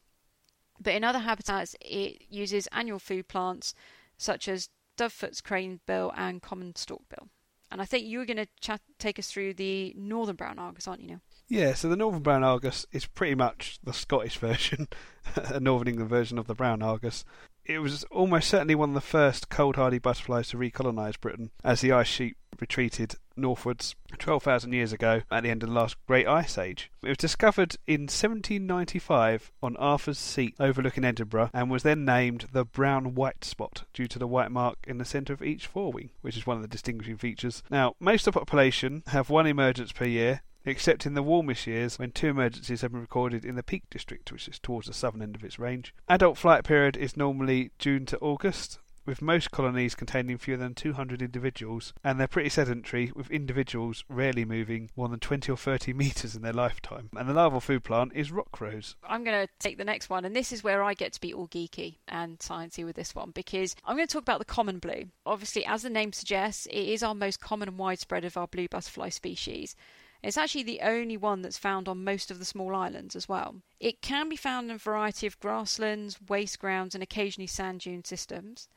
but 0.81 0.95
in 0.95 1.03
other 1.03 1.19
habitats 1.19 1.75
it 1.79 2.23
uses 2.27 2.67
annual 2.71 2.99
food 2.99 3.27
plants 3.27 3.75
such 4.17 4.47
as 4.47 4.69
dovefoot's 4.97 5.41
cranesbill 5.41 6.11
and 6.17 6.41
common 6.41 6.73
storksbill. 6.73 7.29
And 7.71 7.81
I 7.81 7.85
think 7.85 8.05
you 8.05 8.17
were 8.17 8.25
going 8.25 8.45
to 8.61 8.79
take 8.99 9.19
us 9.19 9.31
through 9.31 9.53
the 9.53 9.93
northern 9.95 10.35
brown 10.35 10.59
argus, 10.59 10.87
aren't 10.87 11.01
you, 11.01 11.07
Neil? 11.07 11.21
Yeah, 11.47 11.73
so 11.73 11.87
the 11.87 11.95
Northern 11.95 12.23
Brown 12.23 12.43
Argus 12.43 12.85
is 12.91 13.05
pretty 13.05 13.35
much 13.35 13.77
the 13.83 13.93
Scottish 13.93 14.37
version, 14.37 14.87
a 15.35 15.59
Northern 15.59 15.89
England 15.89 16.09
version 16.09 16.39
of 16.39 16.47
the 16.47 16.55
Brown 16.55 16.81
Argus. 16.81 17.25
It 17.65 17.79
was 17.79 18.03
almost 18.05 18.49
certainly 18.49 18.75
one 18.75 18.89
of 18.89 18.95
the 18.95 19.01
first 19.01 19.49
cold 19.49 19.77
hardy 19.77 19.97
butterflies 19.97 20.49
to 20.49 20.57
recolonise 20.57 21.19
Britain 21.19 21.51
as 21.63 21.79
the 21.79 21.93
ice 21.93 22.07
sheet 22.07 22.35
retreated 22.59 23.15
northwards 23.37 23.95
12,000 24.19 24.73
years 24.73 24.91
ago 24.91 25.21
at 25.31 25.43
the 25.43 25.49
end 25.49 25.63
of 25.63 25.69
the 25.69 25.75
last 25.75 25.95
Great 26.05 26.27
Ice 26.27 26.57
Age. 26.57 26.91
It 27.01 27.09
was 27.09 27.17
discovered 27.17 27.77
in 27.87 28.01
1795 28.01 29.51
on 29.63 29.77
Arthur's 29.77 30.19
Seat 30.19 30.55
overlooking 30.59 31.05
Edinburgh 31.05 31.51
and 31.53 31.71
was 31.71 31.83
then 31.83 32.05
named 32.05 32.47
the 32.51 32.65
brown 32.65 33.15
white 33.15 33.43
spot 33.45 33.85
due 33.93 34.07
to 34.07 34.19
the 34.19 34.27
white 34.27 34.51
mark 34.51 34.77
in 34.85 34.97
the 34.97 35.05
centre 35.05 35.33
of 35.33 35.41
each 35.41 35.65
forewing, 35.65 36.09
which 36.21 36.37
is 36.37 36.45
one 36.45 36.57
of 36.57 36.63
the 36.63 36.67
distinguishing 36.67 37.17
features. 37.17 37.63
Now, 37.69 37.95
most 37.99 38.27
of 38.27 38.33
the 38.33 38.39
population 38.39 39.03
have 39.07 39.29
one 39.29 39.47
emergence 39.47 39.91
per 39.93 40.05
year, 40.05 40.41
except 40.65 41.05
in 41.05 41.13
the 41.13 41.23
warmest 41.23 41.67
years 41.67 41.99
when 41.99 42.11
two 42.11 42.27
emergencies 42.27 42.81
have 42.81 42.91
been 42.91 43.01
recorded 43.01 43.45
in 43.45 43.55
the 43.55 43.63
Peak 43.63 43.83
District, 43.89 44.31
which 44.31 44.47
is 44.47 44.59
towards 44.59 44.87
the 44.87 44.93
southern 44.93 45.21
end 45.21 45.35
of 45.35 45.43
its 45.43 45.59
range. 45.59 45.93
Adult 46.07 46.37
flight 46.37 46.63
period 46.63 46.97
is 46.97 47.17
normally 47.17 47.71
June 47.79 48.05
to 48.05 48.17
August, 48.19 48.79
with 49.05 49.21
most 49.21 49.51
colonies 49.51 49.95
containing 49.95 50.37
fewer 50.37 50.57
than 50.57 50.73
200 50.73 51.21
individuals, 51.21 51.93
and 52.03 52.19
they're 52.19 52.27
pretty 52.27 52.49
sedentary, 52.49 53.11
with 53.15 53.29
individuals 53.29 54.03
rarely 54.07 54.45
moving 54.45 54.89
more 54.95 55.09
than 55.09 55.19
20 55.19 55.51
or 55.51 55.57
30 55.57 55.93
metres 55.93 56.35
in 56.35 56.41
their 56.41 56.53
lifetime. 56.53 57.09
And 57.15 57.27
the 57.27 57.33
larval 57.33 57.59
food 57.59 57.83
plant 57.83 58.13
is 58.15 58.31
rock 58.31 58.59
rose. 58.61 58.95
I'm 59.07 59.23
going 59.23 59.45
to 59.45 59.51
take 59.59 59.77
the 59.77 59.83
next 59.83 60.09
one, 60.09 60.25
and 60.25 60.35
this 60.35 60.51
is 60.51 60.63
where 60.63 60.83
I 60.83 60.93
get 60.93 61.13
to 61.13 61.21
be 61.21 61.33
all 61.33 61.47
geeky 61.47 61.97
and 62.07 62.39
sciencey 62.39 62.85
with 62.85 62.95
this 62.95 63.15
one 63.15 63.31
because 63.31 63.75
I'm 63.85 63.95
going 63.95 64.07
to 64.07 64.13
talk 64.13 64.21
about 64.21 64.39
the 64.39 64.45
common 64.45 64.79
blue. 64.79 65.05
Obviously, 65.25 65.65
as 65.65 65.83
the 65.83 65.89
name 65.89 66.13
suggests, 66.13 66.65
it 66.67 66.75
is 66.75 67.03
our 67.03 67.15
most 67.15 67.39
common 67.39 67.67
and 67.67 67.77
widespread 67.77 68.25
of 68.25 68.37
our 68.37 68.47
blue 68.47 68.67
butterfly 68.67 69.09
species. 69.09 69.75
It's 70.23 70.37
actually 70.37 70.63
the 70.63 70.81
only 70.81 71.17
one 71.17 71.41
that's 71.41 71.57
found 71.57 71.89
on 71.89 72.05
most 72.05 72.31
of 72.31 72.39
the 72.39 72.45
small 72.45 72.73
islands 72.75 73.15
as 73.15 73.27
well. 73.27 73.57
It 73.81 74.01
can 74.01 74.29
be 74.29 74.37
found 74.37 74.69
in 74.69 74.75
a 74.77 74.79
variety 74.79 75.27
of 75.27 75.39
grasslands, 75.39 76.17
waste 76.29 76.59
grounds, 76.59 76.95
and 76.95 77.03
occasionally 77.03 77.47
sand 77.47 77.81
dune 77.81 78.05
systems. 78.05 78.69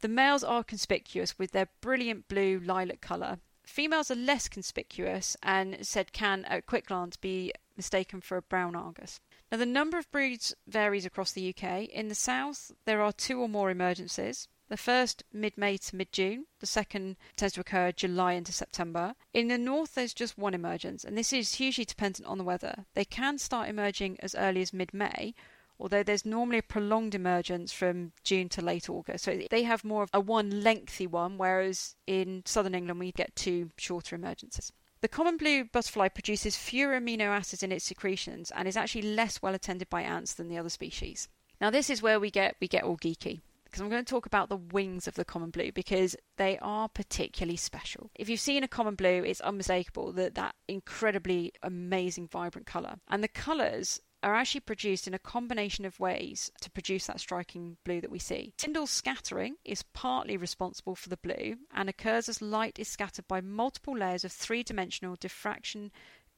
The 0.00 0.08
males 0.08 0.42
are 0.42 0.64
conspicuous 0.64 1.38
with 1.38 1.52
their 1.52 1.68
brilliant 1.82 2.28
blue 2.28 2.58
lilac 2.58 3.02
colour. 3.02 3.38
Females 3.64 4.10
are 4.10 4.16
less 4.16 4.48
conspicuous 4.48 5.36
and 5.42 5.86
said 5.86 6.12
can, 6.12 6.46
at 6.46 6.64
quick 6.66 6.86
glance, 6.86 7.18
be 7.18 7.52
mistaken 7.76 8.22
for 8.22 8.38
a 8.38 8.42
brown 8.42 8.74
argus. 8.74 9.20
Now, 9.52 9.58
the 9.58 9.66
number 9.66 9.98
of 9.98 10.10
breeds 10.10 10.54
varies 10.66 11.04
across 11.04 11.32
the 11.32 11.54
UK. 11.54 11.84
In 11.84 12.08
the 12.08 12.14
south, 12.14 12.72
there 12.86 13.02
are 13.02 13.12
two 13.12 13.40
or 13.40 13.48
more 13.48 13.70
emergencies. 13.70 14.48
The 14.70 14.76
first 14.76 15.24
mid 15.32 15.58
May 15.58 15.78
to 15.78 15.96
mid 15.96 16.12
June, 16.12 16.46
the 16.60 16.66
second 16.66 17.16
tends 17.34 17.54
to 17.54 17.60
occur 17.60 17.90
July 17.90 18.34
into 18.34 18.52
September. 18.52 19.16
In 19.34 19.48
the 19.48 19.58
north, 19.58 19.96
there's 19.96 20.14
just 20.14 20.38
one 20.38 20.54
emergence, 20.54 21.02
and 21.02 21.18
this 21.18 21.32
is 21.32 21.56
hugely 21.56 21.84
dependent 21.84 22.28
on 22.28 22.38
the 22.38 22.44
weather. 22.44 22.86
They 22.94 23.04
can 23.04 23.38
start 23.38 23.68
emerging 23.68 24.18
as 24.20 24.36
early 24.36 24.62
as 24.62 24.72
mid 24.72 24.94
May, 24.94 25.34
although 25.80 26.04
there's 26.04 26.24
normally 26.24 26.58
a 26.58 26.62
prolonged 26.62 27.16
emergence 27.16 27.72
from 27.72 28.12
June 28.22 28.48
to 28.50 28.62
late 28.62 28.88
August. 28.88 29.24
So 29.24 29.40
they 29.50 29.64
have 29.64 29.82
more 29.82 30.04
of 30.04 30.10
a 30.12 30.20
one 30.20 30.62
lengthy 30.62 31.08
one, 31.08 31.36
whereas 31.36 31.96
in 32.06 32.44
southern 32.46 32.76
England 32.76 33.00
we 33.00 33.10
get 33.10 33.34
two 33.34 33.72
shorter 33.76 34.16
emergences. 34.16 34.70
The 35.00 35.08
common 35.08 35.36
blue 35.36 35.64
butterfly 35.64 36.10
produces 36.10 36.54
fewer 36.54 36.92
amino 36.92 37.26
acids 37.26 37.64
in 37.64 37.72
its 37.72 37.84
secretions 37.84 38.52
and 38.52 38.68
is 38.68 38.76
actually 38.76 39.02
less 39.02 39.42
well 39.42 39.56
attended 39.56 39.90
by 39.90 40.02
ants 40.02 40.34
than 40.34 40.48
the 40.48 40.58
other 40.58 40.68
species. 40.68 41.28
Now 41.60 41.70
this 41.70 41.90
is 41.90 42.02
where 42.02 42.20
we 42.20 42.30
get 42.30 42.54
we 42.60 42.68
get 42.68 42.84
all 42.84 42.96
geeky 42.96 43.40
because 43.70 43.82
I'm 43.82 43.90
going 43.90 44.04
to 44.04 44.10
talk 44.10 44.26
about 44.26 44.48
the 44.48 44.56
wings 44.56 45.06
of 45.06 45.14
the 45.14 45.24
common 45.24 45.50
blue 45.50 45.70
because 45.72 46.16
they 46.36 46.58
are 46.58 46.88
particularly 46.88 47.56
special. 47.56 48.10
If 48.14 48.28
you've 48.28 48.40
seen 48.40 48.64
a 48.64 48.68
common 48.68 48.96
blue, 48.96 49.22
it's 49.24 49.40
unmistakable 49.40 50.12
that 50.12 50.34
that 50.34 50.54
incredibly 50.66 51.52
amazing 51.62 52.28
vibrant 52.28 52.66
colour. 52.66 52.96
And 53.08 53.22
the 53.22 53.28
colours 53.28 54.00
are 54.22 54.34
actually 54.34 54.60
produced 54.60 55.06
in 55.06 55.14
a 55.14 55.18
combination 55.18 55.84
of 55.84 55.98
ways 55.98 56.50
to 56.60 56.70
produce 56.70 57.06
that 57.06 57.20
striking 57.20 57.76
blue 57.84 58.00
that 58.00 58.10
we 58.10 58.18
see. 58.18 58.52
Tyndall 58.56 58.86
scattering 58.86 59.56
is 59.64 59.82
partly 59.82 60.36
responsible 60.36 60.94
for 60.94 61.08
the 61.08 61.16
blue 61.16 61.56
and 61.74 61.88
occurs 61.88 62.28
as 62.28 62.42
light 62.42 62.78
is 62.78 62.88
scattered 62.88 63.26
by 63.26 63.40
multiple 63.40 63.96
layers 63.96 64.24
of 64.24 64.32
three 64.32 64.62
dimensional 64.62 65.16
diffraction 65.16 65.90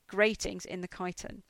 gratings 0.07 0.65
in 0.65 0.81
the 0.81 0.89
chitin. 0.89 1.43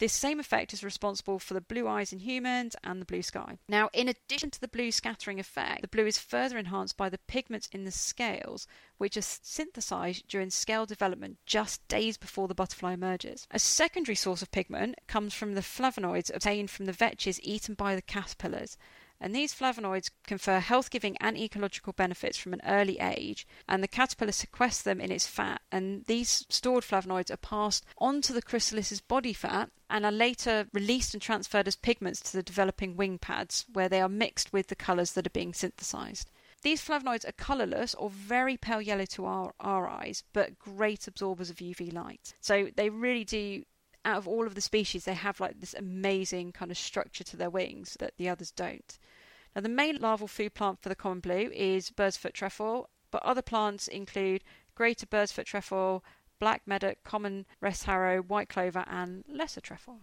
This 0.00 0.14
same 0.14 0.40
effect 0.40 0.72
is 0.72 0.82
responsible 0.82 1.38
for 1.38 1.52
the 1.52 1.60
blue 1.60 1.86
eyes 1.86 2.10
in 2.10 2.20
humans 2.20 2.74
and 2.82 3.02
the 3.02 3.04
blue 3.04 3.20
sky. 3.20 3.58
Now, 3.68 3.90
in 3.92 4.08
addition 4.08 4.50
to 4.50 4.58
the 4.58 4.66
blue 4.66 4.90
scattering 4.92 5.38
effect, 5.38 5.82
the 5.82 5.88
blue 5.88 6.06
is 6.06 6.16
further 6.16 6.56
enhanced 6.56 6.96
by 6.96 7.10
the 7.10 7.18
pigments 7.28 7.68
in 7.70 7.84
the 7.84 7.90
scales, 7.90 8.66
which 8.96 9.18
are 9.18 9.22
synthesized 9.22 10.26
during 10.26 10.48
scale 10.48 10.86
development 10.86 11.36
just 11.44 11.86
days 11.86 12.16
before 12.16 12.48
the 12.48 12.54
butterfly 12.54 12.94
emerges. 12.94 13.46
A 13.50 13.58
secondary 13.58 14.16
source 14.16 14.40
of 14.40 14.50
pigment 14.50 14.94
comes 15.06 15.34
from 15.34 15.52
the 15.52 15.60
flavonoids 15.60 16.34
obtained 16.34 16.70
from 16.70 16.86
the 16.86 16.92
vetches 16.92 17.38
eaten 17.42 17.74
by 17.74 17.94
the 17.94 18.00
caterpillars 18.00 18.78
and 19.20 19.34
these 19.34 19.54
flavonoids 19.54 20.10
confer 20.26 20.60
health 20.60 20.90
giving 20.90 21.16
and 21.18 21.36
ecological 21.36 21.92
benefits 21.92 22.38
from 22.38 22.52
an 22.52 22.62
early 22.66 22.98
age, 22.98 23.46
and 23.68 23.82
the 23.82 23.88
caterpillar 23.88 24.32
sequesters 24.32 24.82
them 24.82 25.00
in 25.00 25.12
its 25.12 25.26
fat, 25.26 25.60
and 25.70 26.04
these 26.06 26.46
stored 26.48 26.84
flavonoids 26.84 27.30
are 27.30 27.36
passed 27.36 27.84
onto 27.98 28.32
the 28.32 28.42
chrysalis's 28.42 29.00
body 29.00 29.32
fat 29.32 29.70
and 29.88 30.06
are 30.06 30.12
later 30.12 30.68
released 30.72 31.12
and 31.14 31.22
transferred 31.22 31.68
as 31.68 31.76
pigments 31.76 32.20
to 32.20 32.36
the 32.36 32.42
developing 32.42 32.96
wing 32.96 33.18
pads, 33.18 33.66
where 33.72 33.88
they 33.88 34.00
are 34.00 34.08
mixed 34.08 34.52
with 34.52 34.68
the 34.68 34.76
colours 34.76 35.12
that 35.12 35.26
are 35.26 35.30
being 35.30 35.52
synthesized. 35.52 36.30
These 36.62 36.86
flavonoids 36.86 37.26
are 37.26 37.32
colourless 37.32 37.94
or 37.94 38.10
very 38.10 38.56
pale 38.56 38.82
yellow 38.82 39.06
to 39.06 39.24
our, 39.24 39.54
our 39.60 39.88
eyes, 39.88 40.24
but 40.32 40.58
great 40.58 41.08
absorbers 41.08 41.50
of 41.50 41.56
UV 41.56 41.92
light. 41.92 42.34
So 42.40 42.68
they 42.76 42.90
really 42.90 43.24
do 43.24 43.64
out 44.04 44.16
of 44.16 44.28
all 44.28 44.46
of 44.46 44.54
the 44.54 44.60
species, 44.60 45.04
they 45.04 45.14
have 45.14 45.40
like 45.40 45.60
this 45.60 45.74
amazing 45.74 46.52
kind 46.52 46.70
of 46.70 46.78
structure 46.78 47.24
to 47.24 47.36
their 47.36 47.50
wings 47.50 47.96
that 48.00 48.16
the 48.16 48.28
others 48.28 48.50
don't. 48.50 48.98
Now, 49.54 49.62
the 49.62 49.68
main 49.68 49.96
larval 49.96 50.28
food 50.28 50.54
plant 50.54 50.80
for 50.80 50.88
the 50.88 50.94
common 50.94 51.20
blue 51.20 51.50
is 51.52 51.90
bird's 51.90 52.16
foot 52.16 52.34
trefoil, 52.34 52.88
but 53.10 53.22
other 53.22 53.42
plants 53.42 53.88
include 53.88 54.44
greater 54.74 55.06
bird's 55.06 55.32
foot 55.32 55.46
trefoil, 55.46 56.04
black 56.38 56.62
medick, 56.66 57.02
common 57.04 57.46
rest 57.60 57.84
harrow, 57.84 58.22
white 58.22 58.48
clover, 58.48 58.84
and 58.86 59.24
lesser 59.28 59.60
trefoil. 59.60 60.00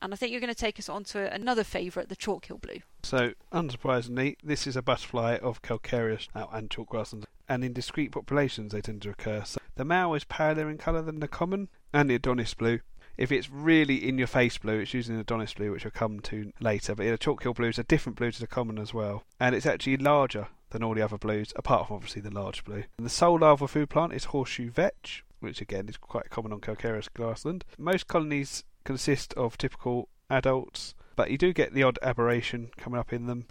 And 0.00 0.12
I 0.12 0.16
think 0.16 0.30
you're 0.30 0.40
going 0.40 0.52
to 0.52 0.54
take 0.54 0.78
us 0.78 0.88
on 0.88 1.04
to 1.04 1.32
another 1.32 1.64
favourite, 1.64 2.08
the 2.08 2.16
chalk-hill 2.16 2.58
blue. 2.58 2.80
So, 3.02 3.32
unsurprisingly, 3.52 4.36
this 4.42 4.66
is 4.66 4.76
a 4.76 4.82
butterfly 4.82 5.36
of 5.36 5.62
calcareous 5.62 6.28
uh, 6.34 6.46
and 6.52 6.70
chalk 6.70 6.90
grasslands, 6.90 7.26
and 7.48 7.64
in 7.64 7.72
discrete 7.72 8.12
populations 8.12 8.72
they 8.72 8.82
tend 8.82 9.02
to 9.02 9.10
occur. 9.10 9.42
So 9.44 9.58
the 9.74 9.84
male 9.84 10.14
is 10.14 10.24
paler 10.24 10.68
in 10.68 10.78
colour 10.78 11.02
than 11.02 11.20
the 11.20 11.28
common 11.28 11.68
and 11.92 12.10
the 12.10 12.14
Adonis 12.14 12.54
blue, 12.54 12.80
if 13.16 13.32
it's 13.32 13.50
really 13.50 14.08
in 14.08 14.18
your 14.18 14.26
face 14.26 14.58
blue, 14.58 14.80
it's 14.80 14.94
using 14.94 15.18
Adonis 15.18 15.54
blue, 15.54 15.72
which 15.72 15.84
we'll 15.84 15.90
come 15.90 16.20
to 16.20 16.52
later. 16.60 16.94
But 16.94 17.04
the 17.04 17.18
chalk 17.18 17.42
hill 17.42 17.54
blue 17.54 17.68
is 17.68 17.78
a 17.78 17.84
different 17.84 18.18
blue 18.18 18.30
to 18.30 18.40
the 18.40 18.46
common 18.46 18.78
as 18.78 18.92
well, 18.92 19.24
and 19.40 19.54
it's 19.54 19.66
actually 19.66 19.96
larger 19.96 20.48
than 20.70 20.82
all 20.82 20.94
the 20.94 21.02
other 21.02 21.18
blues, 21.18 21.52
apart 21.56 21.86
from 21.86 21.96
obviously 21.96 22.22
the 22.22 22.30
large 22.30 22.64
blue. 22.64 22.84
And 22.98 23.06
the 23.06 23.10
sole 23.10 23.38
larval 23.38 23.68
food 23.68 23.88
plant 23.88 24.12
is 24.12 24.24
horseshoe 24.26 24.70
vetch, 24.70 25.24
which 25.40 25.60
again 25.60 25.88
is 25.88 25.96
quite 25.96 26.30
common 26.30 26.52
on 26.52 26.60
calcareous 26.60 27.08
grassland. 27.08 27.64
Most 27.78 28.06
colonies 28.06 28.64
consist 28.84 29.32
of 29.34 29.56
typical 29.56 30.08
adults, 30.28 30.94
but 31.14 31.30
you 31.30 31.38
do 31.38 31.52
get 31.52 31.72
the 31.72 31.82
odd 31.82 31.98
aberration 32.02 32.70
coming 32.76 32.98
up 32.98 33.12
in 33.12 33.26
them. 33.26 33.46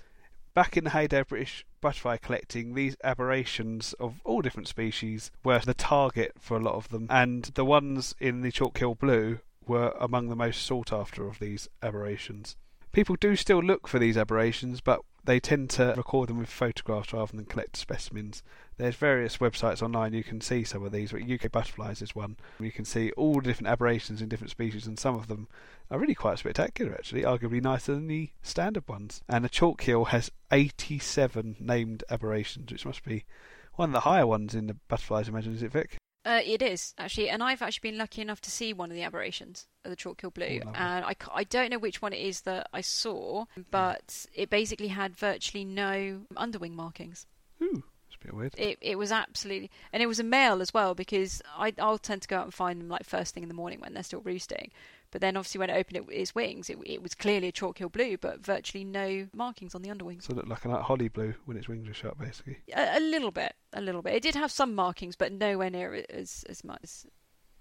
Back 0.53 0.77
in 0.77 0.85
the 0.85 0.91
heyday 0.91 1.19
of 1.19 1.27
British 1.27 1.65
butterfly 1.81 2.17
collecting, 2.17 2.73
these 2.73 2.95
aberrations 3.03 3.93
of 3.99 4.21
all 4.23 4.41
different 4.41 4.69
species 4.69 5.29
were 5.43 5.59
the 5.59 5.73
target 5.73 6.33
for 6.39 6.55
a 6.55 6.61
lot 6.61 6.75
of 6.75 6.89
them, 6.89 7.07
and 7.09 7.43
the 7.55 7.65
ones 7.65 8.15
in 8.19 8.41
the 8.41 8.51
chalk 8.51 8.77
hill 8.77 8.95
blue 8.95 9.39
were 9.67 9.93
among 9.99 10.29
the 10.29 10.35
most 10.35 10.61
sought 10.61 10.91
after 10.91 11.27
of 11.27 11.39
these 11.39 11.69
aberrations. 11.81 12.55
People 12.91 13.17
do 13.17 13.35
still 13.35 13.59
look 13.59 13.87
for 13.87 13.99
these 13.99 14.15
aberrations, 14.17 14.79
but 14.79 15.01
they 15.25 15.39
tend 15.39 15.69
to 15.71 15.93
record 15.97 16.29
them 16.29 16.37
with 16.37 16.49
photographs 16.49 17.11
rather 17.11 17.35
than 17.35 17.45
collect 17.45 17.75
specimens. 17.75 18.43
There's 18.77 18.95
various 18.95 19.37
websites 19.37 19.81
online 19.81 20.13
you 20.13 20.23
can 20.23 20.39
see 20.39 20.63
some 20.63 20.83
of 20.85 20.91
these. 20.91 21.11
But 21.11 21.29
UK 21.29 21.51
Butterflies 21.51 22.01
is 22.01 22.15
one. 22.15 22.37
You 22.59 22.71
can 22.71 22.85
see 22.85 23.11
all 23.11 23.35
the 23.35 23.41
different 23.41 23.67
aberrations 23.67 24.21
in 24.21 24.29
different 24.29 24.51
species, 24.51 24.87
and 24.87 24.97
some 24.97 25.15
of 25.15 25.27
them 25.27 25.47
are 25.91 25.99
really 25.99 26.15
quite 26.15 26.39
spectacular, 26.39 26.93
actually, 26.93 27.23
arguably 27.23 27.61
nicer 27.61 27.93
than 27.93 28.07
the 28.07 28.29
standard 28.43 28.87
ones. 28.87 29.21
And 29.27 29.43
the 29.43 29.49
chalk 29.49 29.81
hill 29.81 30.05
has 30.05 30.31
87 30.51 31.57
named 31.59 32.03
aberrations, 32.09 32.71
which 32.71 32.85
must 32.85 33.03
be 33.03 33.25
one 33.73 33.89
of 33.89 33.93
the 33.93 34.09
higher 34.09 34.27
ones 34.27 34.55
in 34.55 34.67
the 34.67 34.77
butterflies, 34.87 35.27
imagine, 35.27 35.53
is 35.53 35.63
it, 35.63 35.71
Vic? 35.71 35.97
Uh, 36.25 36.41
it 36.43 36.63
is 36.63 36.95
actually, 36.97 37.29
and 37.29 37.43
I've 37.43 37.61
actually 37.61 37.91
been 37.91 37.99
lucky 37.99 38.19
enough 38.21 38.41
to 38.41 38.51
see 38.51 38.73
one 38.73 38.89
of 38.89 38.95
the 38.95 39.03
aberrations 39.03 39.67
of 39.83 39.91
the 39.91 39.95
chalk 39.95 40.19
hill 40.21 40.31
blue, 40.31 40.59
oh, 40.65 40.71
and 40.73 41.05
I, 41.05 41.15
I 41.31 41.43
don't 41.43 41.69
know 41.69 41.77
which 41.77 42.01
one 42.01 42.13
it 42.13 42.19
is 42.19 42.41
that 42.41 42.67
I 42.73 42.81
saw, 42.81 43.45
but 43.69 44.25
it 44.33 44.49
basically 44.49 44.87
had 44.87 45.15
virtually 45.15 45.63
no 45.63 46.21
underwing 46.35 46.75
markings. 46.75 47.27
Ooh, 47.61 47.83
Bit 48.23 48.33
weird. 48.33 48.53
It 48.57 48.77
it 48.81 48.97
was 48.97 49.11
absolutely, 49.11 49.71
and 49.93 50.01
it 50.01 50.07
was 50.07 50.19
a 50.19 50.23
male 50.23 50.61
as 50.61 50.73
well 50.73 50.95
because 50.95 51.41
I 51.57 51.73
I'll 51.79 51.97
tend 51.97 52.21
to 52.23 52.27
go 52.27 52.37
out 52.37 52.45
and 52.45 52.53
find 52.53 52.79
them 52.79 52.89
like 52.89 53.03
first 53.03 53.33
thing 53.33 53.43
in 53.43 53.49
the 53.49 53.55
morning 53.55 53.79
when 53.79 53.93
they're 53.93 54.03
still 54.03 54.21
roosting. 54.21 54.71
But 55.11 55.21
then 55.21 55.37
obviously 55.37 55.59
when 55.59 55.69
it 55.69 55.77
opened 55.77 55.97
it, 55.97 56.13
its 56.13 56.35
wings, 56.35 56.69
it, 56.69 56.77
it 56.85 57.01
was 57.01 57.15
clearly 57.15 57.47
a 57.47 57.51
chalk-hill 57.51 57.87
blue, 57.87 58.17
but 58.17 58.43
virtually 58.43 58.83
no 58.83 59.27
markings 59.33 59.73
on 59.73 59.81
the 59.81 59.89
underwings. 59.89 60.25
So 60.25 60.31
it 60.31 60.35
looked 60.35 60.49
like 60.49 60.65
a 60.65 60.69
like 60.69 60.81
holly 60.81 61.07
blue 61.07 61.35
when 61.45 61.55
its 61.55 61.69
wings 61.69 61.87
were 61.87 61.93
shut, 61.93 62.19
basically. 62.19 62.57
A, 62.75 62.97
a 62.97 62.99
little 62.99 63.31
bit, 63.31 63.53
a 63.71 63.79
little 63.79 64.01
bit. 64.01 64.15
It 64.15 64.23
did 64.23 64.35
have 64.35 64.51
some 64.51 64.75
markings, 64.75 65.15
but 65.15 65.31
nowhere 65.31 65.69
near 65.69 66.03
as 66.09 66.43
as 66.49 66.63
much 66.65 66.79
as 66.83 67.05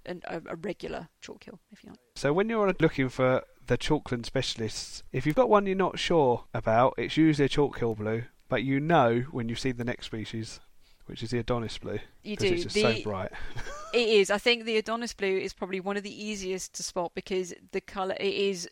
an, 0.06 0.22
a, 0.26 0.40
a 0.46 0.56
regular 0.56 1.08
chalk-hill, 1.20 1.60
if 1.70 1.84
you 1.84 1.90
like. 1.90 1.98
So 2.16 2.32
when 2.32 2.48
you're 2.48 2.74
looking 2.80 3.08
for 3.08 3.44
the 3.66 3.78
chalkland 3.78 4.26
specialists, 4.26 5.02
if 5.12 5.24
you've 5.24 5.36
got 5.36 5.48
one 5.48 5.66
you're 5.66 5.76
not 5.76 5.98
sure 5.98 6.46
about, 6.52 6.94
it's 6.98 7.16
usually 7.16 7.46
a 7.46 7.48
chalk-hill 7.48 7.94
blue 7.94 8.24
but 8.54 8.62
you 8.62 8.78
know 8.78 9.24
when 9.32 9.48
you 9.48 9.56
see 9.56 9.72
the 9.72 9.82
next 9.82 10.06
species, 10.06 10.60
which 11.06 11.24
is 11.24 11.30
the 11.32 11.40
Adonis 11.40 11.76
blue. 11.76 11.98
You 12.22 12.36
do. 12.36 12.46
It's 12.46 12.62
just 12.62 12.74
the, 12.76 12.82
so 12.82 13.02
bright. 13.02 13.32
it 13.92 14.08
is. 14.08 14.30
I 14.30 14.38
think 14.38 14.64
the 14.64 14.76
Adonis 14.76 15.12
blue 15.12 15.38
is 15.38 15.52
probably 15.52 15.80
one 15.80 15.96
of 15.96 16.04
the 16.04 16.24
easiest 16.24 16.72
to 16.74 16.84
spot 16.84 17.10
because 17.16 17.52
the 17.72 17.80
colour 17.80 18.14
it 18.20 18.32
is 18.32 18.68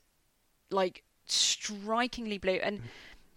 like 0.71 1.03
strikingly 1.27 2.39
blue 2.39 2.61
and. 2.63 2.79
Mm. 2.79 2.83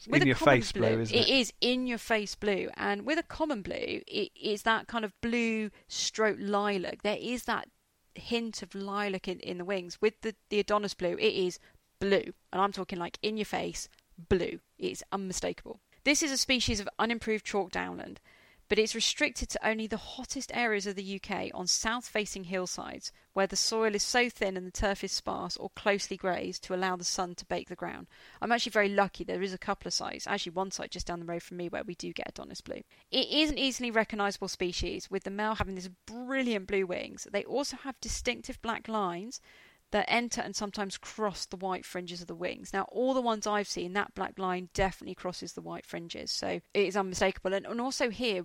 With 0.08 0.22
in 0.22 0.22
a 0.22 0.26
your 0.28 0.36
face 0.36 0.72
blue, 0.72 0.82
blue, 0.88 1.02
isn't 1.02 1.18
it? 1.18 1.20
It 1.20 1.30
is 1.30 1.52
in 1.62 1.88
your 1.88 1.98
face 1.98 2.36
blue, 2.36 2.70
and 2.78 3.08
with 3.08 3.18
a 3.18 3.24
common 3.24 3.64
blue, 3.64 4.02
it 4.06 4.30
is 4.40 4.62
that 4.62 4.86
kind 4.86 5.04
of 5.04 5.20
blue 5.22 5.72
stroke 5.88 6.38
lilac. 6.40 7.02
There 7.02 7.18
is 7.20 7.46
that 7.46 7.70
hint 8.14 8.62
of 8.62 8.76
lilac 8.76 9.28
in, 9.28 9.40
in 9.40 9.58
the 9.58 9.66
wings. 9.66 10.00
With 10.00 10.22
the, 10.22 10.36
the 10.50 10.60
Adonis 10.60 10.94
blue, 10.94 11.18
it 11.18 11.34
is 11.34 11.58
blue, 12.00 12.34
and 12.54 12.62
I'm 12.62 12.72
talking 12.72 13.00
like 13.00 13.18
in 13.24 13.36
your 13.36 13.46
face 13.46 13.90
blue. 14.30 14.60
It's 14.78 15.02
unmistakable. 15.12 15.80
This 16.06 16.22
is 16.22 16.32
a 16.32 16.38
species 16.38 16.80
of 16.80 16.88
unimproved 17.00 17.44
chalk 17.44 17.72
downland, 17.72 18.20
but 18.70 18.78
it's 18.78 18.94
restricted 18.94 19.50
to 19.50 19.68
only 19.68 19.88
the 19.88 19.98
hottest 19.98 20.52
areas 20.54 20.86
of 20.86 20.96
the 20.96 21.20
UK 21.20 21.50
on 21.52 21.66
south 21.66 22.08
facing 22.08 22.44
hillsides 22.44 23.12
where 23.34 23.48
the 23.48 23.56
soil 23.56 23.96
is 23.96 24.04
so 24.04 24.30
thin 24.30 24.56
and 24.56 24.68
the 24.68 24.72
turf 24.72 25.04
is 25.04 25.12
sparse 25.12 25.58
or 25.58 25.72
closely 25.72 26.16
grazed 26.16 26.64
to 26.64 26.76
allow 26.76 26.96
the 26.96 27.04
sun 27.04 27.34
to 27.34 27.46
bake 27.48 27.70
the 27.70 27.76
ground. 27.76 28.06
I'm 28.40 28.52
actually 28.52 28.70
very 28.70 28.90
lucky 28.90 29.24
there 29.24 29.42
is 29.42 29.52
a 29.52 29.58
couple 29.58 29.88
of 29.88 29.96
sites, 29.96 30.28
actually 30.28 30.52
one 30.52 30.70
site 30.70 30.92
just 30.92 31.08
down 31.08 31.22
the 31.22 31.26
road 31.26 31.42
from 31.42 31.58
me 31.58 31.70
where 31.70 31.84
we 31.84 31.96
do 31.96 32.14
get 32.14 32.30
Adonis 32.30 32.62
blue. 32.62 32.84
It 33.10 33.28
is 33.32 33.50
an 33.50 33.58
easily 33.58 33.90
recognisable 33.90 34.48
species 34.48 35.10
with 35.10 35.24
the 35.24 35.32
male 35.32 35.56
having 35.56 35.74
these 35.74 35.90
brilliant 36.06 36.68
blue 36.68 36.86
wings. 36.86 37.28
They 37.32 37.46
also 37.46 37.78
have 37.78 38.00
distinctive 38.00 38.62
black 38.62 38.88
lines 38.88 39.42
that 39.96 40.12
enter 40.12 40.42
and 40.42 40.54
sometimes 40.54 40.98
cross 40.98 41.46
the 41.46 41.56
white 41.56 41.86
fringes 41.86 42.20
of 42.20 42.28
the 42.28 42.36
wings. 42.36 42.74
Now, 42.74 42.82
all 42.90 43.14
the 43.14 43.22
ones 43.22 43.48
I've 43.48 43.66
seen, 43.66 43.94
that 43.94 44.14
black 44.14 44.38
line 44.38 44.68
definitely 44.74 45.16
crosses 45.16 45.54
the 45.54 45.62
white 45.62 45.86
fringes, 45.86 46.32
so 46.32 46.60
it 46.74 46.86
is 46.86 46.98
unmistakable. 46.98 47.54
And, 47.54 47.66
and 47.66 47.80
also 47.80 48.10
here, 48.10 48.44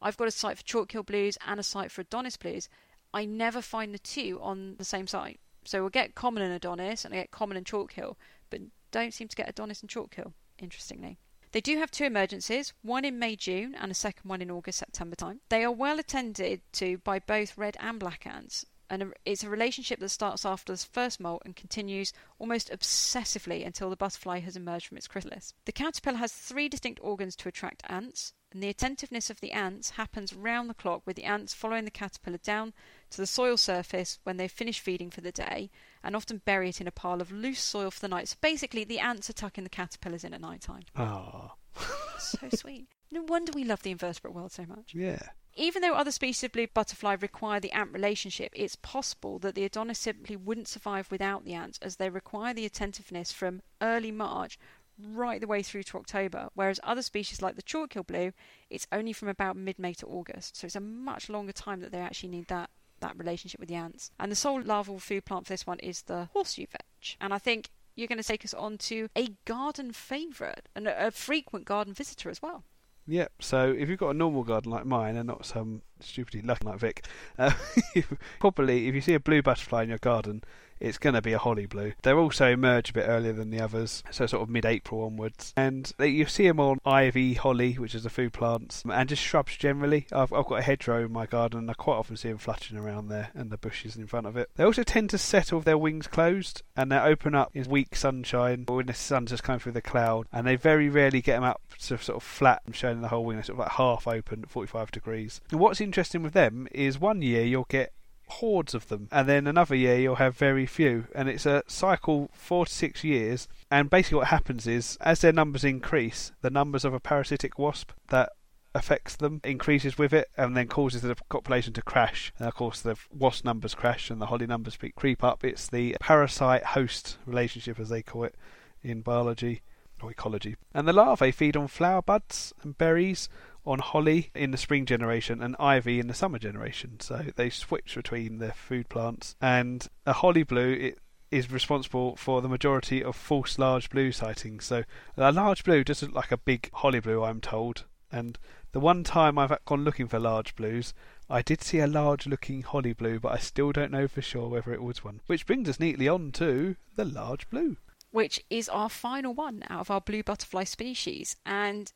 I've 0.00 0.16
got 0.16 0.28
a 0.28 0.30
site 0.30 0.56
for 0.56 0.64
Chalk 0.64 1.04
Blues 1.04 1.36
and 1.46 1.60
a 1.60 1.62
site 1.62 1.92
for 1.92 2.00
Adonis 2.00 2.38
Blues. 2.38 2.70
I 3.12 3.26
never 3.26 3.60
find 3.60 3.92
the 3.92 3.98
two 3.98 4.38
on 4.40 4.76
the 4.78 4.84
same 4.84 5.06
site. 5.06 5.38
So 5.66 5.82
we'll 5.82 5.90
get 5.90 6.14
common 6.14 6.42
and 6.42 6.54
Adonis 6.54 7.04
and 7.04 7.12
I 7.12 7.18
get 7.18 7.32
common 7.32 7.58
and 7.58 7.66
Chalk 7.66 7.92
Hill, 7.92 8.16
but 8.48 8.62
don't 8.90 9.12
seem 9.12 9.28
to 9.28 9.36
get 9.36 9.50
Adonis 9.50 9.82
and 9.82 9.90
Chalk 9.90 10.14
Hill, 10.14 10.32
interestingly. 10.58 11.18
They 11.52 11.60
do 11.60 11.76
have 11.76 11.90
two 11.90 12.04
emergencies, 12.04 12.72
one 12.80 13.04
in 13.04 13.18
May 13.18 13.36
June 13.36 13.74
and 13.78 13.92
a 13.92 13.94
second 13.94 14.26
one 14.26 14.40
in 14.40 14.50
August 14.50 14.78
September 14.78 15.16
time. 15.16 15.40
They 15.50 15.64
are 15.64 15.70
well 15.70 15.98
attended 15.98 16.62
to 16.72 16.96
by 16.96 17.18
both 17.18 17.58
red 17.58 17.76
and 17.78 18.00
black 18.00 18.26
ants, 18.26 18.64
and 18.90 19.12
it's 19.24 19.44
a 19.44 19.50
relationship 19.50 20.00
that 20.00 20.08
starts 20.08 20.44
after 20.44 20.72
the 20.72 20.78
first 20.78 21.20
molt 21.20 21.42
and 21.44 21.54
continues 21.54 22.12
almost 22.38 22.70
obsessively 22.70 23.66
until 23.66 23.90
the 23.90 23.96
butterfly 23.96 24.40
has 24.40 24.56
emerged 24.56 24.86
from 24.86 24.96
its 24.96 25.06
chrysalis. 25.06 25.54
The 25.64 25.72
caterpillar 25.72 26.18
has 26.18 26.32
three 26.32 26.68
distinct 26.68 27.00
organs 27.02 27.36
to 27.36 27.48
attract 27.48 27.82
ants, 27.88 28.32
and 28.50 28.62
the 28.62 28.68
attentiveness 28.68 29.28
of 29.28 29.40
the 29.40 29.52
ants 29.52 29.90
happens 29.90 30.32
round 30.32 30.70
the 30.70 30.74
clock 30.74 31.02
with 31.04 31.16
the 31.16 31.24
ants 31.24 31.52
following 31.52 31.84
the 31.84 31.90
caterpillar 31.90 32.38
down 32.38 32.72
to 33.10 33.18
the 33.18 33.26
soil 33.26 33.56
surface 33.58 34.18
when 34.22 34.38
they've 34.38 34.50
finished 34.50 34.80
feeding 34.80 35.10
for 35.10 35.20
the 35.20 35.32
day 35.32 35.70
and 36.02 36.16
often 36.16 36.40
bury 36.44 36.70
it 36.70 36.80
in 36.80 36.88
a 36.88 36.92
pile 36.92 37.20
of 37.20 37.30
loose 37.30 37.60
soil 37.60 37.90
for 37.90 38.00
the 38.00 38.08
night. 38.08 38.28
So 38.28 38.36
basically, 38.40 38.84
the 38.84 39.00
ants 39.00 39.28
are 39.28 39.34
tucking 39.34 39.64
the 39.64 39.70
caterpillars 39.70 40.24
in 40.24 40.32
at 40.32 40.40
night 40.40 40.62
time. 40.62 40.84
Ah. 40.96 41.54
so 42.18 42.48
sweet. 42.54 42.88
No 43.10 43.22
wonder 43.22 43.52
we 43.54 43.64
love 43.64 43.82
the 43.82 43.90
invertebrate 43.90 44.34
world 44.34 44.52
so 44.52 44.64
much. 44.66 44.94
Yeah. 44.94 45.22
Even 45.60 45.82
though 45.82 45.94
other 45.94 46.12
species 46.12 46.44
of 46.44 46.52
blue 46.52 46.68
butterfly 46.68 47.16
require 47.20 47.58
the 47.58 47.72
ant 47.72 47.92
relationship, 47.92 48.52
it's 48.54 48.76
possible 48.76 49.40
that 49.40 49.56
the 49.56 49.64
Adonis 49.64 49.98
simply 49.98 50.36
wouldn't 50.36 50.68
survive 50.68 51.10
without 51.10 51.44
the 51.44 51.52
ants, 51.52 51.80
as 51.82 51.96
they 51.96 52.08
require 52.08 52.54
the 52.54 52.64
attentiveness 52.64 53.32
from 53.32 53.62
early 53.82 54.12
March 54.12 54.56
right 55.02 55.40
the 55.40 55.48
way 55.48 55.60
through 55.60 55.82
to 55.82 55.98
October, 55.98 56.48
whereas 56.54 56.78
other 56.84 57.02
species 57.02 57.42
like 57.42 57.56
the 57.56 57.62
chalk-hill 57.62 58.04
blue, 58.04 58.32
it's 58.70 58.86
only 58.92 59.12
from 59.12 59.26
about 59.26 59.56
mid-May 59.56 59.94
to 59.94 60.06
August. 60.06 60.56
So 60.56 60.66
it's 60.66 60.76
a 60.76 60.80
much 60.80 61.28
longer 61.28 61.52
time 61.52 61.80
that 61.80 61.90
they 61.90 61.98
actually 61.98 62.30
need 62.30 62.46
that 62.46 62.70
that 63.00 63.18
relationship 63.18 63.58
with 63.60 63.68
the 63.68 63.76
ants. 63.76 64.10
And 64.18 64.30
the 64.30 64.36
sole 64.36 64.60
larval 64.60 64.98
food 65.00 65.24
plant 65.24 65.46
for 65.46 65.52
this 65.52 65.66
one 65.66 65.78
is 65.78 66.02
the 66.02 66.28
horseshoe 66.32 66.66
vetch. 66.66 67.16
And 67.20 67.32
I 67.32 67.38
think 67.38 67.70
you're 67.94 68.08
going 68.08 68.18
to 68.18 68.24
take 68.24 68.44
us 68.44 68.54
on 68.54 68.76
to 68.78 69.08
a 69.16 69.36
garden 69.44 69.92
favourite 69.92 70.68
and 70.74 70.88
a, 70.88 71.06
a 71.06 71.10
frequent 71.12 71.64
garden 71.64 71.94
visitor 71.94 72.28
as 72.28 72.42
well. 72.42 72.64
Yep. 73.08 73.32
So 73.40 73.74
if 73.76 73.88
you've 73.88 73.98
got 73.98 74.10
a 74.10 74.14
normal 74.14 74.44
garden 74.44 74.70
like 74.70 74.84
mine 74.84 75.16
and 75.16 75.26
not 75.26 75.46
some 75.46 75.80
stupidly 75.98 76.42
lucky 76.42 76.66
like 76.66 76.78
Vic, 76.78 77.06
uh, 77.38 77.52
probably 78.38 78.86
if 78.86 78.94
you 78.94 79.00
see 79.00 79.14
a 79.14 79.20
blue 79.20 79.40
butterfly 79.40 79.84
in 79.84 79.88
your 79.88 79.98
garden, 79.98 80.44
it's 80.80 80.98
going 80.98 81.14
to 81.14 81.22
be 81.22 81.32
a 81.32 81.38
holly 81.38 81.66
blue. 81.66 81.92
They're 82.02 82.18
also 82.18 82.50
emerge 82.50 82.90
a 82.90 82.92
bit 82.92 83.06
earlier 83.08 83.32
than 83.32 83.50
the 83.50 83.60
others, 83.60 84.02
so 84.10 84.26
sort 84.26 84.42
of 84.42 84.48
mid-April 84.48 85.04
onwards. 85.04 85.52
And 85.56 85.92
you 85.98 86.26
see 86.26 86.46
them 86.46 86.60
on 86.60 86.78
ivy, 86.84 87.34
holly, 87.34 87.74
which 87.74 87.94
is 87.94 88.02
the 88.02 88.10
food 88.10 88.32
plants, 88.32 88.82
and 88.90 89.08
just 89.08 89.22
shrubs 89.22 89.56
generally. 89.56 90.06
I've, 90.12 90.32
I've 90.32 90.46
got 90.46 90.60
a 90.60 90.62
hedgerow 90.62 91.04
in 91.04 91.12
my 91.12 91.26
garden, 91.26 91.60
and 91.60 91.70
I 91.70 91.74
quite 91.74 91.96
often 91.96 92.16
see 92.16 92.28
them 92.28 92.38
fluttering 92.38 92.80
around 92.80 93.08
there 93.08 93.30
and 93.34 93.50
the 93.50 93.58
bushes 93.58 93.96
in 93.96 94.06
front 94.06 94.26
of 94.26 94.36
it. 94.36 94.50
They 94.56 94.64
also 94.64 94.82
tend 94.82 95.10
to 95.10 95.18
settle 95.18 95.58
with 95.58 95.64
their 95.64 95.78
wings 95.78 96.06
closed, 96.06 96.62
and 96.76 96.92
they 96.92 96.98
open 96.98 97.34
up 97.34 97.50
in 97.54 97.68
weak 97.68 97.96
sunshine 97.96 98.64
or 98.68 98.76
when 98.76 98.86
the 98.86 98.94
sun's 98.94 99.30
just 99.30 99.42
coming 99.42 99.60
through 99.60 99.72
the 99.72 99.82
cloud. 99.82 100.26
And 100.32 100.46
they 100.46 100.56
very 100.56 100.88
rarely 100.88 101.20
get 101.20 101.34
them 101.34 101.44
up 101.44 101.62
to 101.80 101.98
sort 101.98 102.16
of 102.16 102.22
flat 102.22 102.62
and 102.66 102.74
showing 102.74 103.00
the 103.00 103.08
whole 103.08 103.24
wing. 103.24 103.36
They're 103.36 103.44
sort 103.44 103.56
of 103.56 103.66
like 103.66 103.72
half 103.72 104.06
open 104.06 104.42
at 104.42 104.50
45 104.50 104.90
degrees. 104.90 105.40
And 105.50 105.60
what's 105.60 105.80
interesting 105.80 106.22
with 106.22 106.32
them 106.32 106.68
is 106.72 106.98
one 106.98 107.22
year 107.22 107.44
you'll 107.44 107.66
get 107.68 107.92
hordes 108.28 108.74
of 108.74 108.88
them, 108.88 109.08
and 109.10 109.28
then 109.28 109.46
another 109.46 109.74
year 109.74 109.98
you'll 109.98 110.16
have 110.16 110.36
very 110.36 110.66
few, 110.66 111.06
and 111.14 111.28
it's 111.28 111.46
a 111.46 111.62
cycle 111.66 112.30
four 112.32 112.66
to 112.66 112.72
six 112.72 113.04
years. 113.04 113.48
And 113.70 113.90
basically, 113.90 114.18
what 114.18 114.28
happens 114.28 114.66
is 114.66 114.96
as 115.00 115.20
their 115.20 115.32
numbers 115.32 115.64
increase, 115.64 116.32
the 116.40 116.50
numbers 116.50 116.84
of 116.84 116.94
a 116.94 117.00
parasitic 117.00 117.58
wasp 117.58 117.92
that 118.08 118.30
affects 118.74 119.16
them 119.16 119.40
increases 119.44 119.98
with 119.98 120.12
it 120.12 120.28
and 120.36 120.56
then 120.56 120.68
causes 120.68 121.02
the 121.02 121.16
population 121.30 121.72
to 121.72 121.82
crash. 121.82 122.32
And 122.38 122.46
of 122.46 122.54
course, 122.54 122.80
the 122.80 122.96
wasp 123.12 123.44
numbers 123.44 123.74
crash 123.74 124.10
and 124.10 124.20
the 124.20 124.26
holly 124.26 124.46
numbers 124.46 124.78
creep 124.94 125.24
up. 125.24 125.44
It's 125.44 125.68
the 125.68 125.96
parasite 126.00 126.64
host 126.64 127.18
relationship, 127.26 127.80
as 127.80 127.88
they 127.88 128.02
call 128.02 128.24
it 128.24 128.36
in 128.82 129.00
biology 129.00 129.62
ecology. 130.06 130.56
And 130.72 130.86
the 130.86 130.92
larvae 130.92 131.32
feed 131.32 131.56
on 131.56 131.68
flower 131.68 132.02
buds 132.02 132.52
and 132.62 132.78
berries 132.78 133.28
on 133.66 133.80
holly 133.80 134.30
in 134.34 134.50
the 134.50 134.56
spring 134.56 134.86
generation 134.86 135.42
and 135.42 135.56
ivy 135.58 136.00
in 136.00 136.06
the 136.06 136.14
summer 136.14 136.38
generation. 136.38 137.00
So 137.00 137.26
they 137.36 137.50
switch 137.50 137.94
between 137.94 138.38
their 138.38 138.52
food 138.52 138.88
plants. 138.88 139.36
And 139.40 139.86
a 140.06 140.14
holly 140.14 140.42
blue 140.42 140.72
it 140.72 140.98
is 141.30 141.50
responsible 141.50 142.16
for 142.16 142.40
the 142.40 142.48
majority 142.48 143.02
of 143.04 143.14
false 143.14 143.58
large 143.58 143.90
blue 143.90 144.12
sightings. 144.12 144.64
So 144.64 144.84
a 145.16 145.32
large 145.32 145.64
blue 145.64 145.84
doesn't 145.84 146.14
look 146.14 146.16
like 146.16 146.32
a 146.32 146.38
big 146.38 146.70
holly 146.72 147.00
blue, 147.00 147.22
I'm 147.22 147.40
told. 147.40 147.84
And 148.10 148.38
the 148.72 148.80
one 148.80 149.04
time 149.04 149.38
I've 149.38 149.52
gone 149.66 149.84
looking 149.84 150.08
for 150.08 150.18
large 150.18 150.54
blues, 150.56 150.94
I 151.28 151.42
did 151.42 151.62
see 151.62 151.80
a 151.80 151.86
large 151.86 152.26
looking 152.26 152.62
holly 152.62 152.94
blue, 152.94 153.20
but 153.20 153.32
I 153.32 153.38
still 153.38 153.72
don't 153.72 153.92
know 153.92 154.08
for 154.08 154.22
sure 154.22 154.48
whether 154.48 154.72
it 154.72 154.82
was 154.82 155.04
one. 155.04 155.20
Which 155.26 155.46
brings 155.46 155.68
us 155.68 155.80
neatly 155.80 156.08
on 156.08 156.32
to 156.32 156.76
the 156.96 157.04
large 157.04 157.48
blue. 157.50 157.76
Which 158.18 158.44
is 158.50 158.68
our 158.68 158.88
final 158.88 159.32
one 159.32 159.62
out 159.70 159.82
of 159.82 159.92
our 159.92 160.00
blue 160.00 160.24
butterfly 160.24 160.64
species. 160.64 161.36
And 161.46 161.92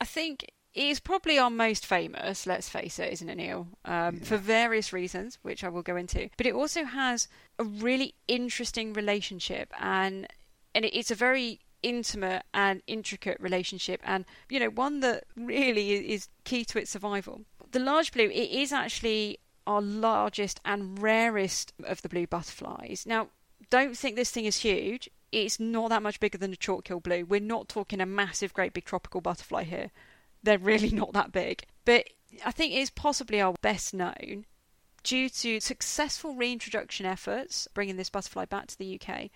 I 0.00 0.04
think 0.04 0.44
is 0.74 0.98
probably 0.98 1.38
our 1.38 1.48
most 1.48 1.86
famous, 1.86 2.44
let's 2.44 2.68
face 2.68 2.98
it, 2.98 3.12
isn't 3.12 3.28
it, 3.28 3.36
Neil? 3.36 3.68
Um, 3.84 4.16
yeah. 4.16 4.24
For 4.24 4.36
various 4.36 4.92
reasons, 4.92 5.38
which 5.42 5.62
I 5.62 5.68
will 5.68 5.82
go 5.82 5.94
into. 5.94 6.28
But 6.36 6.46
it 6.46 6.54
also 6.54 6.82
has 6.82 7.28
a 7.56 7.62
really 7.62 8.16
interesting 8.26 8.94
relationship, 8.94 9.72
and 9.78 10.26
and 10.74 10.86
it's 10.86 11.12
a 11.12 11.14
very 11.14 11.60
intimate 11.84 12.42
and 12.52 12.82
intricate 12.88 13.38
relationship, 13.38 14.00
and 14.02 14.24
you 14.48 14.58
know 14.58 14.70
one 14.70 14.98
that 15.00 15.22
really 15.36 16.10
is 16.12 16.26
key 16.42 16.64
to 16.64 16.80
its 16.80 16.90
survival. 16.90 17.42
The 17.70 17.78
large 17.78 18.10
blue, 18.10 18.28
it 18.28 18.50
is 18.50 18.72
actually 18.72 19.38
our 19.68 19.80
largest 19.80 20.58
and 20.64 21.00
rarest 21.00 21.72
of 21.84 22.02
the 22.02 22.08
blue 22.08 22.26
butterflies. 22.26 23.04
Now, 23.06 23.28
don't 23.70 23.96
think 23.96 24.16
this 24.16 24.32
thing 24.32 24.46
is 24.46 24.56
huge. 24.56 25.08
It's 25.32 25.60
not 25.60 25.90
that 25.90 26.02
much 26.02 26.20
bigger 26.20 26.38
than 26.38 26.52
a 26.52 26.56
chalk-hill 26.56 27.00
blue. 27.00 27.24
We're 27.24 27.40
not 27.40 27.68
talking 27.68 28.00
a 28.00 28.06
massive, 28.06 28.52
great 28.52 28.72
big 28.72 28.84
tropical 28.84 29.20
butterfly 29.20 29.64
here 29.64 29.90
they're 30.42 30.58
really 30.58 30.90
not 30.92 31.12
that 31.12 31.32
big. 31.32 31.64
But 31.84 32.08
I 32.44 32.50
think 32.50 32.72
it 32.72 32.78
is 32.78 32.90
possibly 32.90 33.40
our 33.40 33.54
best 33.60 33.94
known 33.94 34.46
due 35.02 35.28
to 35.30 35.60
successful 35.60 36.34
reintroduction 36.34 37.06
efforts 37.06 37.66
bringing 37.72 37.96
this 37.96 38.10
butterfly 38.10 38.44
back 38.44 38.66
to 38.66 38.78
the 38.78 39.00
UK, 39.00 39.30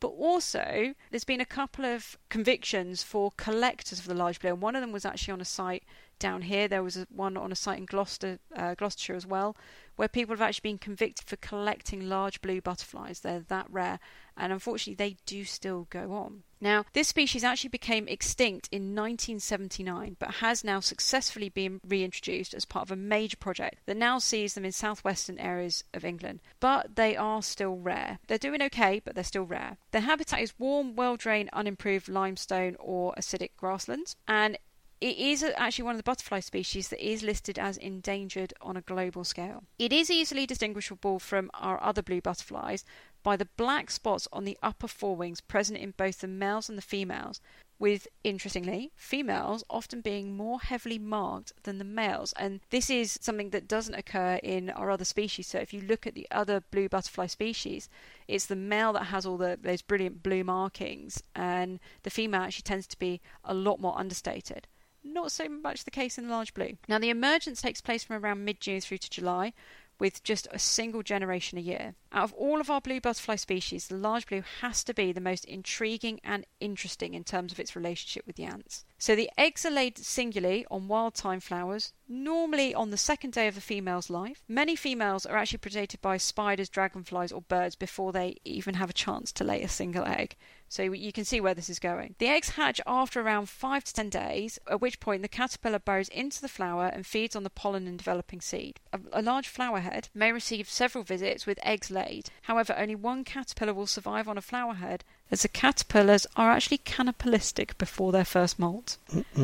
But 0.00 0.08
also, 0.08 0.94
there's 1.10 1.24
been 1.24 1.40
a 1.40 1.46
couple 1.46 1.84
of 1.84 2.16
convictions 2.30 3.02
for 3.02 3.30
collectors 3.36 3.98
of 3.98 4.06
the 4.06 4.14
large 4.14 4.40
blue, 4.40 4.50
and 4.50 4.62
one 4.62 4.74
of 4.74 4.80
them 4.80 4.90
was 4.90 5.04
actually 5.04 5.32
on 5.32 5.40
a 5.40 5.46
site 5.46 5.84
down 6.22 6.42
here. 6.42 6.68
There 6.68 6.82
was 6.82 7.04
one 7.10 7.36
on 7.36 7.52
a 7.52 7.56
site 7.56 7.78
in 7.78 7.84
Gloucester, 7.84 8.38
uh, 8.56 8.74
Gloucestershire 8.74 9.16
as 9.16 9.26
well, 9.26 9.56
where 9.96 10.08
people 10.08 10.34
have 10.34 10.40
actually 10.40 10.70
been 10.70 10.78
convicted 10.78 11.26
for 11.26 11.36
collecting 11.36 12.08
large 12.08 12.40
blue 12.40 12.60
butterflies. 12.60 13.20
They're 13.20 13.40
that 13.40 13.66
rare, 13.68 13.98
and 14.36 14.52
unfortunately, 14.52 14.94
they 14.94 15.16
do 15.26 15.44
still 15.44 15.88
go 15.90 16.12
on. 16.12 16.44
Now, 16.60 16.84
this 16.92 17.08
species 17.08 17.42
actually 17.42 17.70
became 17.70 18.06
extinct 18.06 18.68
in 18.70 18.94
1979, 18.94 20.16
but 20.20 20.34
has 20.34 20.62
now 20.62 20.78
successfully 20.78 21.48
been 21.48 21.80
reintroduced 21.84 22.54
as 22.54 22.64
part 22.64 22.86
of 22.86 22.92
a 22.92 22.96
major 22.96 23.36
project 23.36 23.80
that 23.86 23.96
now 23.96 24.20
sees 24.20 24.54
them 24.54 24.64
in 24.64 24.70
southwestern 24.70 25.40
areas 25.40 25.82
of 25.92 26.04
England. 26.04 26.40
But 26.60 26.94
they 26.94 27.16
are 27.16 27.42
still 27.42 27.76
rare. 27.78 28.20
They're 28.28 28.38
doing 28.38 28.62
okay, 28.62 29.02
but 29.04 29.16
they're 29.16 29.24
still 29.24 29.42
rare. 29.42 29.76
Their 29.90 30.02
habitat 30.02 30.40
is 30.40 30.54
warm, 30.56 30.94
well 30.94 31.16
drained, 31.16 31.50
unimproved 31.52 32.08
limestone 32.08 32.76
or 32.78 33.12
acidic 33.18 33.50
grasslands, 33.56 34.14
and 34.28 34.56
it 35.02 35.18
is 35.18 35.42
actually 35.56 35.82
one 35.82 35.96
of 35.96 35.98
the 35.98 36.04
butterfly 36.04 36.38
species 36.38 36.88
that 36.88 37.04
is 37.04 37.24
listed 37.24 37.58
as 37.58 37.76
endangered 37.76 38.54
on 38.62 38.76
a 38.76 38.82
global 38.82 39.24
scale. 39.24 39.64
It 39.76 39.92
is 39.92 40.12
easily 40.12 40.46
distinguishable 40.46 41.18
from 41.18 41.50
our 41.54 41.82
other 41.82 42.02
blue 42.02 42.20
butterflies 42.20 42.84
by 43.24 43.36
the 43.36 43.48
black 43.56 43.90
spots 43.90 44.28
on 44.32 44.44
the 44.44 44.56
upper 44.62 44.86
forewings 44.86 45.40
present 45.46 45.80
in 45.80 45.94
both 45.96 46.20
the 46.20 46.28
males 46.28 46.68
and 46.68 46.78
the 46.78 46.82
females, 46.82 47.40
with, 47.80 48.06
interestingly, 48.22 48.92
females 48.94 49.64
often 49.68 50.02
being 50.02 50.36
more 50.36 50.60
heavily 50.60 51.00
marked 51.00 51.52
than 51.64 51.78
the 51.78 51.84
males. 51.84 52.32
And 52.38 52.60
this 52.70 52.88
is 52.88 53.18
something 53.20 53.50
that 53.50 53.66
doesn't 53.66 53.96
occur 53.96 54.38
in 54.40 54.70
our 54.70 54.88
other 54.88 55.04
species. 55.04 55.48
So 55.48 55.58
if 55.58 55.74
you 55.74 55.80
look 55.80 56.06
at 56.06 56.14
the 56.14 56.28
other 56.30 56.62
blue 56.70 56.88
butterfly 56.88 57.26
species, 57.26 57.88
it's 58.28 58.46
the 58.46 58.54
male 58.54 58.92
that 58.92 59.06
has 59.06 59.26
all 59.26 59.36
the, 59.36 59.58
those 59.60 59.82
brilliant 59.82 60.22
blue 60.22 60.44
markings, 60.44 61.24
and 61.34 61.80
the 62.04 62.10
female 62.10 62.42
actually 62.42 62.62
tends 62.62 62.86
to 62.86 62.98
be 63.00 63.20
a 63.44 63.52
lot 63.52 63.80
more 63.80 63.98
understated. 63.98 64.68
Not 65.04 65.32
so 65.32 65.48
much 65.48 65.84
the 65.84 65.90
case 65.90 66.16
in 66.16 66.26
the 66.26 66.32
large 66.32 66.54
blue. 66.54 66.76
Now, 66.88 66.98
the 66.98 67.10
emergence 67.10 67.60
takes 67.60 67.80
place 67.80 68.04
from 68.04 68.24
around 68.24 68.44
mid 68.44 68.60
June 68.60 68.80
through 68.80 68.98
to 68.98 69.10
July, 69.10 69.52
with 69.98 70.22
just 70.24 70.48
a 70.50 70.58
single 70.58 71.02
generation 71.02 71.58
a 71.58 71.60
year. 71.60 71.94
Out 72.12 72.24
of 72.24 72.32
all 72.34 72.60
of 72.60 72.70
our 72.70 72.80
blue 72.80 73.00
butterfly 73.00 73.36
species, 73.36 73.86
the 73.86 73.96
large 73.96 74.26
blue 74.26 74.42
has 74.60 74.82
to 74.84 74.94
be 74.94 75.12
the 75.12 75.20
most 75.20 75.44
intriguing 75.44 76.20
and 76.24 76.46
interesting 76.60 77.14
in 77.14 77.24
terms 77.24 77.52
of 77.52 77.60
its 77.60 77.76
relationship 77.76 78.26
with 78.26 78.36
the 78.36 78.44
ants. 78.44 78.84
So 79.02 79.16
the 79.16 79.30
eggs 79.36 79.66
are 79.66 79.70
laid 79.70 79.98
singly 79.98 80.64
on 80.70 80.86
wild 80.86 81.14
thyme 81.14 81.40
flowers, 81.40 81.92
normally 82.08 82.72
on 82.72 82.90
the 82.90 82.96
second 82.96 83.32
day 83.32 83.48
of 83.48 83.56
a 83.56 83.60
female's 83.60 84.08
life. 84.08 84.44
Many 84.46 84.76
females 84.76 85.26
are 85.26 85.36
actually 85.36 85.58
predated 85.58 86.00
by 86.00 86.18
spiders, 86.18 86.68
dragonflies, 86.68 87.32
or 87.32 87.42
birds 87.42 87.74
before 87.74 88.12
they 88.12 88.36
even 88.44 88.74
have 88.74 88.90
a 88.90 88.92
chance 88.92 89.32
to 89.32 89.42
lay 89.42 89.60
a 89.64 89.68
single 89.68 90.04
egg. 90.04 90.36
So 90.68 90.84
you 90.84 91.12
can 91.12 91.24
see 91.24 91.40
where 91.40 91.52
this 91.52 91.68
is 91.68 91.80
going. 91.80 92.14
The 92.18 92.28
eggs 92.28 92.50
hatch 92.50 92.80
after 92.86 93.20
around 93.20 93.48
5 93.48 93.84
to 93.84 93.92
10 93.92 94.08
days, 94.08 94.60
at 94.70 94.80
which 94.80 95.00
point 95.00 95.22
the 95.22 95.28
caterpillar 95.28 95.80
burrows 95.80 96.08
into 96.08 96.40
the 96.40 96.48
flower 96.48 96.86
and 96.86 97.04
feeds 97.04 97.34
on 97.34 97.42
the 97.42 97.50
pollen 97.50 97.88
and 97.88 97.98
developing 97.98 98.40
seed. 98.40 98.78
A, 98.92 99.00
a 99.14 99.20
large 99.20 99.48
flower 99.48 99.80
head 99.80 100.10
may 100.14 100.30
receive 100.30 100.70
several 100.70 101.02
visits 101.02 101.44
with 101.44 101.58
eggs 101.64 101.90
laid. 101.90 102.30
However, 102.42 102.74
only 102.78 102.94
one 102.94 103.24
caterpillar 103.24 103.74
will 103.74 103.88
survive 103.88 104.28
on 104.28 104.38
a 104.38 104.40
flower 104.40 104.74
head, 104.74 105.04
as 105.32 105.42
the 105.42 105.48
caterpillars 105.48 106.26
are 106.36 106.50
actually 106.50 106.78
cannibalistic 106.78 107.76
before 107.78 108.12
their 108.12 108.24
first 108.24 108.58
molt. 108.58 108.98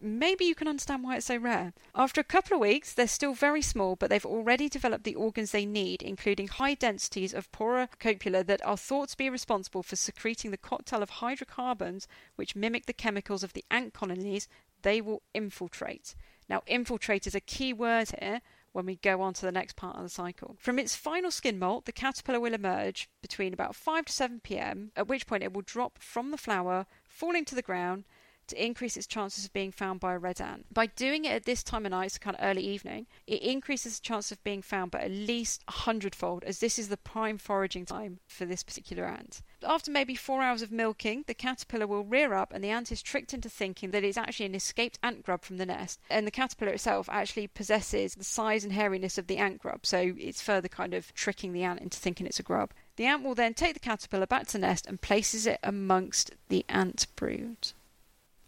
maybe 0.00 0.44
you 0.44 0.54
can 0.54 0.68
understand 0.68 1.04
why 1.04 1.16
it's 1.16 1.26
so 1.26 1.36
rare. 1.36 1.72
After 1.94 2.20
a 2.20 2.24
couple 2.24 2.56
of 2.56 2.60
weeks, 2.60 2.92
they're 2.92 3.06
still 3.06 3.32
very 3.32 3.62
small, 3.62 3.94
but 3.94 4.10
they've 4.10 4.26
already 4.26 4.68
developed 4.68 5.04
the 5.04 5.14
organs 5.14 5.52
they 5.52 5.66
need, 5.66 6.02
including 6.02 6.48
high 6.48 6.74
densities 6.74 7.32
of 7.32 7.50
pore 7.52 7.88
cupola 8.00 8.42
that 8.44 8.64
are 8.66 8.76
thought 8.76 9.10
to 9.10 9.16
be 9.16 9.30
responsible 9.30 9.84
for 9.84 9.94
secreting 9.94 10.50
the 10.50 10.56
cocktail 10.56 11.02
of 11.02 11.10
hydrocarbons 11.10 12.08
which 12.34 12.56
mimic 12.56 12.86
the 12.86 12.92
chemicals 12.92 13.44
of 13.44 13.52
the 13.52 13.64
ant 13.70 13.94
colonies 13.94 14.48
they 14.82 15.00
will 15.00 15.22
infiltrate. 15.32 16.16
Now, 16.48 16.62
infiltrate 16.66 17.26
is 17.26 17.34
a 17.34 17.40
key 17.40 17.72
word 17.72 18.10
here 18.20 18.40
when 18.72 18.86
we 18.86 18.96
go 18.96 19.20
on 19.20 19.34
to 19.34 19.42
the 19.42 19.52
next 19.52 19.76
part 19.76 19.96
of 19.96 20.02
the 20.02 20.08
cycle. 20.08 20.56
From 20.58 20.78
its 20.78 20.96
final 20.96 21.30
skin 21.30 21.58
molt, 21.58 21.84
the 21.84 21.92
caterpillar 21.92 22.40
will 22.40 22.54
emerge 22.54 23.08
between 23.22 23.52
about 23.52 23.74
5 23.74 24.06
to 24.06 24.12
7 24.12 24.40
pm, 24.40 24.92
at 24.96 25.08
which 25.08 25.26
point 25.26 25.42
it 25.42 25.52
will 25.52 25.62
drop 25.62 25.98
from 25.98 26.30
the 26.30 26.36
flower, 26.36 26.86
falling 27.04 27.44
to 27.46 27.54
the 27.54 27.62
ground, 27.62 28.04
to 28.48 28.64
increase 28.64 28.96
its 28.96 29.06
chances 29.06 29.44
of 29.44 29.52
being 29.52 29.70
found 29.70 30.00
by 30.00 30.14
a 30.14 30.18
red 30.18 30.40
ant. 30.40 30.72
By 30.72 30.86
doing 30.86 31.24
it 31.24 31.32
at 31.32 31.44
this 31.44 31.62
time 31.62 31.84
of 31.84 31.90
night, 31.90 32.12
so 32.12 32.18
kind 32.18 32.36
of 32.36 32.44
early 32.44 32.62
evening, 32.62 33.06
it 33.26 33.42
increases 33.42 33.98
the 33.98 34.04
chance 34.04 34.32
of 34.32 34.42
being 34.42 34.62
found 34.62 34.90
by 34.90 35.00
at 35.00 35.10
least 35.10 35.62
a 35.68 35.72
hundredfold, 35.72 36.44
as 36.44 36.58
this 36.58 36.78
is 36.78 36.88
the 36.88 36.96
prime 36.96 37.38
foraging 37.38 37.84
time 37.84 38.20
for 38.26 38.46
this 38.46 38.62
particular 38.62 39.04
ant. 39.04 39.42
After 39.64 39.90
maybe 39.90 40.14
four 40.14 40.42
hours 40.42 40.62
of 40.62 40.70
milking, 40.70 41.24
the 41.26 41.34
caterpillar 41.34 41.86
will 41.86 42.04
rear 42.04 42.32
up, 42.32 42.52
and 42.52 42.62
the 42.62 42.70
ant 42.70 42.92
is 42.92 43.02
tricked 43.02 43.34
into 43.34 43.48
thinking 43.48 43.90
that 43.90 44.04
it's 44.04 44.16
actually 44.16 44.46
an 44.46 44.54
escaped 44.54 44.98
ant 45.02 45.24
grub 45.24 45.42
from 45.42 45.56
the 45.56 45.66
nest. 45.66 46.00
And 46.08 46.26
the 46.26 46.30
caterpillar 46.30 46.72
itself 46.72 47.08
actually 47.10 47.48
possesses 47.48 48.14
the 48.14 48.24
size 48.24 48.62
and 48.62 48.72
hairiness 48.72 49.18
of 49.18 49.26
the 49.26 49.38
ant 49.38 49.58
grub, 49.58 49.84
so 49.84 50.14
it's 50.16 50.40
further 50.40 50.68
kind 50.68 50.94
of 50.94 51.12
tricking 51.14 51.52
the 51.52 51.64
ant 51.64 51.80
into 51.80 51.98
thinking 51.98 52.26
it's 52.26 52.38
a 52.38 52.44
grub. 52.44 52.72
The 52.96 53.06
ant 53.06 53.24
will 53.24 53.34
then 53.34 53.54
take 53.54 53.74
the 53.74 53.80
caterpillar 53.80 54.26
back 54.26 54.46
to 54.46 54.52
the 54.52 54.58
nest 54.60 54.86
and 54.86 55.00
places 55.00 55.46
it 55.46 55.58
amongst 55.62 56.32
the 56.48 56.64
ant 56.68 57.06
brood. 57.16 57.72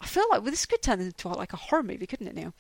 I 0.01 0.07
feel 0.07 0.25
like 0.31 0.43
well, 0.43 0.51
this 0.51 0.67
could 0.67 0.83
turn 0.83 1.01
into 1.01 1.29
like 1.29 1.53
a 1.53 1.57
horror 1.57 1.83
movie, 1.83 2.07
couldn't 2.07 2.29
it, 2.29 2.35
Neil? 2.35 2.55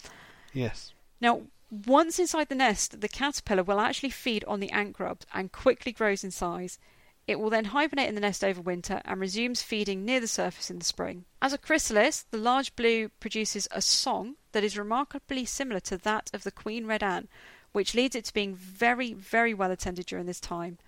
Yes. 0.52 0.92
Now, 1.20 1.42
once 1.86 2.18
inside 2.18 2.48
the 2.48 2.54
nest, 2.56 3.00
the 3.00 3.08
caterpillar 3.08 3.62
will 3.62 3.78
actually 3.78 4.10
feed 4.10 4.44
on 4.44 4.58
the 4.58 4.70
ant 4.70 4.92
grubs 4.92 5.24
and 5.32 5.52
quickly 5.52 5.92
grows 5.92 6.24
in 6.24 6.32
size. 6.32 6.78
It 7.30 7.38
will 7.38 7.50
then 7.50 7.66
hibernate 7.66 8.08
in 8.08 8.16
the 8.16 8.20
nest 8.20 8.42
over 8.42 8.60
winter 8.60 9.00
and 9.04 9.20
resumes 9.20 9.62
feeding 9.62 10.04
near 10.04 10.18
the 10.18 10.26
surface 10.26 10.68
in 10.68 10.80
the 10.80 10.84
spring. 10.84 11.26
As 11.40 11.52
a 11.52 11.58
chrysalis, 11.58 12.26
the 12.32 12.36
large 12.36 12.74
blue 12.74 13.08
produces 13.20 13.68
a 13.70 13.80
song 13.80 14.34
that 14.50 14.64
is 14.64 14.76
remarkably 14.76 15.44
similar 15.44 15.78
to 15.78 15.96
that 15.98 16.28
of 16.34 16.42
the 16.42 16.50
queen 16.50 16.86
red 16.86 17.04
ant, 17.04 17.30
which 17.70 17.94
leads 17.94 18.16
it 18.16 18.24
to 18.24 18.34
being 18.34 18.56
very, 18.56 19.12
very 19.12 19.54
well 19.54 19.70
attended 19.70 20.06
during 20.06 20.26
this 20.26 20.40
time. 20.40 20.78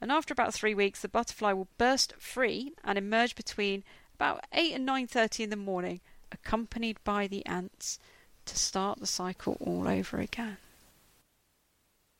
And 0.00 0.12
after 0.12 0.30
about 0.30 0.54
three 0.54 0.72
weeks, 0.72 1.02
the 1.02 1.08
butterfly 1.08 1.52
will 1.52 1.66
burst 1.78 2.14
free 2.20 2.74
and 2.84 2.96
emerge 2.96 3.34
between 3.34 3.82
about 4.14 4.44
8 4.52 4.74
and 4.74 4.88
9.30 4.88 5.40
in 5.40 5.50
the 5.50 5.56
morning, 5.56 6.00
accompanied 6.30 7.02
by 7.02 7.26
the 7.26 7.44
ants, 7.44 7.98
to 8.44 8.56
start 8.56 9.00
the 9.00 9.06
cycle 9.08 9.56
all 9.58 9.88
over 9.88 10.18
again. 10.18 10.58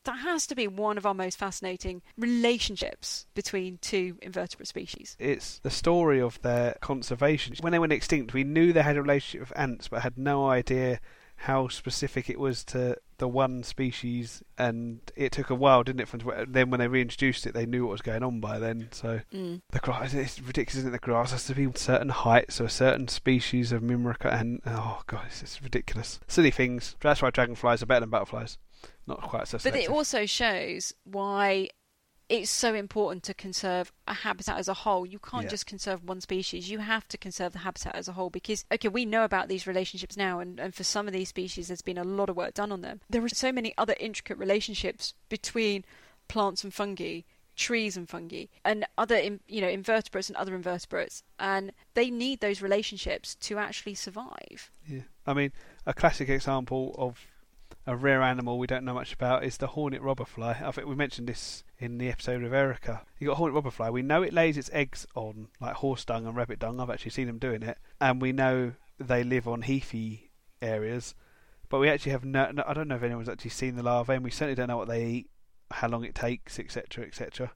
That 0.09 0.21
has 0.21 0.47
to 0.47 0.55
be 0.55 0.66
one 0.66 0.97
of 0.97 1.05
our 1.05 1.12
most 1.12 1.37
fascinating 1.37 2.01
relationships 2.16 3.27
between 3.35 3.77
two 3.83 4.16
invertebrate 4.23 4.66
species. 4.66 5.14
It's 5.18 5.59
the 5.59 5.71
story 5.71 6.18
of 6.18 6.40
their 6.40 6.79
conservation. 6.81 7.57
When 7.61 7.73
they 7.73 7.79
went 7.79 7.92
extinct, 7.92 8.33
we 8.33 8.42
knew 8.42 8.73
they 8.73 8.81
had 8.81 8.97
a 8.97 9.03
relationship 9.03 9.51
with 9.51 9.59
ants, 9.59 9.88
but 9.88 10.01
had 10.01 10.16
no 10.16 10.49
idea 10.49 11.01
how 11.37 11.68
specific 11.68 12.31
it 12.31 12.40
was 12.40 12.64
to 12.64 12.97
the 13.18 13.29
one 13.29 13.62
species, 13.62 14.42
and 14.57 15.01
it 15.14 15.33
took 15.33 15.51
a 15.51 15.55
while, 15.55 15.83
didn't 15.85 16.01
it? 16.01 16.09
From 16.09 16.23
then 16.49 16.71
when 16.71 16.81
they 16.81 16.88
reintroduced 16.88 17.47
it, 17.47 17.53
they 17.53 17.66
knew 17.66 17.85
what 17.85 17.92
was 17.92 18.01
going 18.01 18.23
on 18.23 18.40
by 18.40 18.59
then. 18.59 18.88
So 18.92 19.21
mm. 19.31 19.61
the 19.73 19.79
grass, 19.79 20.14
it's 20.14 20.40
ridiculous, 20.40 20.79
isn't 20.79 20.88
it? 20.88 20.92
The 20.92 20.99
grass 21.01 21.33
has 21.33 21.44
to 21.49 21.55
be 21.55 21.68
certain 21.75 22.09
heights 22.09 22.62
or 22.62 22.64
a 22.64 22.71
certain 22.71 23.09
species 23.09 23.73
of 23.73 23.83
Myrmica, 23.83 24.33
and 24.33 24.62
oh 24.64 25.03
god, 25.07 25.27
it's, 25.27 25.42
it's 25.42 25.62
ridiculous. 25.62 26.18
Silly 26.29 26.51
things. 26.51 26.97
That's 27.01 27.21
why 27.21 27.29
dragonflies 27.29 27.83
are 27.83 27.87
better 27.87 28.01
than 28.01 28.11
butterflies. 28.11 28.57
Not 29.07 29.23
quite 29.23 29.49
so. 29.49 29.59
Selective. 29.59 29.73
But 29.73 29.81
it 29.81 29.91
also 29.95 30.27
shows 30.27 30.93
why 31.05 31.71
it's 32.29 32.51
so 32.51 32.75
important 32.75 33.23
to 33.25 33.35
conserve 33.35 33.91
a 34.07 34.12
habitat 34.12 34.59
as 34.59 34.69
a 34.69 34.75
whole. 34.75 35.07
You 35.07 35.19
can't 35.19 35.45
yeah. 35.45 35.51
just 35.51 35.67
conserve 35.67 36.05
one 36.05 36.21
species. 36.21 36.71
You 36.71 36.81
have 36.81 37.09
to 37.09 37.17
conserve 37.17 37.55
the 37.55 37.61
habitat 37.61 37.95
as 37.95 38.07
a 38.07 38.12
whole 38.12 38.29
because, 38.29 38.64
okay, 38.71 38.88
we 38.88 39.07
know 39.07 39.25
about 39.25 39.49
these 39.49 39.67
relationships 39.67 40.17
now, 40.17 40.38
and, 40.38 40.61
and 40.61 40.75
for 40.75 40.85
some 40.85 41.07
of 41.07 41.14
these 41.14 41.31
species, 41.31 41.69
there's 41.69 41.81
been 41.81 41.99
a 41.99 42.05
lot 42.05 42.29
of 42.29 42.37
work 42.37 42.55
done 42.55 42.71
on 42.71 42.83
them. 42.83 43.01
There 43.09 43.25
are 43.25 43.29
so 43.31 43.51
many 43.51 43.73
other 43.79 43.95
intricate 43.99 44.37
relationships 44.37 45.14
between 45.31 45.87
plants 46.29 46.62
and 46.62 46.75
fungi, 46.75 47.21
trees 47.57 47.97
and 47.97 48.09
fungi, 48.09 48.45
and 48.62 48.87
other, 48.99 49.19
you 49.49 49.61
know, 49.62 49.69
invertebrates 49.69 50.29
and 50.29 50.37
other 50.37 50.55
invertebrates, 50.55 51.23
and 51.38 51.73
they 51.95 52.11
need 52.11 52.41
those 52.41 52.61
relationships 52.61 53.37
to 53.37 53.57
actually 53.57 53.95
survive. 53.95 54.71
Yeah, 54.87 55.01
I 55.27 55.33
mean, 55.33 55.53
a 55.87 55.95
classic 55.95 56.29
example 56.29 56.95
of 56.99 57.27
a 57.88 57.96
rare 57.96 58.20
animal 58.20 58.59
we 58.59 58.66
don't 58.66 58.85
know 58.85 58.92
much 58.92 59.14
about 59.14 59.42
is 59.42 59.57
the 59.57 59.68
hornet 59.68 60.03
robberfly. 60.03 60.62
I 60.62 60.70
think 60.72 60.87
we 60.87 60.94
mentioned 60.94 61.27
this 61.27 61.64
in 61.79 61.96
the 61.96 62.11
episode 62.11 62.44
of 62.44 62.53
Erica. 62.53 63.01
You 63.18 63.29
got 63.29 63.38
hornet 63.38 63.64
robberfly. 63.64 63.90
We 63.90 64.03
know 64.03 64.22
it 64.22 64.35
lays 64.35 64.59
its 64.59 64.68
eggs 64.74 65.07
on 65.14 65.48
like 65.59 65.77
horse 65.77 66.05
dung 66.05 66.27
and 66.27 66.37
rabbit 66.37 66.59
dung. 66.59 66.81
I've 66.81 66.90
actually 66.90 67.12
seen 67.12 67.29
them 67.29 67.38
doing 67.38 67.62
it, 67.62 67.79
and 67.98 68.20
we 68.20 68.31
know 68.31 68.74
they 69.01 69.24
live 69.24 69.48
on 69.48 69.62
heathy 69.62 70.31
areas. 70.61 71.14
But 71.70 71.79
we 71.79 71.88
actually 71.88 72.12
have 72.12 72.27
no, 72.27 72.51
no 72.51 72.62
I 72.66 72.74
don't 72.74 72.88
know 72.88 72.96
if 72.96 73.03
anyone's 73.03 73.29
actually 73.29 73.53
seen 73.53 73.77
the 73.77 73.83
larvae, 73.83 74.16
and 74.16 74.24
we 74.24 74.31
certainly 74.31 74.55
don't 74.55 74.68
know 74.68 74.77
what 74.77 74.88
they 74.88 75.07
eat, 75.07 75.31
how 75.70 75.88
long 75.88 76.05
it 76.05 76.14
takes, 76.14 76.59
etc., 76.59 77.07
etc 77.07 77.53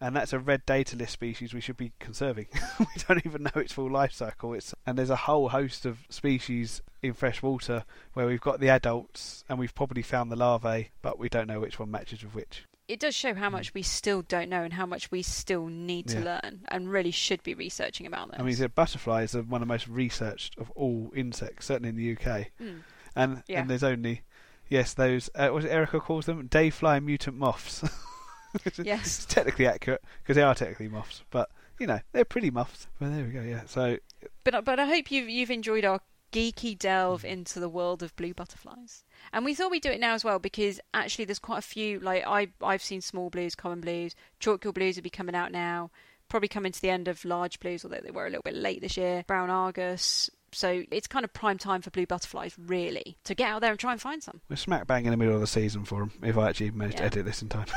and 0.00 0.14
that's 0.16 0.32
a 0.32 0.38
red 0.38 0.64
data 0.66 0.96
list 0.96 1.12
species 1.12 1.54
we 1.54 1.60
should 1.60 1.76
be 1.76 1.92
conserving. 1.98 2.46
we 2.78 2.86
don't 3.08 3.24
even 3.24 3.42
know 3.44 3.60
its 3.60 3.72
full 3.72 3.90
life 3.90 4.12
cycle. 4.12 4.52
It's 4.54 4.74
and 4.86 4.98
there's 4.98 5.10
a 5.10 5.16
whole 5.16 5.50
host 5.50 5.86
of 5.86 5.98
species 6.10 6.82
in 7.02 7.12
fresh 7.14 7.42
water 7.42 7.84
where 8.14 8.26
we've 8.26 8.40
got 8.40 8.60
the 8.60 8.68
adults 8.68 9.44
and 9.48 9.58
we've 9.58 9.74
probably 9.74 10.02
found 10.02 10.30
the 10.32 10.36
larvae, 10.36 10.90
but 11.02 11.18
we 11.18 11.28
don't 11.28 11.46
know 11.46 11.60
which 11.60 11.78
one 11.78 11.90
matches 11.90 12.22
with 12.24 12.34
which. 12.34 12.64
it 12.86 13.00
does 13.00 13.14
show 13.14 13.32
how 13.34 13.48
much 13.48 13.72
we 13.72 13.82
still 13.82 14.20
don't 14.22 14.50
know 14.50 14.62
and 14.62 14.74
how 14.74 14.84
much 14.84 15.10
we 15.10 15.22
still 15.22 15.66
need 15.66 16.06
to 16.08 16.18
Yeah. 16.18 16.24
learn 16.44 16.60
and 16.68 16.90
really 16.90 17.10
should 17.10 17.42
be 17.42 17.54
researching 17.54 18.06
about 18.06 18.30
this. 18.30 18.38
I 18.40 18.42
mean, 18.42 18.56
the 18.56 18.68
butterflies 18.68 19.34
are 19.34 19.42
one 19.42 19.62
of 19.62 19.66
the 19.68 19.72
most 19.72 19.88
researched 19.88 20.58
of 20.58 20.70
all 20.72 21.10
insects, 21.16 21.64
certainly 21.66 21.88
in 21.88 21.96
the 21.96 22.10
UK. 22.12 22.50
Mm. 22.60 22.80
And 23.16 23.42
Yeah. 23.46 23.60
and 23.60 23.70
there's 23.70 23.84
only 23.84 24.22
yes 24.68 24.92
those 24.92 25.30
uh, 25.34 25.48
what 25.48 25.64
Erica 25.64 25.98
calls 26.00 26.26
them 26.26 26.46
day 26.46 26.68
flying 26.70 27.06
mutant 27.06 27.36
moths. 27.38 27.82
Yes. 28.84 29.06
it's 29.06 29.26
technically 29.26 29.66
accurate 29.66 30.02
because 30.22 30.36
they 30.36 30.42
are 30.42 30.54
technically 30.54 30.88
moths, 30.88 31.22
but 31.30 31.50
you 31.78 31.86
know 31.86 32.00
they're 32.12 32.24
pretty 32.24 32.50
moths. 32.50 32.86
But 32.98 33.10
there 33.14 33.24
we 33.24 33.30
go. 33.30 33.42
Yeah. 33.42 33.62
So 33.66 33.98
But 34.44 34.64
but 34.64 34.78
I 34.78 34.86
hope 34.86 35.10
you've 35.10 35.28
you've 35.28 35.50
enjoyed 35.50 35.84
our 35.84 36.00
geeky 36.32 36.76
delve 36.76 37.24
into 37.24 37.60
the 37.60 37.68
world 37.68 38.02
of 38.02 38.14
blue 38.16 38.34
butterflies. 38.34 39.04
And 39.32 39.44
we 39.44 39.54
thought 39.54 39.70
we'd 39.70 39.82
do 39.82 39.90
it 39.90 40.00
now 40.00 40.14
as 40.14 40.24
well 40.24 40.40
because 40.40 40.80
actually 40.92 41.26
there's 41.26 41.38
quite 41.38 41.58
a 41.58 41.62
few 41.62 42.00
like 42.00 42.24
I 42.26 42.48
I've 42.62 42.82
seen 42.82 43.00
small 43.00 43.30
blues, 43.30 43.54
common 43.54 43.80
blues, 43.80 44.14
chalk 44.40 44.62
blues 44.74 44.96
will 44.96 45.02
be 45.02 45.10
coming 45.10 45.34
out 45.34 45.52
now. 45.52 45.90
Probably 46.28 46.48
coming 46.48 46.72
to 46.72 46.80
the 46.80 46.90
end 46.90 47.06
of 47.06 47.24
large 47.24 47.60
blues, 47.60 47.84
although 47.84 48.00
they 48.02 48.10
were 48.10 48.26
a 48.26 48.30
little 48.30 48.42
bit 48.42 48.54
late 48.54 48.80
this 48.80 48.96
year. 48.96 49.24
Brown 49.26 49.50
Argus. 49.50 50.30
So 50.52 50.82
it's 50.90 51.06
kind 51.06 51.24
of 51.24 51.32
prime 51.32 51.58
time 51.58 51.82
for 51.82 51.90
blue 51.90 52.06
butterflies, 52.06 52.54
really, 52.58 53.18
to 53.24 53.34
get 53.34 53.48
out 53.48 53.60
there 53.60 53.70
and 53.70 53.78
try 53.78 53.92
and 53.92 54.00
find 54.00 54.22
some. 54.22 54.40
we're 54.48 54.56
smack 54.56 54.86
bang 54.86 55.04
in 55.04 55.10
the 55.10 55.16
middle 55.16 55.34
of 55.34 55.40
the 55.40 55.46
season 55.46 55.84
for 55.84 56.00
them. 56.00 56.12
If 56.22 56.38
I 56.38 56.48
actually 56.48 56.70
manage 56.70 56.96
to 56.96 57.04
edit 57.04 57.26
this 57.26 57.42
in 57.42 57.48
time. 57.48 57.66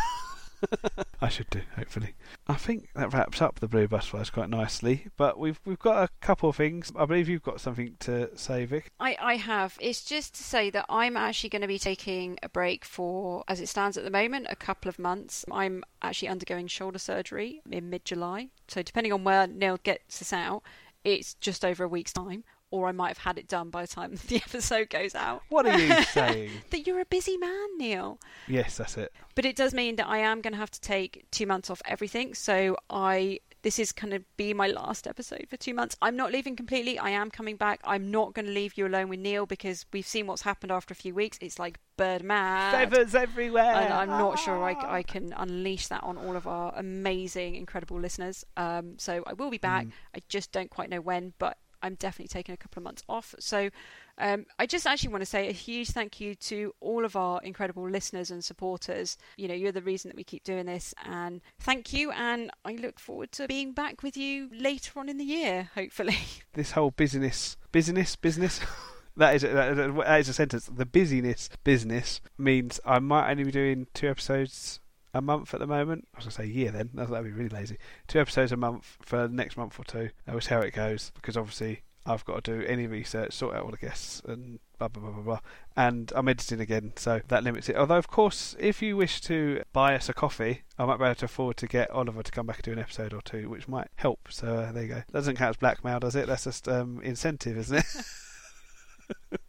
I 1.21 1.29
should 1.29 1.49
do, 1.49 1.61
hopefully. 1.75 2.15
I 2.47 2.55
think 2.55 2.89
that 2.95 3.13
wraps 3.13 3.41
up 3.41 3.59
the 3.59 3.67
blue 3.67 3.87
butterflies 3.87 4.29
quite 4.29 4.49
nicely. 4.49 5.07
But 5.17 5.37
we've 5.37 5.59
we've 5.65 5.79
got 5.79 6.03
a 6.03 6.09
couple 6.21 6.49
of 6.49 6.55
things. 6.55 6.91
I 6.95 7.05
believe 7.05 7.29
you've 7.29 7.43
got 7.43 7.61
something 7.61 7.95
to 8.01 8.35
say, 8.37 8.65
Vic. 8.65 8.91
I, 8.99 9.17
I 9.19 9.35
have. 9.35 9.77
It's 9.79 10.03
just 10.03 10.35
to 10.35 10.43
say 10.43 10.69
that 10.71 10.85
I'm 10.89 11.17
actually 11.17 11.49
going 11.49 11.61
to 11.61 11.67
be 11.67 11.79
taking 11.79 12.37
a 12.43 12.49
break 12.49 12.85
for, 12.85 13.43
as 13.47 13.59
it 13.59 13.67
stands 13.67 13.97
at 13.97 14.03
the 14.03 14.11
moment, 14.11 14.47
a 14.49 14.55
couple 14.55 14.89
of 14.89 14.99
months. 14.99 15.45
I'm 15.51 15.83
actually 16.01 16.29
undergoing 16.29 16.67
shoulder 16.67 16.99
surgery 16.99 17.61
in 17.69 17.89
mid 17.89 18.05
July. 18.05 18.49
So, 18.67 18.81
depending 18.81 19.13
on 19.13 19.23
where 19.23 19.47
Neil 19.47 19.77
gets 19.83 20.19
this 20.19 20.33
out, 20.33 20.63
it's 21.03 21.35
just 21.35 21.63
over 21.63 21.83
a 21.83 21.87
week's 21.87 22.13
time. 22.13 22.43
Or 22.69 22.87
I 22.87 22.91
might 22.91 23.09
have 23.09 23.19
had 23.19 23.37
it 23.37 23.47
done 23.47 23.69
by 23.69 23.81
the 23.81 23.87
time 23.87 24.15
the 24.27 24.37
episode 24.37 24.89
goes 24.89 25.15
out. 25.15 25.43
What 25.49 25.65
are 25.65 25.79
you 25.79 26.03
saying? 26.11 26.51
That 26.71 26.85
you're 26.85 26.99
a 26.99 27.05
busy 27.05 27.37
man, 27.37 27.77
Neil. 27.77 28.19
yes, 28.47 28.77
that's 28.77 28.97
it. 28.97 29.13
But 29.35 29.45
it 29.45 29.55
does 29.55 29.73
mean 29.73 29.95
that 29.97 30.07
I 30.07 30.19
am 30.19 30.41
going 30.41 30.53
to 30.53 30.59
have 30.59 30.71
to 30.71 30.81
take 30.81 31.25
two 31.31 31.45
months 31.45 31.69
off 31.69 31.81
everything. 31.85 32.33
So 32.33 32.75
I 32.89 33.39
this 33.67 33.79
is 33.79 33.91
going 33.91 34.11
to 34.11 34.23
be 34.37 34.53
my 34.53 34.67
last 34.67 35.07
episode 35.07 35.45
for 35.49 35.57
two 35.57 35.73
months. 35.73 35.95
I'm 36.01 36.15
not 36.15 36.31
leaving 36.31 36.55
completely. 36.55 36.97
I 36.97 37.09
am 37.09 37.29
coming 37.29 37.57
back. 37.57 37.81
I'm 37.83 38.11
not 38.11 38.33
going 38.33 38.45
to 38.45 38.51
leave 38.51 38.77
you 38.77 38.87
alone 38.87 39.09
with 39.09 39.19
Neil 39.19 39.45
because 39.45 39.85
we've 39.91 40.07
seen 40.07 40.27
what's 40.27 40.43
happened 40.43 40.71
after 40.71 40.93
a 40.93 40.95
few 40.95 41.13
weeks. 41.13 41.37
It's 41.41 41.59
like 41.59 41.77
bird 41.97 42.23
mad. 42.23 42.89
Feathers 42.89 43.15
everywhere. 43.15 43.73
And 43.73 43.93
I'm 43.93 44.09
not 44.09 44.39
sure 44.39 44.63
I, 44.63 44.99
I 44.99 45.03
can 45.03 45.33
unleash 45.35 45.87
that 45.87 46.03
on 46.03 46.17
all 46.17 46.35
of 46.35 46.47
our 46.47 46.71
amazing, 46.77 47.55
incredible 47.55 47.99
listeners. 47.99 48.45
Um, 48.55 48.97
so 48.97 49.23
I 49.27 49.33
will 49.33 49.49
be 49.49 49.57
back. 49.57 49.87
Mm. 49.87 49.91
I 50.15 50.19
just 50.29 50.51
don't 50.51 50.69
quite 50.69 50.89
know 50.89 51.01
when, 51.01 51.33
but 51.39 51.57
I'm 51.81 51.95
definitely 51.95 52.29
taking 52.29 52.53
a 52.53 52.57
couple 52.57 52.79
of 52.79 52.83
months 52.83 53.03
off. 53.07 53.35
So 53.39 53.69
um, 54.17 54.45
I 54.59 54.65
just 54.65 54.87
actually 54.87 55.09
want 55.11 55.21
to 55.21 55.25
say 55.25 55.47
a 55.47 55.51
huge 55.53 55.89
thank 55.89 56.19
you 56.19 56.35
to 56.35 56.73
all 56.79 57.05
of 57.05 57.15
our 57.15 57.41
incredible 57.43 57.89
listeners 57.89 58.31
and 58.31 58.43
supporters. 58.43 59.17
You 59.37 59.47
know, 59.47 59.53
you're 59.53 59.71
the 59.71 59.81
reason 59.81 60.09
that 60.09 60.15
we 60.15 60.23
keep 60.23 60.43
doing 60.43 60.65
this, 60.65 60.93
and 61.05 61.41
thank 61.59 61.93
you. 61.93 62.11
And 62.11 62.51
I 62.65 62.73
look 62.73 62.99
forward 62.99 63.31
to 63.33 63.47
being 63.47 63.73
back 63.73 64.03
with 64.03 64.17
you 64.17 64.49
later 64.51 64.99
on 64.99 65.09
in 65.09 65.17
the 65.17 65.25
year, 65.25 65.69
hopefully. 65.75 66.17
this 66.53 66.71
whole 66.71 66.91
business, 66.91 67.57
business, 67.71 68.15
business. 68.15 68.59
that 69.17 69.35
is 69.35 69.43
is- 69.43 69.53
that 69.53 70.19
is 70.19 70.29
a 70.29 70.33
sentence. 70.33 70.65
The 70.65 70.85
busyness 70.85 71.49
business 71.63 72.21
means 72.37 72.79
I 72.85 72.99
might 72.99 73.29
only 73.31 73.43
be 73.45 73.51
doing 73.51 73.87
two 73.93 74.09
episodes 74.09 74.79
a 75.13 75.21
month 75.21 75.53
at 75.53 75.59
the 75.59 75.67
moment. 75.67 76.07
I 76.13 76.17
was 76.17 76.25
gonna 76.25 76.31
say 76.31 76.45
year 76.45 76.71
then. 76.71 76.89
That 76.93 77.09
would 77.09 77.23
be 77.23 77.31
really 77.31 77.49
lazy. 77.49 77.77
Two 78.07 78.19
episodes 78.19 78.51
a 78.51 78.57
month 78.57 78.97
for 79.01 79.27
the 79.27 79.33
next 79.33 79.57
month 79.57 79.79
or 79.79 79.83
two. 79.83 80.09
That 80.25 80.35
was 80.35 80.47
how 80.47 80.59
it 80.59 80.73
goes 80.73 81.11
because 81.15 81.37
obviously 81.37 81.83
I've 82.07 82.23
got 82.23 82.43
to 82.45 82.59
do 82.59 82.65
any 82.65 82.87
research, 82.87 83.33
sort 83.33 83.55
out 83.55 83.63
all 83.63 83.71
the 83.71 83.77
guests, 83.77 84.21
and 84.25 84.59
blah 84.79 84.87
blah 84.87 85.03
blah 85.03 85.11
blah 85.11 85.23
blah. 85.23 85.39
And 85.75 86.11
I'm 86.15 86.29
editing 86.29 86.61
again, 86.61 86.93
so 86.95 87.21
that 87.27 87.43
limits 87.43 87.67
it. 87.67 87.75
Although, 87.75 87.97
of 87.97 88.07
course, 88.07 88.55
if 88.59 88.81
you 88.81 88.95
wish 88.95 89.19
to 89.21 89.63
buy 89.73 89.93
us 89.93 90.07
a 90.07 90.13
coffee, 90.13 90.63
I 90.79 90.85
might 90.85 90.97
be 90.97 91.03
able 91.03 91.15
to 91.15 91.25
afford 91.25 91.57
to 91.57 91.67
get 91.67 91.91
Oliver 91.91 92.23
to 92.23 92.31
come 92.31 92.45
back 92.45 92.57
and 92.57 92.63
do 92.63 92.71
an 92.71 92.79
episode 92.79 93.13
or 93.13 93.21
two, 93.21 93.49
which 93.49 93.67
might 93.67 93.89
help. 93.95 94.29
So 94.29 94.47
uh, 94.55 94.71
there 94.71 94.83
you 94.83 94.89
go. 94.89 94.95
That 94.95 95.11
Doesn't 95.11 95.35
count 95.35 95.49
as 95.49 95.57
blackmail, 95.57 95.99
does 95.99 96.15
it? 96.15 96.27
That's 96.27 96.45
just 96.45 96.67
um, 96.69 97.01
incentive, 97.03 97.57
isn't 97.57 97.77
it? 97.77 99.39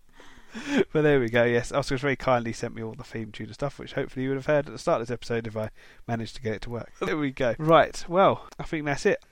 but 0.92 1.02
there 1.02 1.20
we 1.20 1.28
go. 1.28 1.44
Yes, 1.44 1.72
Oscar's 1.72 2.00
very 2.00 2.16
kindly 2.16 2.52
sent 2.52 2.74
me 2.74 2.82
all 2.82 2.94
the 2.94 3.04
theme 3.04 3.32
tune 3.32 3.46
and 3.46 3.54
stuff, 3.54 3.78
which 3.78 3.92
hopefully 3.94 4.24
you 4.24 4.30
would 4.30 4.37
have 4.38 4.46
heard 4.46 4.66
at 4.66 4.72
the 4.72 4.78
start 4.78 5.00
of 5.00 5.06
this 5.06 5.12
episode 5.14 5.46
if 5.46 5.56
I 5.56 5.70
managed 6.06 6.37
to 6.37 6.42
get 6.42 6.54
it 6.54 6.62
to 6.62 6.70
work. 6.70 6.92
there 7.00 7.16
we 7.16 7.30
go. 7.30 7.54
Right. 7.58 8.04
Well, 8.08 8.46
I 8.58 8.64
think 8.64 8.84
that's 8.84 9.06
it. 9.06 9.24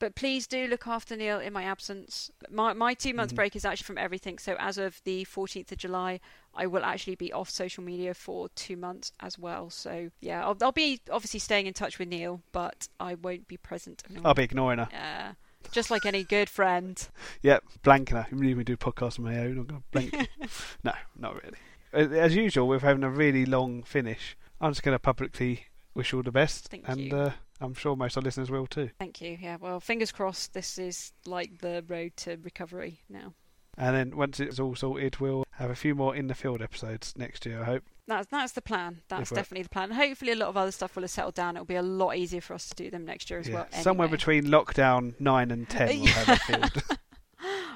But 0.00 0.16
please 0.16 0.48
do 0.48 0.66
look 0.66 0.88
after 0.88 1.14
Neil 1.14 1.38
in 1.38 1.52
my 1.52 1.62
absence. 1.62 2.28
My 2.50 2.72
my 2.72 2.92
two 2.92 3.14
month 3.14 3.32
Mhm. 3.32 3.36
break 3.36 3.54
is 3.54 3.64
actually 3.64 3.84
from 3.84 3.98
everything. 3.98 4.36
So 4.38 4.56
as 4.58 4.76
of 4.76 5.00
the 5.04 5.24
14th 5.26 5.70
of 5.70 5.78
July, 5.78 6.18
I 6.54 6.66
will 6.66 6.84
actually 6.84 7.14
be 7.14 7.32
off 7.32 7.48
social 7.48 7.84
media 7.84 8.12
for 8.12 8.48
two 8.56 8.76
months 8.76 9.12
as 9.20 9.38
well. 9.38 9.70
So 9.70 10.10
yeah, 10.20 10.44
I'll, 10.44 10.56
I'll 10.60 10.72
be 10.72 11.00
obviously 11.08 11.38
staying 11.38 11.66
in 11.68 11.72
touch 11.74 12.00
with 12.00 12.08
Neil, 12.08 12.42
but 12.50 12.88
I 12.98 13.14
won't 13.14 13.46
be 13.46 13.56
present. 13.56 14.02
I'll 14.24 14.34
be 14.34 14.42
ignoring 14.42 14.80
her. 14.80 14.88
Yeah, 14.90 15.32
just 15.70 15.90
like 15.90 16.04
any 16.04 16.24
good 16.24 16.48
friend. 16.48 17.08
Yep, 17.42 17.64
blanking 17.82 18.10
her. 18.10 18.26
You 18.34 18.44
even 18.44 18.64
do 18.64 18.76
podcasts 18.76 19.18
on 19.18 19.24
my 19.24 19.38
own. 19.38 19.58
I'm 19.58 19.66
going 19.66 19.82
to 19.82 19.82
blank. 19.90 20.28
no, 20.84 20.92
not 21.16 21.36
really. 21.42 22.18
As 22.18 22.34
usual, 22.34 22.68
we're 22.68 22.78
having 22.78 23.04
a 23.04 23.10
really 23.10 23.44
long 23.44 23.82
finish. 23.82 24.36
I'm 24.60 24.72
just 24.72 24.82
going 24.82 24.94
to 24.94 24.98
publicly 24.98 25.66
wish 25.94 26.12
you 26.12 26.18
all 26.18 26.22
the 26.22 26.32
best, 26.32 26.68
Thank 26.68 26.88
and 26.88 27.00
you. 27.00 27.16
Uh, 27.16 27.32
I'm 27.60 27.74
sure 27.74 27.94
most 27.96 28.16
of 28.16 28.22
our 28.22 28.24
listeners 28.24 28.50
will 28.50 28.66
too. 28.66 28.90
Thank 28.98 29.20
you. 29.20 29.38
Yeah, 29.40 29.56
well, 29.60 29.78
fingers 29.78 30.10
crossed. 30.10 30.54
This 30.54 30.78
is 30.78 31.12
like 31.26 31.58
the 31.58 31.84
road 31.86 32.16
to 32.18 32.38
recovery 32.42 33.00
now. 33.08 33.34
And 33.78 33.96
then 33.96 34.16
once 34.16 34.40
it's 34.40 34.58
all 34.58 34.74
sorted, 34.74 35.20
we'll 35.20 35.44
have 35.52 35.70
a 35.70 35.74
few 35.74 35.94
more 35.94 36.14
in 36.14 36.26
the 36.26 36.34
field 36.34 36.60
episodes 36.60 37.14
next 37.16 37.46
year. 37.46 37.62
I 37.62 37.64
hope. 37.64 37.84
That's 38.08 38.26
that's 38.26 38.52
the 38.52 38.62
plan. 38.62 39.02
That's 39.08 39.30
If 39.30 39.36
definitely 39.36 39.62
the 39.62 39.68
plan. 39.68 39.90
Hopefully, 39.92 40.32
a 40.32 40.36
lot 40.36 40.48
of 40.48 40.56
other 40.56 40.72
stuff 40.72 40.96
will 40.96 41.02
have 41.04 41.10
settled 41.10 41.34
down. 41.34 41.56
It'll 41.56 41.64
be 41.66 41.76
a 41.76 41.82
lot 41.82 42.16
easier 42.16 42.40
for 42.40 42.54
us 42.54 42.68
to 42.68 42.74
do 42.74 42.90
them 42.90 43.04
next 43.04 43.30
year 43.30 43.38
as 43.40 43.48
Yeah, 43.48 43.54
well. 43.54 43.66
somewhere 43.82 44.08
between 44.08 44.44
lockdown 44.46 45.14
nine 45.20 45.50
and 45.50 45.68
ten, 45.68 46.00
we'll. 46.00 46.62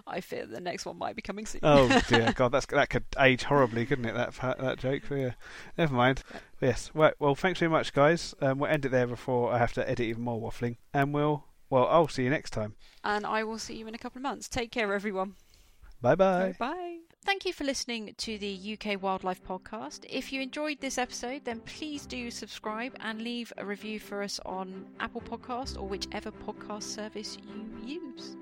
I 0.09 0.21
fear 0.21 0.47
the 0.47 0.61
next 0.61 0.87
one 0.87 0.99
might 0.99 1.17
be 1.17 1.23
coming 1.23 1.47
soon. 1.47 1.61
oh 1.65 2.01
dear 2.09 2.33
God, 2.37 2.53
that's 2.53 2.67
that 2.67 2.91
could 2.91 3.05
age 3.19 3.45
horribly, 3.45 3.87
couldn't 3.87 4.05
it? 4.05 4.15
That 4.15 4.59
that 4.59 4.79
joke. 4.79 5.03
Yeah, 5.11 5.33
never 5.77 5.95
mind. 5.95 6.23
Yes. 6.61 6.91
Right. 6.95 7.15
Well, 7.19 7.35
thanks 7.35 7.59
very 7.61 7.71
much, 7.71 7.93
guys. 7.93 8.35
Um, 8.41 8.59
we'll 8.59 8.71
end 8.71 8.85
it 8.85 8.91
there 8.91 9.07
before 9.07 9.53
I 9.53 9.59
have 9.59 9.73
to 9.75 9.89
edit 9.89 10.07
even 10.07 10.23
more 10.23 10.41
waffling, 10.41 10.77
and 10.95 11.12
we'll. 11.15 11.45
Well, 11.71 11.89
I'll 11.89 12.07
see 12.09 12.23
you 12.23 12.31
next 12.31 12.51
time. 12.51 12.75
and 13.03 13.27
I 13.27 13.43
will 13.43 13.59
see 13.59 13.75
you 13.75 13.89
in 13.89 13.95
a 13.95 13.99
couple 13.99 14.21
of 14.21 14.23
months. 14.23 14.49
Take 14.49 14.71
care, 14.71 14.93
everyone. 14.95 15.35
bye-bye. 16.01 16.55
bye. 16.59 16.73
Bye. 16.73 16.99
Thank 17.27 17.45
you 17.45 17.53
for 17.53 17.65
listening 17.65 18.15
to 18.19 18.39
the 18.39 18.79
UK 18.81 19.03
Wildlife 19.03 19.43
Podcast. 19.43 20.05
If 20.09 20.33
you 20.33 20.41
enjoyed 20.41 20.81
this 20.81 20.97
episode, 20.97 21.45
then 21.45 21.59
please 21.61 22.07
do 22.07 22.31
subscribe 22.31 22.95
and 23.01 23.21
leave 23.21 23.53
a 23.59 23.67
review 23.67 23.99
for 23.99 24.23
us 24.23 24.39
on 24.47 24.87
Apple 25.01 25.21
Podcast 25.23 25.77
or 25.77 25.89
whichever 25.89 26.31
podcast 26.31 26.85
service 26.85 27.37
you 27.85 28.01
use. 28.15 28.37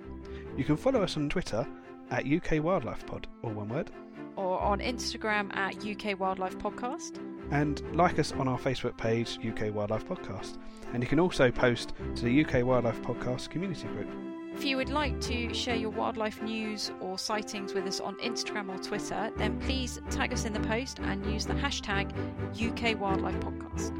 You 0.56 0.64
can 0.64 0.76
follow 0.76 1.02
us 1.02 1.16
on 1.16 1.30
Twitter 1.30 1.66
at 2.10 2.26
UK 2.26 2.62
Wildlife 2.62 3.06
Pod, 3.06 3.26
all 3.42 3.52
one 3.52 3.70
word, 3.70 3.90
Or 4.36 4.60
on 4.60 4.80
Instagram 4.80 5.54
at 5.56 5.76
UK 5.84 6.18
Wildlife 6.20 6.58
Podcast. 6.58 7.18
and 7.52 7.80
like 7.96 8.18
us 8.18 8.32
on 8.32 8.48
our 8.48 8.58
Facebook 8.58 8.96
page, 8.98 9.38
UK 9.38 9.74
Wildlife 9.74 10.06
Podcast. 10.06 10.58
And 10.92 11.02
you 11.02 11.08
can 11.08 11.20
also 11.20 11.50
post 11.50 11.94
to 12.16 12.24
the 12.24 12.44
UK 12.44 12.62
Wildlife 12.64 13.00
Podcast 13.00 13.48
community 13.48 13.86
group. 13.88 14.08
If 14.54 14.64
you 14.64 14.76
would 14.76 14.88
like 14.88 15.20
to 15.22 15.52
share 15.52 15.74
your 15.74 15.90
wildlife 15.90 16.40
news 16.40 16.92
or 17.00 17.18
sightings 17.18 17.74
with 17.74 17.86
us 17.86 17.98
on 17.98 18.14
Instagram 18.16 18.68
or 18.68 18.80
Twitter, 18.80 19.32
then 19.36 19.58
please 19.58 20.00
tag 20.10 20.32
us 20.32 20.44
in 20.44 20.52
the 20.52 20.60
post 20.60 21.00
and 21.00 21.26
use 21.26 21.44
the 21.44 21.54
hashtag 21.54 22.12
UK 22.54 22.98
Wildlife 22.98 23.40
Podcast. 23.40 23.90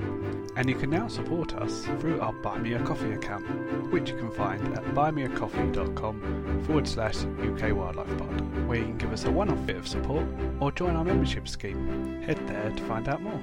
And 0.56 0.68
you 0.68 0.76
can 0.76 0.90
now 0.90 1.08
support 1.08 1.54
us 1.56 1.84
through 1.98 2.20
our 2.20 2.32
Buy 2.32 2.58
Me 2.58 2.74
a 2.74 2.82
Coffee 2.84 3.12
account, 3.12 3.44
which 3.92 4.10
you 4.10 4.16
can 4.16 4.30
find 4.30 4.62
at 4.78 4.84
buymeacoffee.com 4.94 6.62
forward 6.64 6.86
slash 6.86 7.24
UK 7.24 7.74
Wildlife 7.74 8.16
Pod, 8.16 8.68
where 8.68 8.78
you 8.78 8.84
can 8.84 8.96
give 8.96 9.12
us 9.12 9.24
a 9.24 9.30
one 9.32 9.50
off 9.50 9.66
bit 9.66 9.76
of 9.76 9.88
support 9.88 10.24
or 10.60 10.70
join 10.70 10.94
our 10.94 11.04
membership 11.04 11.48
scheme. 11.48 12.22
Head 12.22 12.38
there 12.46 12.70
to 12.70 12.84
find 12.84 13.08
out 13.08 13.20
more. 13.20 13.40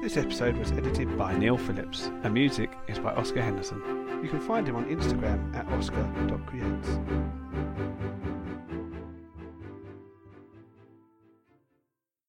This 0.00 0.16
episode 0.16 0.56
was 0.56 0.72
edited 0.72 1.18
by 1.18 1.36
Neil 1.36 1.58
Phillips, 1.58 2.10
and 2.22 2.32
music 2.32 2.70
is 2.88 2.98
by 2.98 3.12
Oscar 3.12 3.42
Henderson. 3.42 3.82
You 4.22 4.30
can 4.30 4.40
find 4.40 4.66
him 4.66 4.74
on 4.74 4.86
Instagram 4.86 5.54
at 5.54 5.68
oscar.creates. 5.68 6.88